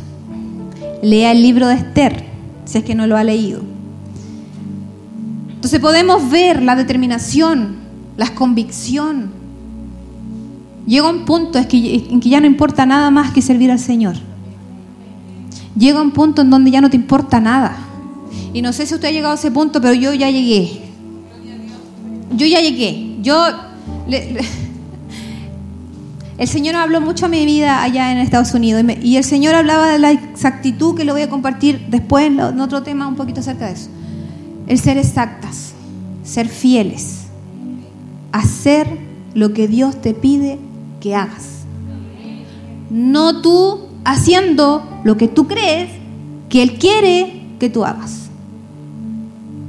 lea 1.01 1.31
el 1.31 1.41
libro 1.41 1.67
de 1.67 1.75
Esther, 1.75 2.23
si 2.65 2.79
es 2.79 2.83
que 2.83 2.95
no 2.95 3.07
lo 3.07 3.17
ha 3.17 3.23
leído. 3.23 3.61
Entonces 5.55 5.79
podemos 5.79 6.29
ver 6.29 6.61
la 6.63 6.75
determinación, 6.75 7.77
la 8.15 8.33
convicción. 8.33 9.31
Llega 10.85 11.09
un 11.09 11.25
punto 11.25 11.59
en 11.59 12.19
que 12.19 12.29
ya 12.29 12.39
no 12.39 12.47
importa 12.47 12.85
nada 12.85 13.11
más 13.11 13.31
que 13.31 13.41
servir 13.41 13.71
al 13.71 13.79
Señor. 13.79 14.15
Llega 15.77 16.01
un 16.01 16.11
punto 16.11 16.41
en 16.41 16.49
donde 16.49 16.71
ya 16.71 16.81
no 16.81 16.89
te 16.89 16.95
importa 16.95 17.39
nada. 17.39 17.77
Y 18.53 18.61
no 18.61 18.73
sé 18.73 18.85
si 18.85 18.95
usted 18.95 19.09
ha 19.09 19.11
llegado 19.11 19.33
a 19.33 19.35
ese 19.35 19.51
punto, 19.51 19.81
pero 19.81 19.93
yo 19.93 20.13
ya 20.13 20.29
llegué. 20.29 20.81
Yo 22.35 22.47
ya 22.47 22.61
llegué. 22.61 23.17
Yo 23.21 23.45
el 26.37 26.47
Señor 26.47 26.75
habló 26.75 27.01
mucho 27.01 27.25
a 27.25 27.29
mi 27.29 27.45
vida 27.45 27.83
allá 27.83 28.11
en 28.11 28.19
Estados 28.19 28.53
Unidos 28.53 28.83
y, 29.01 29.17
el 29.17 29.23
Señor 29.23 29.55
hablaba 29.55 29.91
de 29.91 29.97
la 29.99 30.11
exactitud 30.11 30.95
que 30.95 31.03
lo 31.03 31.13
voy 31.13 31.23
a 31.23 31.29
compartir 31.29 31.87
después 31.89 32.27
en, 32.27 32.39
otro 32.39 32.83
tema 32.83 33.07
un 33.07 33.15
poquito 33.15 33.41
acerca 33.41 33.67
de 33.67 33.73
eso. 33.73 33.89
El 34.67 34.79
ser 34.79 34.97
exactas, 34.97 35.73
ser 36.23 36.47
fieles, 36.47 37.23
hacer 38.31 38.87
lo 39.33 39.53
que 39.53 39.67
Dios 39.67 40.01
te 40.01 40.13
pide 40.13 40.59
que 41.01 41.15
hagas. 41.15 41.57
No 42.89 43.41
tú 43.41 43.86
haciendo 44.07 44.87
lo 45.03 45.17
que 45.17 45.27
tú 45.27 45.47
crees 45.47 45.89
que 46.47 46.63
Él 46.63 46.79
quiere 46.79 47.43
que 47.59 47.69
tú 47.69 47.83
hagas. 47.83 48.29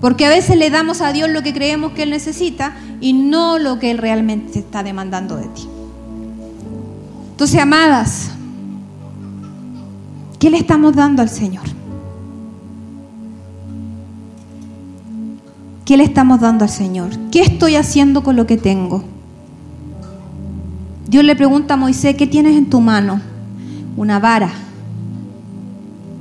Porque 0.00 0.24
a 0.26 0.28
veces 0.28 0.56
le 0.56 0.70
damos 0.70 1.00
a 1.00 1.12
Dios 1.12 1.28
lo 1.28 1.42
que 1.42 1.52
creemos 1.52 1.90
que 1.90 2.04
Él 2.04 2.10
necesita 2.10 2.76
y 3.00 3.14
no 3.14 3.58
lo 3.58 3.80
que 3.80 3.90
Él 3.90 3.98
realmente 3.98 4.60
está 4.60 4.84
demandando 4.84 5.36
de 5.36 5.48
ti. 5.48 5.66
Entonces, 7.32 7.60
amadas, 7.60 8.30
¿qué 10.38 10.50
le 10.50 10.58
estamos 10.58 10.94
dando 10.94 11.20
al 11.20 11.28
Señor? 11.28 11.64
¿Qué 15.84 15.96
le 15.96 16.04
estamos 16.04 16.38
dando 16.38 16.64
al 16.64 16.70
Señor? 16.70 17.10
¿Qué 17.32 17.40
estoy 17.40 17.74
haciendo 17.74 18.22
con 18.22 18.36
lo 18.36 18.46
que 18.46 18.56
tengo? 18.56 19.02
Dios 21.08 21.24
le 21.24 21.34
pregunta 21.34 21.74
a 21.74 21.76
Moisés, 21.76 22.14
¿qué 22.14 22.28
tienes 22.28 22.56
en 22.56 22.70
tu 22.70 22.80
mano? 22.80 23.20
Una 23.98 24.20
vara. 24.20 24.52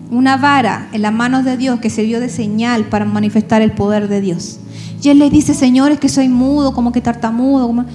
Una 0.09 0.35
vara 0.35 0.89
en 0.93 1.03
las 1.03 1.13
manos 1.13 1.45
de 1.45 1.57
Dios 1.57 1.79
que 1.79 1.91
sirvió 1.91 2.19
de 2.19 2.27
señal 2.27 2.85
para 2.85 3.05
manifestar 3.05 3.61
el 3.61 3.71
poder 3.71 4.07
de 4.07 4.19
Dios. 4.19 4.59
Y 5.03 5.09
él 5.09 5.19
le 5.19 5.29
dice, 5.29 5.53
Señor, 5.53 5.91
es 5.91 5.99
que 5.99 6.09
soy 6.09 6.27
mudo, 6.27 6.73
como 6.73 6.91
que 6.91 7.01
tartamudo. 7.01 7.85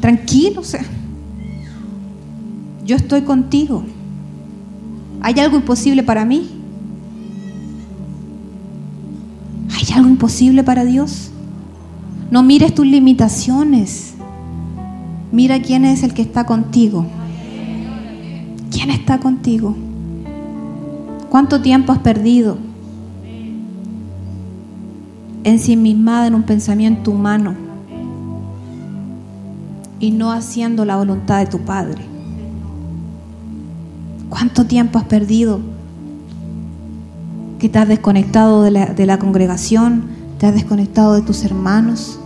Tranquilo, 0.00 0.62
sea. 0.62 0.84
Yo 2.84 2.96
estoy 2.96 3.22
contigo. 3.22 3.82
¿Hay 5.22 5.40
algo 5.40 5.56
imposible 5.56 6.02
para 6.02 6.26
mí? 6.26 6.46
¿Hay 9.74 9.94
algo 9.94 10.10
imposible 10.10 10.62
para 10.62 10.84
Dios? 10.84 11.30
No 12.30 12.42
mires 12.42 12.74
tus 12.74 12.86
limitaciones. 12.86 14.12
Mira 15.32 15.62
quién 15.62 15.86
es 15.86 16.02
el 16.02 16.12
que 16.12 16.20
está 16.20 16.44
contigo. 16.44 17.06
¿Quién 18.70 18.90
está 18.90 19.18
contigo? 19.18 19.74
¿Cuánto 21.30 21.60
tiempo 21.60 21.92
has 21.92 21.98
perdido? 21.98 22.58
Ensimismada 25.44 26.26
en 26.26 26.34
un 26.34 26.42
pensamiento 26.42 27.10
humano 27.10 27.54
y 30.00 30.10
no 30.10 30.32
haciendo 30.32 30.84
la 30.84 30.96
voluntad 30.96 31.38
de 31.38 31.46
tu 31.46 31.60
Padre. 31.60 32.02
¿Cuánto 34.28 34.66
tiempo 34.66 34.98
has 34.98 35.04
perdido? 35.04 35.60
Que 37.58 37.68
te 37.68 37.78
has 37.78 37.88
desconectado 37.88 38.62
de 38.62 38.70
la, 38.70 38.86
de 38.86 39.06
la 39.06 39.18
congregación, 39.18 40.04
te 40.38 40.46
has 40.46 40.54
desconectado 40.54 41.14
de 41.14 41.22
tus 41.22 41.44
hermanos 41.44 42.18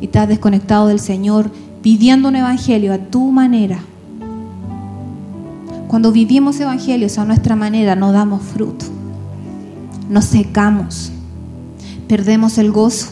y 0.00 0.08
te 0.08 0.18
has 0.18 0.28
desconectado 0.28 0.86
del 0.86 1.00
Señor 1.00 1.50
viviendo 1.82 2.28
un 2.28 2.36
evangelio 2.36 2.92
a 2.92 2.98
tu 2.98 3.30
manera. 3.32 3.80
Cuando 5.96 6.12
vivimos 6.12 6.60
evangelios 6.60 7.16
a 7.16 7.24
nuestra 7.24 7.56
manera, 7.56 7.96
no 7.96 8.12
damos 8.12 8.42
fruto, 8.42 8.84
nos 10.10 10.26
secamos, 10.26 11.10
perdemos 12.06 12.58
el 12.58 12.70
gozo, 12.70 13.08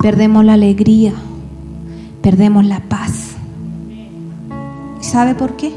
perdemos 0.00 0.42
la 0.42 0.54
alegría, 0.54 1.12
perdemos 2.22 2.64
la 2.64 2.80
paz. 2.80 3.34
¿Sabe 5.02 5.34
por 5.34 5.56
qué? 5.56 5.70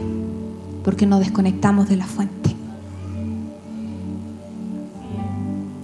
Porque 0.86 1.06
nos 1.06 1.20
desconectamos 1.20 1.89
de 1.89 1.97
la 1.97 2.06
fuente. 2.06 2.56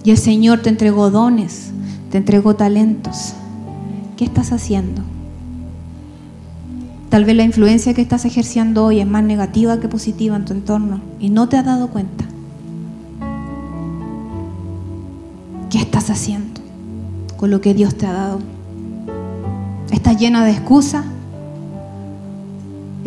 Y 0.02 0.12
el 0.12 0.16
Señor 0.16 0.62
te 0.62 0.70
entregó 0.70 1.10
dones, 1.10 1.72
te 2.10 2.16
entregó 2.16 2.56
talentos. 2.56 3.34
¿Qué 4.16 4.24
estás 4.24 4.50
haciendo? 4.52 5.02
Tal 7.16 7.24
vez 7.24 7.34
la 7.34 7.44
influencia 7.44 7.94
que 7.94 8.02
estás 8.02 8.26
ejerciendo 8.26 8.84
hoy 8.84 9.00
es 9.00 9.06
más 9.06 9.24
negativa 9.24 9.80
que 9.80 9.88
positiva 9.88 10.36
en 10.36 10.44
tu 10.44 10.52
entorno 10.52 11.00
y 11.18 11.30
no 11.30 11.48
te 11.48 11.56
has 11.56 11.64
dado 11.64 11.88
cuenta. 11.88 12.26
¿Qué 15.70 15.78
estás 15.78 16.10
haciendo 16.10 16.60
con 17.38 17.50
lo 17.50 17.62
que 17.62 17.72
Dios 17.72 17.96
te 17.96 18.04
ha 18.04 18.12
dado? 18.12 18.40
¿Estás 19.90 20.20
llena 20.20 20.44
de 20.44 20.50
excusas? 20.50 21.06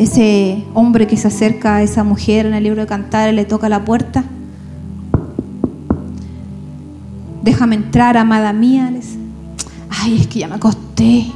Ese 0.00 0.64
hombre 0.74 1.06
que 1.06 1.16
se 1.16 1.28
acerca 1.28 1.76
a 1.76 1.82
esa 1.84 2.02
mujer 2.02 2.46
en 2.46 2.54
el 2.54 2.64
libro 2.64 2.80
de 2.80 2.88
Cantar 2.88 3.32
le 3.32 3.44
toca 3.44 3.68
la 3.68 3.84
puerta. 3.84 4.24
Déjame 7.44 7.76
entrar, 7.76 8.16
amada 8.16 8.52
mía. 8.52 8.92
Ay, 9.88 10.16
es 10.16 10.26
que 10.26 10.40
ya 10.40 10.48
me 10.48 10.56
acosté. 10.56 11.26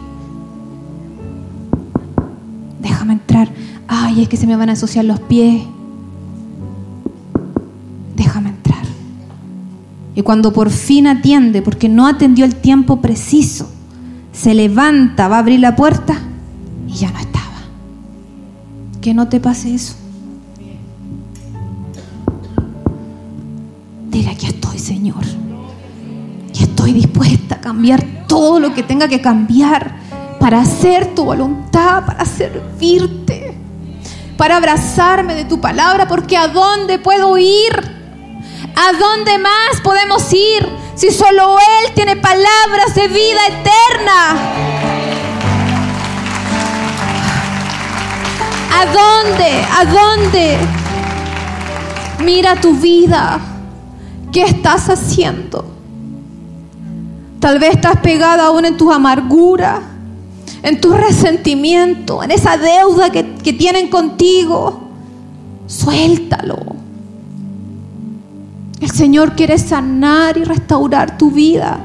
Ay, 4.15 4.23
es 4.23 4.29
que 4.29 4.37
se 4.37 4.47
me 4.47 4.55
van 4.55 4.69
a 4.69 4.73
ensuciar 4.73 5.05
los 5.05 5.19
pies. 5.19 5.65
Déjame 8.15 8.51
entrar. 8.51 8.85
Y 10.15 10.23
cuando 10.23 10.53
por 10.53 10.71
fin 10.71 11.09
atiende, 11.09 11.63
porque 11.63 11.89
no 11.89 12.07
atendió 12.07 12.45
el 12.45 12.55
tiempo 12.55 13.01
preciso, 13.01 13.69
se 14.33 14.55
levanta, 14.55 15.27
va 15.27 15.37
a 15.37 15.39
abrir 15.41 15.59
la 15.59 15.75
puerta 15.75 16.17
y 16.87 16.93
ya 16.93 17.11
no 17.11 17.19
estaba. 17.19 17.57
Que 19.01 19.15
no 19.15 19.27
te 19.27 19.41
pase 19.41 19.75
eso. 19.75 19.97
Dile, 24.11 24.31
aquí 24.31 24.47
estoy, 24.47 24.79
Señor. 24.79 25.25
Y 26.55 26.63
estoy 26.63 26.93
dispuesta 26.93 27.57
a 27.57 27.61
cambiar 27.61 28.05
todo 28.29 28.61
lo 28.61 28.75
que 28.75 28.85
tenga 28.85 29.09
que 29.09 29.21
cambiar 29.21 29.97
para 30.39 30.61
hacer 30.61 31.17
tu 31.17 31.25
voluntad, 31.25 32.07
para 32.07 32.25
servirte, 32.25 33.64
para 34.37 34.57
abrazarme 34.57 35.35
de 35.35 35.45
tu 35.45 35.61
palabra, 35.61 36.09
porque 36.09 36.37
¿a 36.37 36.49
dónde 36.49 36.99
puedo 36.99 37.39
ir? 37.39 37.73
¿A 38.77 38.93
dónde 38.99 39.39
más 39.39 39.81
podemos 39.83 40.33
ir 40.33 40.69
si 40.95 41.11
solo 41.11 41.57
Él 41.59 41.93
tiene 41.95 42.17
palabras 42.17 42.95
de 42.95 43.09
vida 43.09 43.41
eterna? 43.49 44.37
¿A 48.73 48.87
dónde? 48.87 49.65
¿A 49.79 49.85
dónde? 49.85 50.59
Mira 52.25 52.57
tu 52.61 52.75
vida. 52.75 53.39
¿Qué 54.33 54.43
estás 54.43 54.91
haciendo? 54.91 55.65
Tal 57.39 57.61
vez 57.61 57.75
estás 57.75 58.01
pegada 58.01 58.47
aún 58.47 58.65
en 58.65 58.77
tus 58.77 58.93
amarguras 58.93 59.94
en 60.65 60.81
tu 60.81 60.93
resentimiento, 60.93 62.23
en 62.23 62.31
esa 62.31 62.57
deuda 62.57 63.11
que, 63.11 63.35
que 63.35 63.53
tienen 63.53 63.89
contigo. 63.89 64.89
Suéltalo. 65.67 66.59
El 68.81 68.91
Señor 68.91 69.37
quiere 69.37 69.59
sanar 69.59 70.39
y 70.39 70.45
restaurar 70.45 71.19
tu 71.19 71.31
vida 71.31 71.79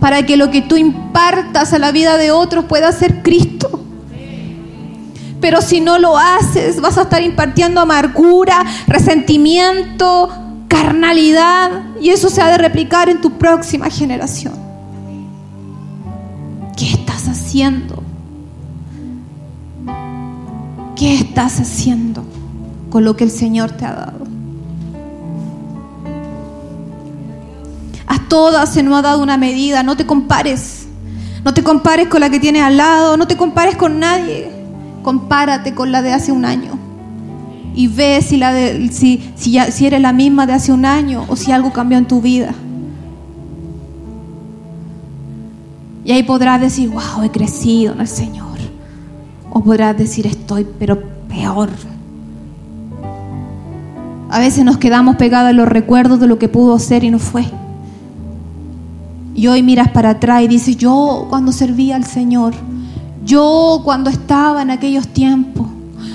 para 0.00 0.26
que 0.26 0.36
lo 0.36 0.50
que 0.50 0.62
tú 0.62 0.76
impartas 0.76 1.72
a 1.72 1.78
la 1.78 1.92
vida 1.92 2.18
de 2.18 2.32
otros 2.32 2.64
pueda 2.64 2.90
ser 2.92 3.22
Cristo. 3.22 3.80
Pero 5.40 5.62
si 5.62 5.80
no 5.80 5.98
lo 5.98 6.18
haces, 6.18 6.80
vas 6.80 6.98
a 6.98 7.02
estar 7.02 7.22
impartiendo 7.22 7.80
amargura, 7.80 8.64
resentimiento, 8.88 10.28
carnalidad, 10.66 11.70
y 12.00 12.10
eso 12.10 12.28
se 12.28 12.42
ha 12.42 12.48
de 12.48 12.58
replicar 12.58 13.08
en 13.08 13.20
tu 13.20 13.38
próxima 13.38 13.88
generación. 13.90 14.54
¿Qué 16.76 16.90
estás 16.90 17.28
haciendo? 17.28 18.03
¿Qué 20.96 21.14
estás 21.14 21.58
haciendo 21.58 22.24
con 22.90 23.04
lo 23.04 23.16
que 23.16 23.24
el 23.24 23.30
Señor 23.30 23.72
te 23.72 23.84
ha 23.84 23.94
dado? 23.94 24.24
A 28.06 28.20
todas 28.28 28.72
se 28.72 28.82
nos 28.82 28.98
ha 28.98 29.02
dado 29.02 29.22
una 29.22 29.36
medida, 29.36 29.82
no 29.82 29.96
te 29.96 30.06
compares. 30.06 30.86
No 31.44 31.52
te 31.52 31.62
compares 31.62 32.08
con 32.08 32.20
la 32.20 32.30
que 32.30 32.38
tienes 32.38 32.62
al 32.62 32.76
lado, 32.76 33.16
no 33.16 33.26
te 33.26 33.36
compares 33.36 33.76
con 33.76 33.98
nadie. 33.98 34.50
Compárate 35.02 35.74
con 35.74 35.90
la 35.90 36.00
de 36.00 36.12
hace 36.12 36.30
un 36.30 36.44
año. 36.44 36.78
Y 37.74 37.88
ve 37.88 38.22
si, 38.22 38.36
la 38.36 38.52
de, 38.52 38.88
si, 38.92 39.32
si, 39.34 39.58
si 39.72 39.86
eres 39.86 40.00
la 40.00 40.12
misma 40.12 40.46
de 40.46 40.52
hace 40.52 40.72
un 40.72 40.84
año 40.84 41.24
o 41.28 41.34
si 41.34 41.50
algo 41.50 41.72
cambió 41.72 41.98
en 41.98 42.06
tu 42.06 42.20
vida. 42.20 42.54
Y 46.04 46.12
ahí 46.12 46.22
podrás 46.22 46.60
decir, 46.60 46.88
wow, 46.90 47.24
he 47.24 47.30
crecido 47.30 47.94
en 47.94 48.00
el 48.00 48.08
Señor. 48.08 48.53
O 49.54 49.62
podrás 49.62 49.96
decir, 49.96 50.26
estoy, 50.26 50.66
pero 50.78 51.00
peor. 51.28 51.70
A 54.28 54.40
veces 54.40 54.64
nos 54.64 54.78
quedamos 54.78 55.14
pegados 55.14 55.50
en 55.50 55.56
los 55.56 55.68
recuerdos 55.68 56.18
de 56.18 56.26
lo 56.26 56.38
que 56.38 56.48
pudo 56.48 56.78
ser 56.80 57.04
y 57.04 57.10
no 57.10 57.20
fue. 57.20 57.46
Y 59.34 59.46
hoy 59.46 59.62
miras 59.62 59.90
para 59.92 60.10
atrás 60.10 60.42
y 60.42 60.48
dices, 60.48 60.76
yo 60.76 61.26
cuando 61.30 61.52
servía 61.52 61.94
al 61.94 62.04
Señor, 62.04 62.52
yo 63.24 63.80
cuando 63.84 64.10
estaba 64.10 64.62
en 64.62 64.70
aquellos 64.70 65.06
tiempos, 65.08 65.66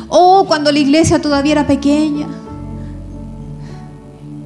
o 0.09 0.45
cuando 0.45 0.71
la 0.71 0.79
iglesia 0.79 1.21
todavía 1.21 1.53
era 1.53 1.67
pequeña, 1.67 2.27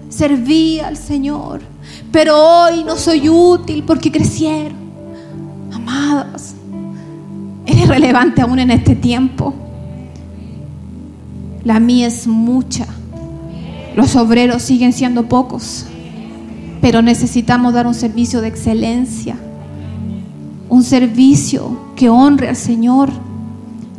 servía 0.09 0.87
al 0.87 0.97
Señor, 0.97 1.61
pero 2.11 2.37
hoy 2.37 2.83
no 2.83 2.95
soy 2.95 3.27
útil 3.27 3.83
porque 3.85 4.11
crecieron. 4.11 4.77
Amadas, 5.71 6.52
¿Eres 7.83 7.99
relevante 7.99 8.41
aún 8.41 8.59
en 8.59 8.71
este 8.71 8.95
tiempo? 8.95 9.53
La 11.65 11.81
mía 11.81 12.07
es 12.07 12.27
mucha. 12.27 12.85
Los 13.97 14.15
obreros 14.15 14.61
siguen 14.61 14.93
siendo 14.93 15.27
pocos. 15.27 15.85
Pero 16.79 17.01
necesitamos 17.01 17.73
dar 17.73 17.85
un 17.85 17.93
servicio 17.93 18.39
de 18.39 18.47
excelencia. 18.47 19.35
Un 20.69 20.83
servicio 20.83 21.77
que 21.97 22.09
honre 22.09 22.47
al 22.47 22.55
Señor. 22.55 23.09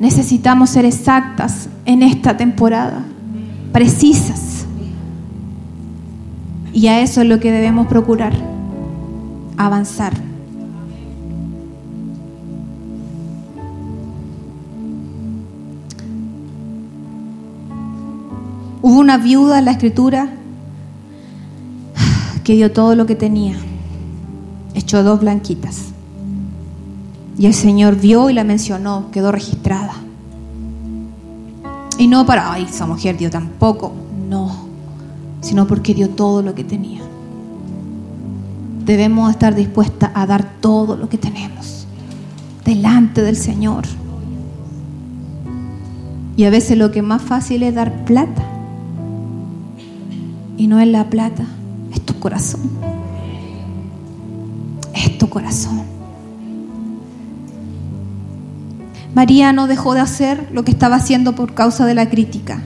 Necesitamos 0.00 0.70
ser 0.70 0.86
exactas 0.86 1.68
en 1.84 2.02
esta 2.02 2.38
temporada. 2.38 3.04
Precisas. 3.70 4.64
Y 6.72 6.86
a 6.86 7.02
eso 7.02 7.20
es 7.20 7.28
lo 7.28 7.38
que 7.38 7.52
debemos 7.52 7.86
procurar. 7.86 8.32
Avanzar 9.58 10.33
Hubo 18.86 19.00
una 19.00 19.16
viuda 19.16 19.60
en 19.60 19.64
la 19.64 19.70
escritura 19.70 20.28
que 22.44 22.52
dio 22.52 22.70
todo 22.70 22.94
lo 22.94 23.06
que 23.06 23.14
tenía, 23.14 23.56
echó 24.74 25.02
dos 25.02 25.20
blanquitas. 25.20 25.86
Y 27.38 27.46
el 27.46 27.54
Señor 27.54 27.96
vio 27.96 28.28
y 28.28 28.34
la 28.34 28.44
mencionó, 28.44 29.10
quedó 29.10 29.32
registrada. 29.32 29.94
Y 31.96 32.08
no 32.08 32.26
para, 32.26 32.52
ay, 32.52 32.64
esa 32.64 32.86
mujer 32.86 33.16
dio 33.16 33.30
tampoco, 33.30 33.94
no, 34.28 34.66
sino 35.40 35.66
porque 35.66 35.94
dio 35.94 36.10
todo 36.10 36.42
lo 36.42 36.54
que 36.54 36.64
tenía. 36.64 37.00
Debemos 38.84 39.30
estar 39.30 39.54
dispuestas 39.54 40.10
a 40.12 40.26
dar 40.26 40.60
todo 40.60 40.94
lo 40.94 41.08
que 41.08 41.16
tenemos 41.16 41.86
delante 42.66 43.22
del 43.22 43.36
Señor. 43.36 43.84
Y 46.36 46.44
a 46.44 46.50
veces 46.50 46.76
lo 46.76 46.90
que 46.90 47.00
más 47.00 47.22
fácil 47.22 47.62
es 47.62 47.74
dar 47.74 48.04
plata. 48.04 48.43
Y 50.56 50.66
no 50.66 50.80
es 50.80 50.88
la 50.88 51.10
plata, 51.10 51.44
es 51.92 52.00
tu 52.00 52.18
corazón. 52.18 52.62
Es 54.94 55.18
tu 55.18 55.28
corazón. 55.28 55.82
María 59.14 59.52
no 59.52 59.68
dejó 59.68 59.94
de 59.94 60.00
hacer 60.00 60.48
lo 60.52 60.64
que 60.64 60.72
estaba 60.72 60.96
haciendo 60.96 61.34
por 61.34 61.54
causa 61.54 61.86
de 61.86 61.94
la 61.94 62.10
crítica. 62.10 62.60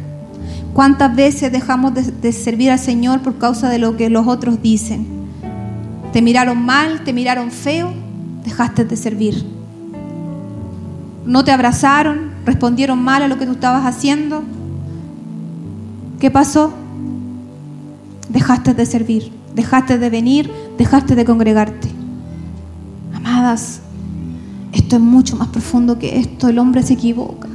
¿Cuántas 0.72 1.14
veces 1.14 1.52
dejamos 1.52 1.92
de, 1.94 2.32
servir 2.32 2.70
al 2.70 2.78
Señor 2.78 3.20
por 3.20 3.36
causa 3.36 3.68
de 3.68 3.78
lo 3.78 3.96
que 3.96 4.08
los 4.08 4.26
otros 4.26 4.62
dicen? 4.62 5.06
Te 6.12 6.22
miraron 6.22 6.64
mal, 6.64 7.04
te 7.04 7.12
miraron 7.12 7.50
feo, 7.50 7.92
dejaste 8.44 8.84
de 8.84 8.96
servir. 8.96 9.44
No 11.26 11.44
te 11.44 11.52
abrazaron, 11.52 12.30
respondieron 12.46 13.02
mal 13.02 13.22
a 13.22 13.28
lo 13.28 13.38
que 13.38 13.44
tú 13.44 13.52
estabas 13.52 13.84
haciendo. 13.84 14.42
¿Qué 16.18 16.30
pasó? 16.30 16.72
Dejaste 18.28 18.74
de 18.74 18.84
servir, 18.84 19.32
dejaste 19.54 19.98
de 19.98 20.10
venir, 20.10 20.50
dejaste 20.76 21.14
de 21.14 21.24
congregarte. 21.24 21.88
Amadas, 23.14 23.80
esto 24.72 24.96
es 24.96 25.02
mucho 25.02 25.36
más 25.36 25.48
profundo 25.48 25.98
que 25.98 26.18
esto. 26.18 26.48
El 26.48 26.58
hombre 26.58 26.82
se 26.82 26.94
equivoca. 26.94 27.48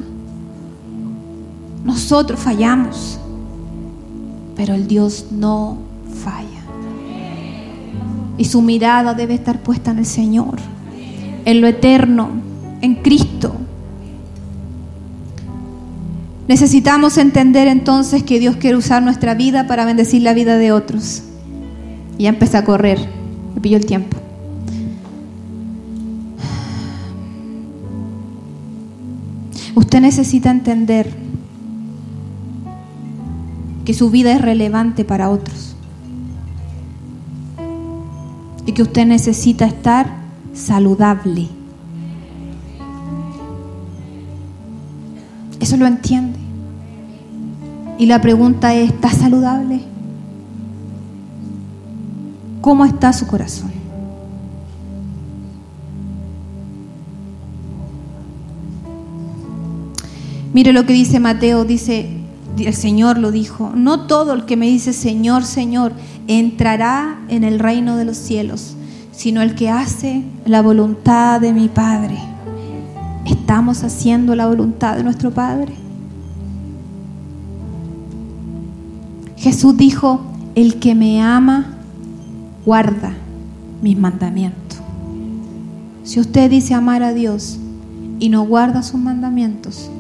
Nosotros 1.84 2.40
fallamos, 2.40 3.20
pero 4.56 4.74
el 4.74 4.88
Dios 4.88 5.28
no 5.32 5.78
falla. 6.24 6.48
Y 8.38 8.46
su 8.46 8.62
mirada 8.62 9.14
debe 9.14 9.36
estar 9.36 9.62
puesta 9.62 9.92
en 9.92 10.00
el 10.00 10.06
Señor, 10.06 10.60
en 11.46 11.62
lo 11.62 11.68
eterno, 11.68 12.30
en 12.82 12.96
Cristo. 12.96 13.54
Necesitamos 16.48 17.18
entender 17.18 17.68
entonces 17.68 18.24
que 18.24 18.40
Dios 18.40 18.58
quiere 18.58 18.76
usar 18.76 19.02
nuestra 19.02 19.34
vida 19.34 19.66
para 19.66 19.86
bendecir 19.86 20.22
la 20.22 20.34
vida 20.34 20.58
de 20.58 20.72
otros. 20.72 21.24
Y 22.18 22.24
ya 22.24 22.30
empecé 22.30 22.58
a 22.58 22.66
correr, 22.66 23.00
me 23.56 23.62
pilló 23.62 23.78
el 23.78 23.86
tiempo. 23.86 24.18
Usted 29.76 30.02
necesita 30.02 30.52
entender 30.52 31.10
que 33.86 33.94
su 33.94 34.10
vida 34.10 34.34
es 34.34 34.42
relevante 34.42 35.04
para 35.04 35.30
otros 35.30 35.76
y 38.66 38.72
que 38.72 38.82
usted 38.82 39.06
necesita 39.06 39.66
estar 39.66 40.08
saludable. 40.54 41.48
Eso 45.64 45.78
lo 45.78 45.88
entiende. 45.88 46.38
Y 47.98 48.06
la 48.06 48.20
pregunta 48.20 48.76
es, 48.76 48.92
¿está 48.92 49.10
saludable? 49.10 49.80
¿Cómo 52.60 52.84
está 52.84 53.14
su 53.14 53.26
corazón? 53.28 53.72
Mire 60.54 60.74
lo 60.74 60.86
que 60.86 60.92
dice 60.92 61.22
Mateo, 61.22 61.64
dice, 61.64 62.10
el 62.58 62.74
Señor 62.74 63.18
lo 63.18 63.32
dijo, 63.32 63.72
no 63.74 64.02
todo 64.02 64.34
el 64.34 64.44
que 64.44 64.58
me 64.58 64.68
dice 64.68 64.92
Señor, 64.92 65.46
Señor, 65.46 65.94
entrará 66.28 67.22
en 67.30 67.46
el 67.46 67.60
reino 67.60 67.96
de 67.96 68.04
los 68.04 68.18
cielos, 68.18 68.76
sino 69.14 69.42
el 69.42 69.56
que 69.56 69.70
hace 69.70 70.24
la 70.46 70.62
voluntad 70.62 71.40
de 71.40 71.54
mi 71.54 71.70
Padre. 71.70 72.33
¿Estamos 73.44 73.84
haciendo 73.84 74.38
la 74.38 74.48
voluntad 74.48 74.96
de 74.96 75.04
nuestro 75.04 75.30
Padre? 75.32 75.74
Jesús 79.36 79.76
dijo, 79.76 80.22
el 80.56 80.80
que 80.80 80.96
me 80.96 81.22
ama, 81.22 81.74
guarda 82.66 83.12
mis 83.82 84.00
mandamientos. 84.00 84.80
Si 86.06 86.22
usted 86.22 86.50
dice 86.50 86.74
amar 86.74 87.04
a 87.04 87.14
Dios 87.14 87.60
y 88.18 88.30
no 88.30 88.46
guarda 88.46 88.82
sus 88.82 89.02
mandamientos, 89.02 89.92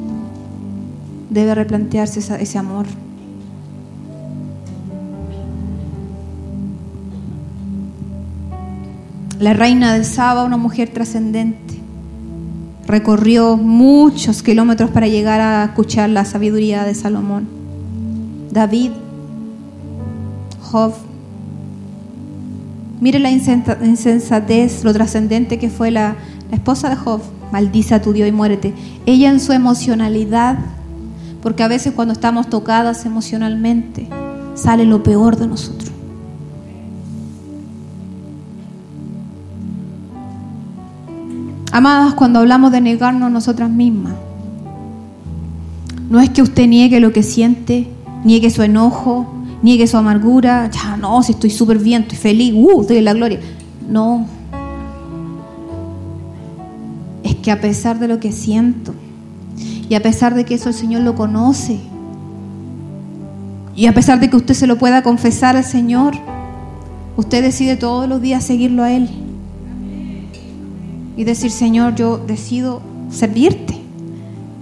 debe 1.29 1.53
replantearse 1.53 2.21
ese 2.21 2.57
amor. 2.57 2.85
La 9.41 9.51
reina 9.51 9.93
de 9.95 10.05
Saba, 10.05 10.45
una 10.45 10.55
mujer 10.55 10.91
trascendente, 10.93 11.82
recorrió 12.93 13.57
muchos 13.57 14.43
kilómetros 14.43 14.91
para 14.91 15.07
llegar 15.07 15.41
a 15.41 15.63
escuchar 15.63 16.11
la 16.11 16.25
sabiduría 16.25 16.83
de 16.83 16.93
Salomón. 16.93 17.47
David, 18.51 18.91
Job. 20.61 20.93
Mire 23.01 23.17
la 23.17 23.31
insensatez, 23.31 24.83
lo 24.83 24.93
trascendente 24.93 25.57
que 25.57 25.71
fue 25.71 25.89
la, 25.89 26.17
la 26.51 26.55
esposa 26.55 26.87
de 26.87 26.95
Job. 26.95 27.19
Maldice 27.51 27.95
a 27.95 28.01
tu 28.03 28.13
Dios 28.13 28.29
y 28.29 28.31
muérete. 28.31 28.75
Ella 29.07 29.31
en 29.31 29.39
su 29.39 29.53
emocionalidad 29.53 30.59
porque 31.41 31.63
a 31.63 31.67
veces 31.67 31.93
cuando 31.93 32.13
estamos 32.13 32.47
tocadas 32.47 33.07
emocionalmente, 33.07 34.07
sale 34.53 34.85
lo 34.85 35.01
peor 35.01 35.35
de 35.35 35.47
nosotros. 35.47 35.92
Amadas, 41.73 42.13
cuando 42.13 42.37
hablamos 42.37 42.71
de 42.71 42.81
negarnos 42.81 43.23
a 43.23 43.29
nosotras 43.31 43.67
mismas, 43.67 44.13
no 46.07 46.19
es 46.19 46.29
que 46.29 46.43
usted 46.43 46.67
niegue 46.67 46.99
lo 46.99 47.11
que 47.11 47.23
siente, 47.23 47.87
niegue 48.23 48.51
su 48.51 48.61
enojo, 48.61 49.25
niegue 49.63 49.87
su 49.87 49.97
amargura, 49.97 50.69
ya 50.69 50.97
no, 50.97 51.23
si 51.23 51.31
estoy 51.31 51.49
súper 51.49 51.79
bien, 51.79 52.03
estoy 52.03 52.19
feliz, 52.19 52.53
uh, 52.55 52.81
estoy 52.81 52.97
en 52.97 53.05
la 53.05 53.13
gloria. 53.13 53.39
No. 53.89 54.27
Es 57.23 57.33
que 57.37 57.49
a 57.49 57.59
pesar 57.59 57.97
de 57.97 58.07
lo 58.07 58.19
que 58.19 58.31
siento, 58.31 58.93
y 59.89 59.95
a 59.95 60.03
pesar 60.03 60.35
de 60.35 60.45
que 60.45 60.53
eso 60.53 60.69
el 60.69 60.75
Señor 60.75 61.01
lo 61.01 61.15
conoce, 61.15 61.79
y 63.75 63.87
a 63.87 63.95
pesar 63.95 64.19
de 64.19 64.29
que 64.29 64.35
usted 64.35 64.53
se 64.53 64.67
lo 64.67 64.77
pueda 64.77 65.01
confesar 65.01 65.57
al 65.57 65.63
Señor, 65.63 66.13
usted 67.17 67.41
decide 67.41 67.77
todos 67.77 68.07
los 68.07 68.21
días 68.21 68.43
seguirlo 68.43 68.83
a 68.83 68.91
Él. 68.91 69.22
Y 71.15 71.23
decir, 71.23 71.51
Señor, 71.51 71.95
yo 71.95 72.17
decido 72.17 72.81
servirte. 73.09 73.79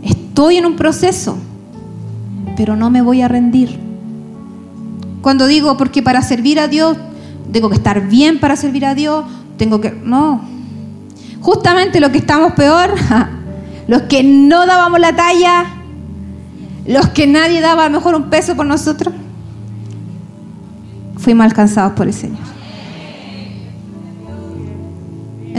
Estoy 0.04 0.58
en 0.58 0.66
un 0.66 0.76
proceso, 0.76 1.38
pero 2.58 2.76
no 2.76 2.89
me 2.89 3.02
voy 3.02 3.22
a 3.22 3.28
rendir. 3.28 3.80
Cuando 5.22 5.47
digo, 5.47 5.78
porque 5.78 6.02
para 6.02 6.22
servir 6.22 6.60
a 6.60 6.68
Dios, 6.68 6.97
tengo 7.52 7.70
que 7.70 7.76
estar 7.76 8.08
bien 8.08 8.39
para 8.39 8.56
servir 8.56 8.86
a 8.86 8.95
Dios, 8.95 9.26
tengo 9.58 9.80
que... 9.80 9.91
No. 9.91 10.41
Justamente 11.41 11.99
lo 11.99 12.12
que 12.12 12.20
estamos 12.20 12.54
peor 12.54 12.93
los 13.88 14.04
que 14.04 14.24
no 14.24 14.66
dábamos 14.66 14.99
la 14.99 15.16
talla, 15.16 15.66
los 16.86 17.10
que 17.10 17.28
nadie 17.28 17.62
daba 17.62 17.86
a 17.86 17.89
lo 17.89 17.97
mejor 17.97 18.16
un 18.16 18.30
peso 18.30 18.56
por 18.56 18.66
nosotros, 18.66 19.14
fuimos 21.18 21.45
alcanzados 21.45 21.91
por 21.93 22.08
el 22.08 22.14
Señor. 22.14 22.39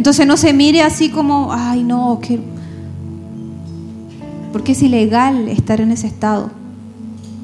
Entonces 0.02 0.26
no 0.26 0.36
se 0.36 0.52
mire 0.52 0.82
así 0.82 1.10
como, 1.10 1.52
ay 1.52 1.84
no, 1.84 2.18
que... 2.20 2.40
porque 4.52 4.72
es 4.72 4.82
ilegal 4.82 5.46
estar 5.46 5.80
en 5.80 5.92
ese 5.92 6.08
estado 6.08 6.50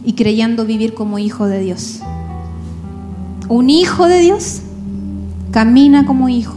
y 0.04 0.14
creyendo 0.14 0.66
vivir 0.66 0.92
como 0.92 1.20
hijo 1.20 1.46
de 1.46 1.60
Dios. 1.60 2.00
Un 3.48 3.70
hijo 3.70 4.08
de 4.08 4.18
Dios 4.18 4.62
camina 5.52 6.04
como 6.04 6.28
hijo 6.28 6.56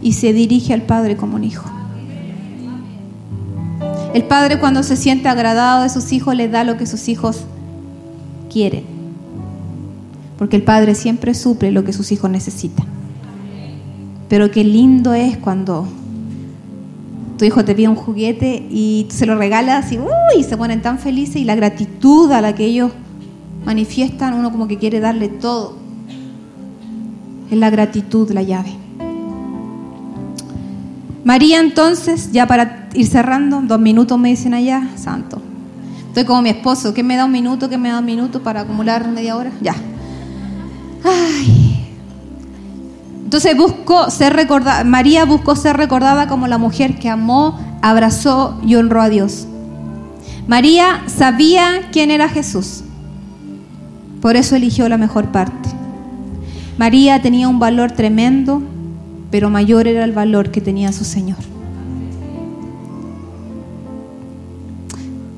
y 0.00 0.14
se 0.14 0.32
dirige 0.32 0.72
al 0.72 0.80
Padre 0.80 1.14
como 1.14 1.36
un 1.36 1.44
hijo. 1.44 1.68
El 4.14 4.24
padre 4.24 4.58
cuando 4.58 4.82
se 4.82 4.96
siente 4.96 5.28
agradado 5.28 5.82
de 5.82 5.90
sus 5.90 6.10
hijos 6.12 6.34
le 6.34 6.48
da 6.48 6.64
lo 6.64 6.78
que 6.78 6.86
sus 6.86 7.06
hijos 7.06 7.40
quieren. 8.50 8.84
Porque 10.38 10.56
el 10.56 10.62
padre 10.62 10.94
siempre 10.94 11.34
suple 11.34 11.70
lo 11.70 11.84
que 11.84 11.92
sus 11.92 12.12
hijos 12.12 12.30
necesitan. 12.30 13.03
Pero 14.28 14.50
qué 14.50 14.64
lindo 14.64 15.14
es 15.14 15.36
cuando 15.36 15.86
tu 17.38 17.44
hijo 17.44 17.64
te 17.64 17.74
pide 17.74 17.88
un 17.88 17.96
juguete 17.96 18.66
y 18.70 19.06
se 19.10 19.26
lo 19.26 19.36
regalas 19.36 19.90
y 19.92 20.42
se 20.42 20.56
ponen 20.56 20.82
tan 20.82 20.98
felices 20.98 21.36
y 21.36 21.44
la 21.44 21.54
gratitud 21.54 22.30
a 22.32 22.40
la 22.40 22.54
que 22.54 22.64
ellos 22.64 22.92
manifiestan, 23.64 24.34
uno 24.34 24.50
como 24.50 24.68
que 24.68 24.78
quiere 24.78 25.00
darle 25.00 25.28
todo. 25.28 25.76
Es 27.50 27.58
la 27.58 27.70
gratitud 27.70 28.30
la 28.30 28.42
llave. 28.42 28.72
María 31.24 31.60
entonces, 31.60 32.32
ya 32.32 32.46
para 32.46 32.88
ir 32.94 33.06
cerrando, 33.06 33.62
dos 33.62 33.80
minutos 33.80 34.18
me 34.18 34.28
dicen 34.28 34.54
allá, 34.54 34.90
santo. 34.96 35.40
Estoy 36.08 36.24
como 36.24 36.42
mi 36.42 36.50
esposo, 36.50 36.94
¿qué 36.94 37.02
me 37.02 37.16
da 37.16 37.24
un 37.24 37.32
minuto? 37.32 37.68
¿Qué 37.68 37.78
me 37.78 37.88
da 37.88 37.98
un 37.98 38.04
minuto 38.04 38.42
para 38.42 38.60
acumular 38.60 39.08
media 39.08 39.36
hora? 39.36 39.50
Ya. 39.60 39.74
Ay. 41.02 41.63
Entonces 43.34 43.56
buscó 43.56 44.10
ser 44.10 44.32
recordada, 44.32 44.84
María 44.84 45.24
buscó 45.24 45.56
ser 45.56 45.76
recordada 45.76 46.28
como 46.28 46.46
la 46.46 46.56
mujer 46.56 47.00
que 47.00 47.08
amó, 47.10 47.58
abrazó 47.82 48.56
y 48.64 48.76
honró 48.76 49.02
a 49.02 49.08
Dios. 49.08 49.48
María 50.46 51.02
sabía 51.08 51.88
quién 51.90 52.12
era 52.12 52.28
Jesús. 52.28 52.84
Por 54.20 54.36
eso 54.36 54.54
eligió 54.54 54.88
la 54.88 54.98
mejor 54.98 55.32
parte. 55.32 55.68
María 56.78 57.20
tenía 57.22 57.48
un 57.48 57.58
valor 57.58 57.90
tremendo, 57.90 58.62
pero 59.32 59.50
mayor 59.50 59.88
era 59.88 60.04
el 60.04 60.12
valor 60.12 60.52
que 60.52 60.60
tenía 60.60 60.92
su 60.92 61.02
Señor. 61.04 61.38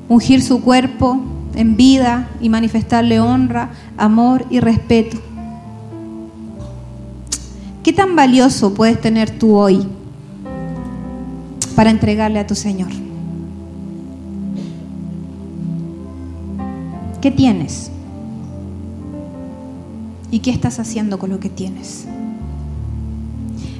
Ungir 0.07 0.43
su 0.43 0.61
cuerpo 0.61 1.19
en 1.55 1.75
vida 1.75 2.27
y 2.41 2.49
manifestarle 2.49 3.19
honra, 3.19 3.71
amor 3.97 4.45
y 4.51 4.59
respeto. 4.59 5.17
¿Qué 7.87 7.93
tan 7.93 8.17
valioso 8.17 8.73
puedes 8.73 8.99
tener 8.99 9.29
tú 9.29 9.55
hoy 9.55 9.87
para 11.73 11.89
entregarle 11.89 12.37
a 12.37 12.45
tu 12.45 12.53
Señor? 12.53 12.89
¿Qué 17.21 17.31
tienes? 17.31 17.89
¿Y 20.31 20.39
qué 20.39 20.51
estás 20.51 20.81
haciendo 20.81 21.17
con 21.17 21.29
lo 21.29 21.39
que 21.39 21.47
tienes? 21.47 22.05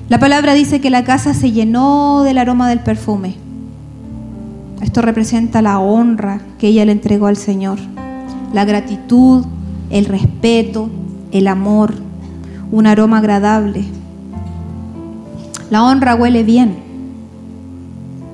La 0.08 0.20
palabra 0.20 0.53
dice 0.53 0.80
que 0.80 0.89
la 0.89 1.03
casa 1.03 1.34
se 1.34 1.51
llenó 1.51 2.24
del 2.24 2.38
aroma 2.38 2.70
del 2.70 2.80
perfume. 2.80 3.36
Esto 4.82 5.01
representa 5.01 5.62
la 5.62 5.80
honra 5.80 6.39
que 6.60 6.70
ella 6.70 6.86
le 6.86 6.93
entregó 6.93 7.28
al 7.28 7.36
Señor, 7.36 7.78
la 8.53 8.64
gratitud, 8.64 9.45
el 9.89 10.05
respeto, 10.05 10.89
el 11.34 11.47
amor, 11.47 11.93
un 12.72 12.88
aroma 12.88 13.18
agradable. 13.18 13.97
La 15.70 15.84
honra 15.84 16.15
huele 16.15 16.43
bien. 16.43 16.78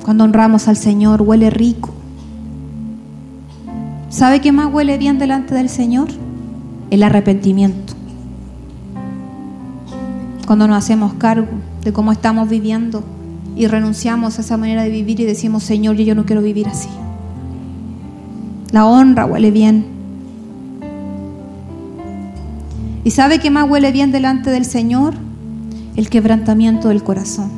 Cuando 0.06 0.24
honramos 0.24 0.68
al 0.68 0.78
Señor 0.78 1.24
huele 1.24 1.50
rico. 1.50 1.90
¿Sabe 4.10 4.40
qué 4.40 4.52
más 4.52 4.72
huele 4.72 5.00
bien 5.00 5.18
delante 5.18 5.56
del 5.56 5.68
Señor? 5.68 6.10
El 6.92 7.02
arrepentimiento. 7.02 7.94
Cuando 10.46 10.68
nos 10.68 10.78
hacemos 10.78 11.14
cargo 11.14 11.48
de 11.84 11.92
cómo 11.92 12.12
estamos 12.12 12.48
viviendo 12.48 13.04
y 13.56 13.66
renunciamos 13.66 14.38
a 14.38 14.42
esa 14.42 14.58
manera 14.58 14.84
de 14.84 14.90
vivir 14.90 15.20
y 15.20 15.26
decimos, 15.26 15.64
Señor, 15.64 15.96
yo 15.96 16.14
no 16.14 16.26
quiero 16.26 16.44
vivir 16.44 16.68
así. 16.68 16.90
La 18.72 18.86
honra 18.86 19.26
huele 19.26 19.50
bien. 19.50 19.86
¿Y 23.04 23.10
sabe 23.10 23.40
qué 23.40 23.50
más 23.50 23.68
huele 23.68 23.92
bien 23.92 24.12
delante 24.12 24.52
del 24.52 24.66
Señor? 24.66 25.23
El 25.96 26.10
quebrantamiento 26.10 26.90
del 26.90 27.04
corazón. 27.04 27.52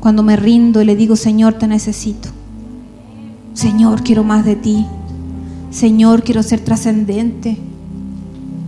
Cuando 0.00 0.22
me 0.22 0.36
rindo 0.36 0.80
y 0.80 0.84
le 0.84 0.96
digo, 0.96 1.16
Señor, 1.16 1.54
te 1.54 1.66
necesito. 1.66 2.30
Señor, 3.52 4.02
quiero 4.02 4.24
más 4.24 4.44
de 4.44 4.56
ti. 4.56 4.86
Señor, 5.70 6.22
quiero 6.22 6.42
ser 6.42 6.60
trascendente. 6.60 7.58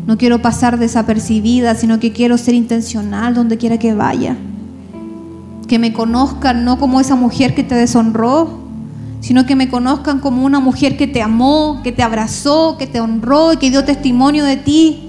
No 0.06 0.18
quiero 0.18 0.42
pasar 0.42 0.78
desapercibida, 0.78 1.74
sino 1.74 2.00
que 2.00 2.12
quiero 2.12 2.38
ser 2.38 2.54
intencional 2.54 3.34
donde 3.34 3.56
quiera 3.56 3.78
que 3.78 3.94
vaya. 3.94 4.36
Que 5.66 5.78
me 5.78 5.92
conozcan 5.92 6.64
no 6.64 6.78
como 6.78 7.00
esa 7.00 7.14
mujer 7.14 7.54
que 7.54 7.64
te 7.64 7.74
deshonró, 7.74 8.58
sino 9.20 9.46
que 9.46 9.56
me 9.56 9.68
conozcan 9.68 10.20
como 10.20 10.44
una 10.44 10.60
mujer 10.60 10.96
que 10.96 11.06
te 11.06 11.22
amó, 11.22 11.80
que 11.82 11.92
te 11.92 12.02
abrazó, 12.02 12.76
que 12.78 12.86
te 12.86 13.00
honró 13.00 13.52
y 13.54 13.56
que 13.56 13.70
dio 13.70 13.84
testimonio 13.84 14.44
de 14.44 14.56
ti. 14.56 15.07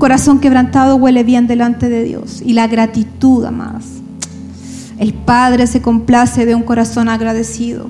Corazón 0.00 0.40
quebrantado 0.40 0.96
huele 0.96 1.22
bien 1.22 1.46
delante 1.46 1.88
de 1.88 2.02
Dios 2.02 2.42
y 2.44 2.54
la 2.54 2.66
gratitud, 2.66 3.44
amadas 3.44 4.00
el 5.00 5.14
Padre 5.14 5.66
se 5.66 5.80
complace 5.80 6.44
de 6.44 6.54
un 6.54 6.62
corazón 6.62 7.08
agradecido. 7.08 7.88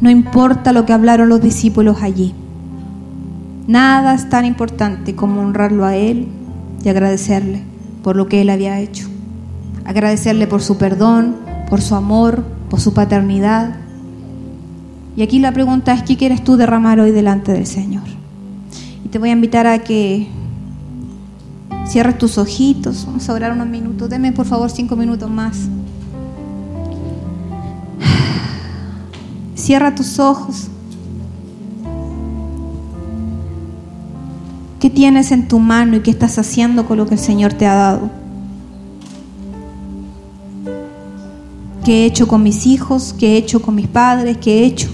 No 0.00 0.10
importa 0.10 0.72
lo 0.72 0.84
que 0.84 0.92
hablaron 0.92 1.28
los 1.28 1.40
discípulos 1.40 2.02
allí. 2.02 2.34
Nada 3.68 4.14
es 4.14 4.28
tan 4.28 4.44
importante 4.44 5.14
como 5.14 5.40
honrarlo 5.40 5.84
a 5.84 5.94
Él 5.94 6.26
y 6.84 6.88
agradecerle 6.88 7.62
por 8.02 8.16
lo 8.16 8.26
que 8.26 8.40
Él 8.40 8.50
había 8.50 8.80
hecho. 8.80 9.06
Agradecerle 9.84 10.48
por 10.48 10.62
su 10.62 10.78
perdón, 10.78 11.36
por 11.70 11.80
su 11.80 11.94
amor, 11.94 12.42
por 12.68 12.80
su 12.80 12.92
paternidad. 12.92 13.76
Y 15.18 15.22
aquí 15.22 15.38
la 15.38 15.52
pregunta 15.52 15.92
es, 15.92 16.02
¿qué 16.04 16.16
quieres 16.16 16.42
tú 16.42 16.56
derramar 16.56 16.98
hoy 17.00 17.10
delante 17.10 17.52
del 17.52 17.66
Señor? 17.66 18.04
Y 19.04 19.08
te 19.08 19.18
voy 19.18 19.30
a 19.30 19.32
invitar 19.32 19.66
a 19.66 19.80
que 19.80 20.28
Cierra 21.88 22.18
tus 22.18 22.36
ojitos. 22.36 23.06
Vamos 23.06 23.26
a 23.30 23.32
orar 23.32 23.52
unos 23.52 23.66
minutos. 23.66 24.10
Deme 24.10 24.30
por 24.30 24.44
favor 24.44 24.70
cinco 24.70 24.94
minutos 24.94 25.30
más. 25.30 25.56
Cierra 29.54 29.94
tus 29.94 30.18
ojos. 30.18 30.68
¿Qué 34.80 34.90
tienes 34.90 35.32
en 35.32 35.48
tu 35.48 35.58
mano 35.58 35.96
y 35.96 36.00
qué 36.00 36.10
estás 36.10 36.38
haciendo 36.38 36.86
con 36.86 36.98
lo 36.98 37.06
que 37.06 37.14
el 37.14 37.20
Señor 37.20 37.54
te 37.54 37.66
ha 37.66 37.74
dado? 37.74 38.10
¿Qué 41.86 42.02
he 42.02 42.06
hecho 42.06 42.28
con 42.28 42.42
mis 42.42 42.66
hijos? 42.66 43.14
¿Qué 43.18 43.32
he 43.32 43.36
hecho 43.38 43.62
con 43.62 43.74
mis 43.74 43.88
padres? 43.88 44.36
¿Qué 44.36 44.58
he 44.58 44.66
hecho? 44.66 44.90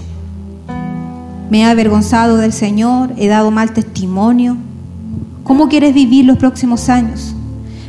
¿Me 1.49 1.59
he 1.59 1.63
avergonzado 1.65 2.37
del 2.37 2.53
Señor? 2.53 3.13
¿He 3.17 3.27
dado 3.27 3.51
mal 3.51 3.71
testimonio? 3.71 4.57
¿Cómo 5.43 5.69
quieres 5.69 5.93
vivir 5.93 6.25
los 6.25 6.37
próximos 6.37 6.89
años? 6.89 7.35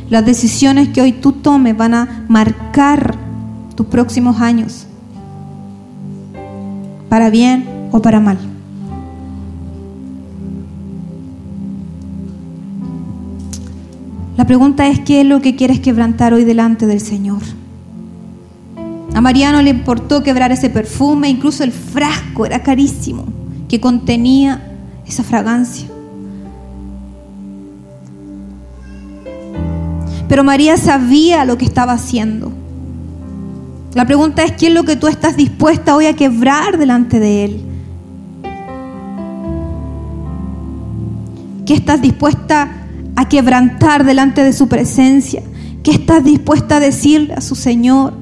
Las 0.09 0.25
decisiones 0.25 0.89
que 0.89 1.01
hoy 1.01 1.11
tú 1.11 1.31
tomes 1.31 1.75
van 1.75 1.93
a 1.95 2.25
marcar 2.27 3.15
tus 3.75 3.87
próximos 3.87 4.39
años, 4.41 4.87
para 7.09 7.29
bien 7.29 7.89
o 7.91 8.01
para 8.01 8.19
mal. 8.19 8.37
La 14.37 14.45
pregunta 14.45 14.87
es, 14.87 14.99
¿qué 14.99 15.21
es 15.21 15.27
lo 15.27 15.41
que 15.41 15.55
quieres 15.55 15.79
quebrantar 15.79 16.33
hoy 16.33 16.43
delante 16.43 16.85
del 16.85 17.01
Señor? 17.01 17.41
A 19.15 19.21
Mariano 19.21 19.63
le 19.63 19.71
importó 19.71 20.21
quebrar 20.21 20.51
ese 20.51 20.69
perfume, 20.69 21.27
incluso 21.27 21.63
el 21.63 21.71
frasco 21.71 22.45
era 22.45 22.61
carísimo, 22.61 23.25
que 23.67 23.79
contenía 23.79 24.61
esa 25.05 25.23
fragancia. 25.23 25.87
Pero 30.27 30.43
María 30.43 30.77
sabía 30.77 31.45
lo 31.45 31.57
que 31.57 31.65
estaba 31.65 31.93
haciendo. 31.93 32.51
La 33.93 34.05
pregunta 34.05 34.43
es, 34.43 34.51
¿qué 34.51 34.67
es 34.67 34.73
lo 34.73 34.83
que 34.83 34.95
tú 34.95 35.07
estás 35.07 35.37
dispuesta 35.37 35.95
hoy 35.95 36.05
a 36.05 36.13
quebrar 36.13 36.77
delante 36.77 37.19
de 37.19 37.45
Él? 37.45 37.61
¿Qué 41.65 41.73
estás 41.73 42.01
dispuesta 42.01 42.69
a 43.15 43.27
quebrantar 43.27 44.03
delante 44.03 44.43
de 44.43 44.53
su 44.53 44.67
presencia? 44.67 45.41
¿Qué 45.83 45.91
estás 45.91 46.23
dispuesta 46.23 46.77
a 46.77 46.79
decirle 46.79 47.33
a 47.33 47.41
su 47.41 47.55
Señor? 47.55 48.13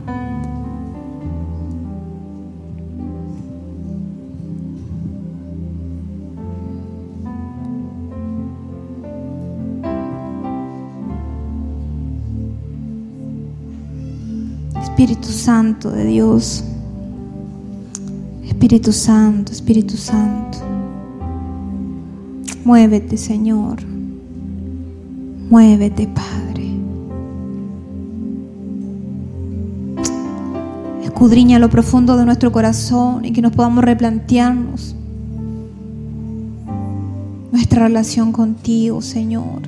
Espíritu 14.96 15.28
Santo 15.28 15.92
de 15.92 16.06
Dios. 16.06 16.64
Espíritu 18.46 18.94
Santo, 18.94 19.52
Espíritu 19.52 19.98
Santo. 19.98 20.58
Muévete, 22.64 23.18
Señor. 23.18 23.80
Muévete, 25.50 26.08
Padre. 26.08 26.70
Escudriña 31.04 31.60
lo 31.60 31.70
profundo 31.70 32.16
de 32.16 32.24
nuestro 32.24 32.54
corazón 32.54 33.26
y 33.26 33.34
que 33.34 33.42
nos 33.42 33.52
podamos 33.52 33.84
replantearnos 33.84 34.96
nuestra 37.52 37.84
relación 37.84 38.32
contigo, 38.32 39.02
Señor. 39.02 39.64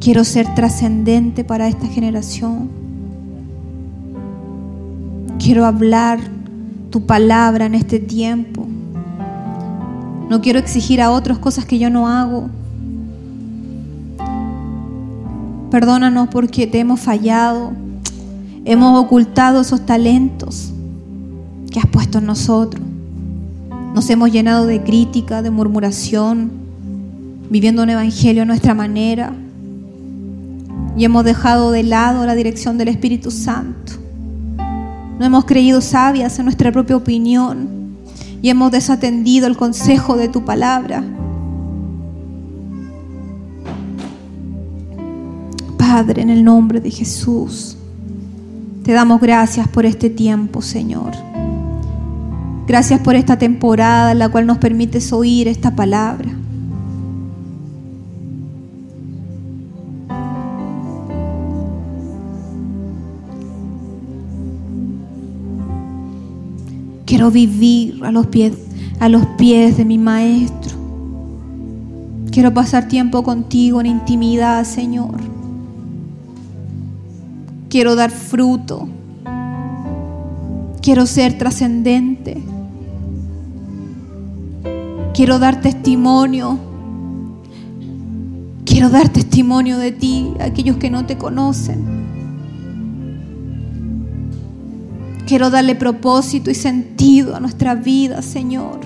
Quiero 0.00 0.24
ser 0.24 0.54
trascendente 0.54 1.44
para 1.44 1.68
esta 1.68 1.86
generación. 1.86 2.81
Quiero 5.42 5.66
hablar 5.66 6.20
tu 6.90 7.04
palabra 7.04 7.66
en 7.66 7.74
este 7.74 7.98
tiempo. 7.98 8.64
No 10.30 10.40
quiero 10.40 10.60
exigir 10.60 11.02
a 11.02 11.10
otros 11.10 11.40
cosas 11.40 11.64
que 11.64 11.80
yo 11.80 11.90
no 11.90 12.06
hago. 12.06 12.48
Perdónanos 15.68 16.28
porque 16.28 16.68
te 16.68 16.78
hemos 16.78 17.00
fallado. 17.00 17.72
Hemos 18.64 19.04
ocultado 19.04 19.62
esos 19.62 19.84
talentos 19.84 20.72
que 21.72 21.80
has 21.80 21.86
puesto 21.86 22.18
en 22.18 22.26
nosotros. 22.26 22.84
Nos 23.96 24.08
hemos 24.10 24.30
llenado 24.30 24.66
de 24.66 24.80
crítica, 24.84 25.42
de 25.42 25.50
murmuración, 25.50 26.52
viviendo 27.50 27.82
un 27.82 27.90
evangelio 27.90 28.42
a 28.42 28.46
nuestra 28.46 28.74
manera. 28.74 29.34
Y 30.96 31.04
hemos 31.04 31.24
dejado 31.24 31.72
de 31.72 31.82
lado 31.82 32.24
la 32.26 32.36
dirección 32.36 32.78
del 32.78 32.86
Espíritu 32.86 33.32
Santo. 33.32 34.01
No 35.18 35.26
hemos 35.26 35.44
creído 35.44 35.80
sabias 35.80 36.38
en 36.38 36.46
nuestra 36.46 36.72
propia 36.72 36.96
opinión 36.96 37.96
y 38.40 38.48
hemos 38.48 38.72
desatendido 38.72 39.46
el 39.46 39.56
consejo 39.56 40.16
de 40.16 40.28
tu 40.28 40.44
palabra. 40.44 41.04
Padre, 45.78 46.22
en 46.22 46.30
el 46.30 46.42
nombre 46.42 46.80
de 46.80 46.90
Jesús, 46.90 47.76
te 48.82 48.92
damos 48.92 49.20
gracias 49.20 49.68
por 49.68 49.86
este 49.86 50.10
tiempo, 50.10 50.60
Señor. 50.60 51.12
Gracias 52.66 53.00
por 53.00 53.14
esta 53.14 53.38
temporada 53.38 54.12
en 54.12 54.18
la 54.18 54.28
cual 54.28 54.46
nos 54.46 54.58
permites 54.58 55.12
oír 55.12 55.46
esta 55.46 55.76
palabra. 55.76 56.30
Quiero 67.12 67.30
vivir 67.30 68.02
a 68.06 68.10
los 68.10 68.28
pies, 68.28 68.54
a 68.98 69.06
los 69.10 69.26
pies 69.36 69.76
de 69.76 69.84
mi 69.84 69.98
maestro. 69.98 70.78
Quiero 72.30 72.54
pasar 72.54 72.88
tiempo 72.88 73.22
contigo 73.22 73.82
en 73.82 73.86
intimidad, 73.86 74.64
Señor. 74.64 75.20
Quiero 77.68 77.96
dar 77.96 78.10
fruto. 78.10 78.88
Quiero 80.80 81.04
ser 81.04 81.36
trascendente. 81.36 82.42
Quiero 85.12 85.38
dar 85.38 85.60
testimonio. 85.60 86.58
Quiero 88.64 88.88
dar 88.88 89.10
testimonio 89.10 89.76
de 89.76 89.92
ti 89.92 90.32
a 90.40 90.44
aquellos 90.44 90.78
que 90.78 90.88
no 90.88 91.04
te 91.04 91.18
conocen. 91.18 92.01
Quiero 95.32 95.48
darle 95.48 95.74
propósito 95.74 96.50
y 96.50 96.54
sentido 96.54 97.34
a 97.34 97.40
nuestra 97.40 97.74
vida, 97.74 98.20
Señor. 98.20 98.80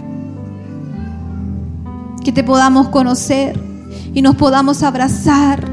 Que 2.22 2.30
te 2.30 2.44
podamos 2.44 2.90
conocer 2.90 3.58
y 4.14 4.22
nos 4.22 4.36
podamos 4.36 4.84
abrazar 4.84 5.68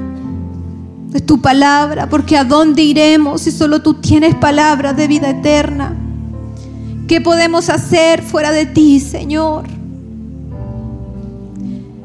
de 1.10 1.22
tu 1.22 1.40
palabra, 1.42 2.10
porque 2.10 2.38
a 2.38 2.44
dónde 2.44 2.82
iremos 2.82 3.42
si 3.42 3.52
solo 3.52 3.84
tú 3.84 4.02
tienes 4.02 4.34
palabras 4.34 4.98
de 4.98 5.08
vida 5.08 5.30
eterna. 5.30 5.96
¿Qué 7.08 7.22
podemos 7.22 7.70
hacer 7.70 8.24
fuera 8.24 8.52
de 8.52 8.66
ti, 8.66 9.00
Señor? 9.00 9.66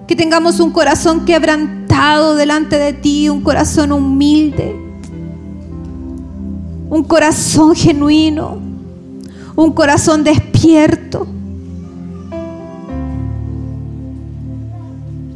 Que 0.07 0.15
tengamos 0.15 0.61
un 0.61 0.73
corazón 0.73 1.25
quebrantado 1.25 2.35
delante 2.35 2.79
de 2.79 2.93
ti, 2.93 3.31
un 3.31 3.41
corazón 3.41 3.93
humilde 3.93 4.88
un 6.91 7.05
corazón 7.05 7.75
genuino, 7.75 8.59
un 9.57 9.73
corazón 9.73 10.25
despierto. 10.25 11.27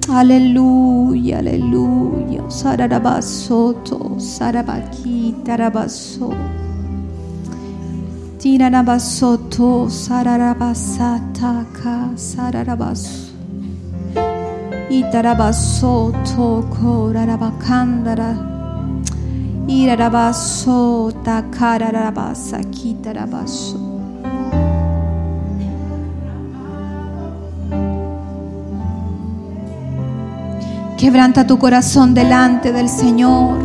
Aleluya, 0.08 1.38
aleluya. 1.38 2.42
Sararabasoto, 2.48 4.18
sarabaki, 4.18 5.34
tarabaso. 5.44 6.30
Tiranabasoto, 8.38 9.88
sararabasata, 9.88 11.64
ka, 11.72 12.10
sararabaso. 12.16 13.32
Itarabasoto, 14.90 16.68
korarabakandara. 16.76 18.51
Irarabaso, 19.72 21.10
takararabasa, 21.24 22.60
kitarabaso. 22.60 23.78
Quebranta 30.98 31.46
tu 31.46 31.58
corazón 31.58 32.12
delante 32.12 32.70
del 32.70 32.90
Señor. 32.90 33.56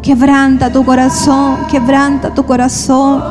Quebranta 0.00 0.72
tu 0.72 0.82
corazón, 0.82 1.58
quebranta 1.70 2.32
tu 2.32 2.46
corazón. 2.46 3.22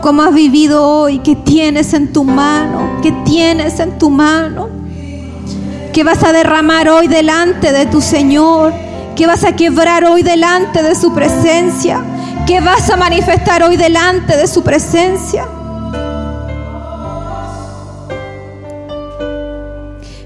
¿Cómo 0.00 0.22
has 0.22 0.34
vivido 0.34 0.84
hoy? 0.84 1.20
¿Qué 1.20 1.36
tienes 1.36 1.94
en 1.94 2.12
tu 2.12 2.24
mano? 2.24 3.00
¿Qué 3.02 3.12
tienes 3.24 3.78
en 3.78 3.98
tu 3.98 4.10
mano? 4.10 4.68
¿Qué 5.92 6.02
vas 6.02 6.24
a 6.24 6.32
derramar 6.32 6.88
hoy 6.88 7.06
delante 7.06 7.70
de 7.70 7.86
tu 7.86 8.00
Señor? 8.00 8.72
Que 9.14 9.26
vas 9.26 9.44
a 9.44 9.52
quebrar 9.52 10.04
hoy 10.04 10.22
delante 10.22 10.82
de 10.82 10.94
su 10.94 11.12
presencia, 11.12 12.00
que 12.46 12.60
vas 12.60 12.88
a 12.90 12.96
manifestar 12.96 13.62
hoy 13.62 13.76
delante 13.76 14.36
de 14.36 14.46
su 14.46 14.62
presencia. 14.62 15.44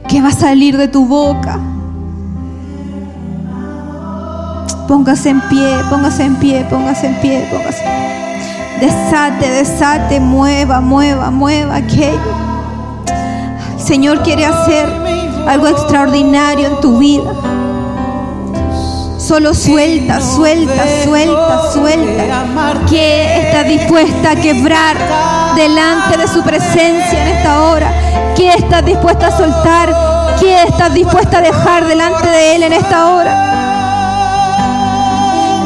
Que 0.09 0.23
va 0.23 0.29
a 0.29 0.33
salir 0.33 0.77
de 0.77 0.89
tu 0.89 1.05
boca. 1.07 1.59
Póngase 4.87 5.31
en 5.31 5.41
pie, 5.49 5.77
póngase 5.91 6.25
en 6.25 6.37
pie, 6.37 6.65
póngase 6.71 7.09
en 7.09 7.15
pie, 7.17 7.49
póngase. 7.51 7.85
Desate, 8.81 9.51
desate, 9.51 10.21
mueva, 10.21 10.81
mueva, 10.81 11.31
mueva 11.31 11.77
aquello. 11.77 12.47
El 13.75 13.83
Señor 13.83 14.23
quiere 14.23 14.45
hacer 14.45 14.89
algo 15.49 15.67
extraordinario 15.67 16.69
en 16.69 16.81
tu 16.81 16.99
vida. 16.99 17.33
Solo 19.27 19.55
suelta, 19.55 20.21
suelta, 20.21 20.85
suelta, 21.03 21.73
suelta. 21.73 22.23
Que 22.89 23.41
está 23.41 23.65
dispuesta 23.65 24.31
a 24.31 24.37
quebrar 24.37 24.97
delante 25.57 26.17
de 26.17 26.29
su 26.29 26.45
presencia 26.45 27.23
en 27.23 27.29
esta 27.37 27.65
hora. 27.65 27.91
Que 28.37 28.51
estás 28.51 28.85
dispuesta 28.85 29.27
a 29.27 29.37
soltar. 29.37 30.37
Que 30.39 30.63
estás 30.63 30.95
dispuesta 30.95 31.39
a 31.39 31.41
dejar 31.41 31.89
delante 31.89 32.29
de 32.29 32.55
Él 32.55 32.63
en 32.63 32.73
esta 32.75 33.17
hora. 33.17 33.35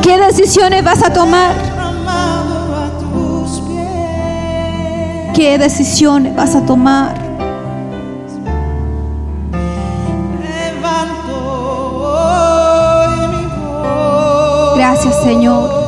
¿Qué 0.01 0.17
decisiones 0.17 0.83
vas 0.83 1.03
a 1.03 1.13
tomar? 1.13 1.53
¿Qué 5.35 5.59
decisiones 5.59 6.35
vas 6.35 6.57
a 6.57 6.65
tomar? 6.65 7.20
Gracias 15.03 15.23
Señor. 15.25 15.80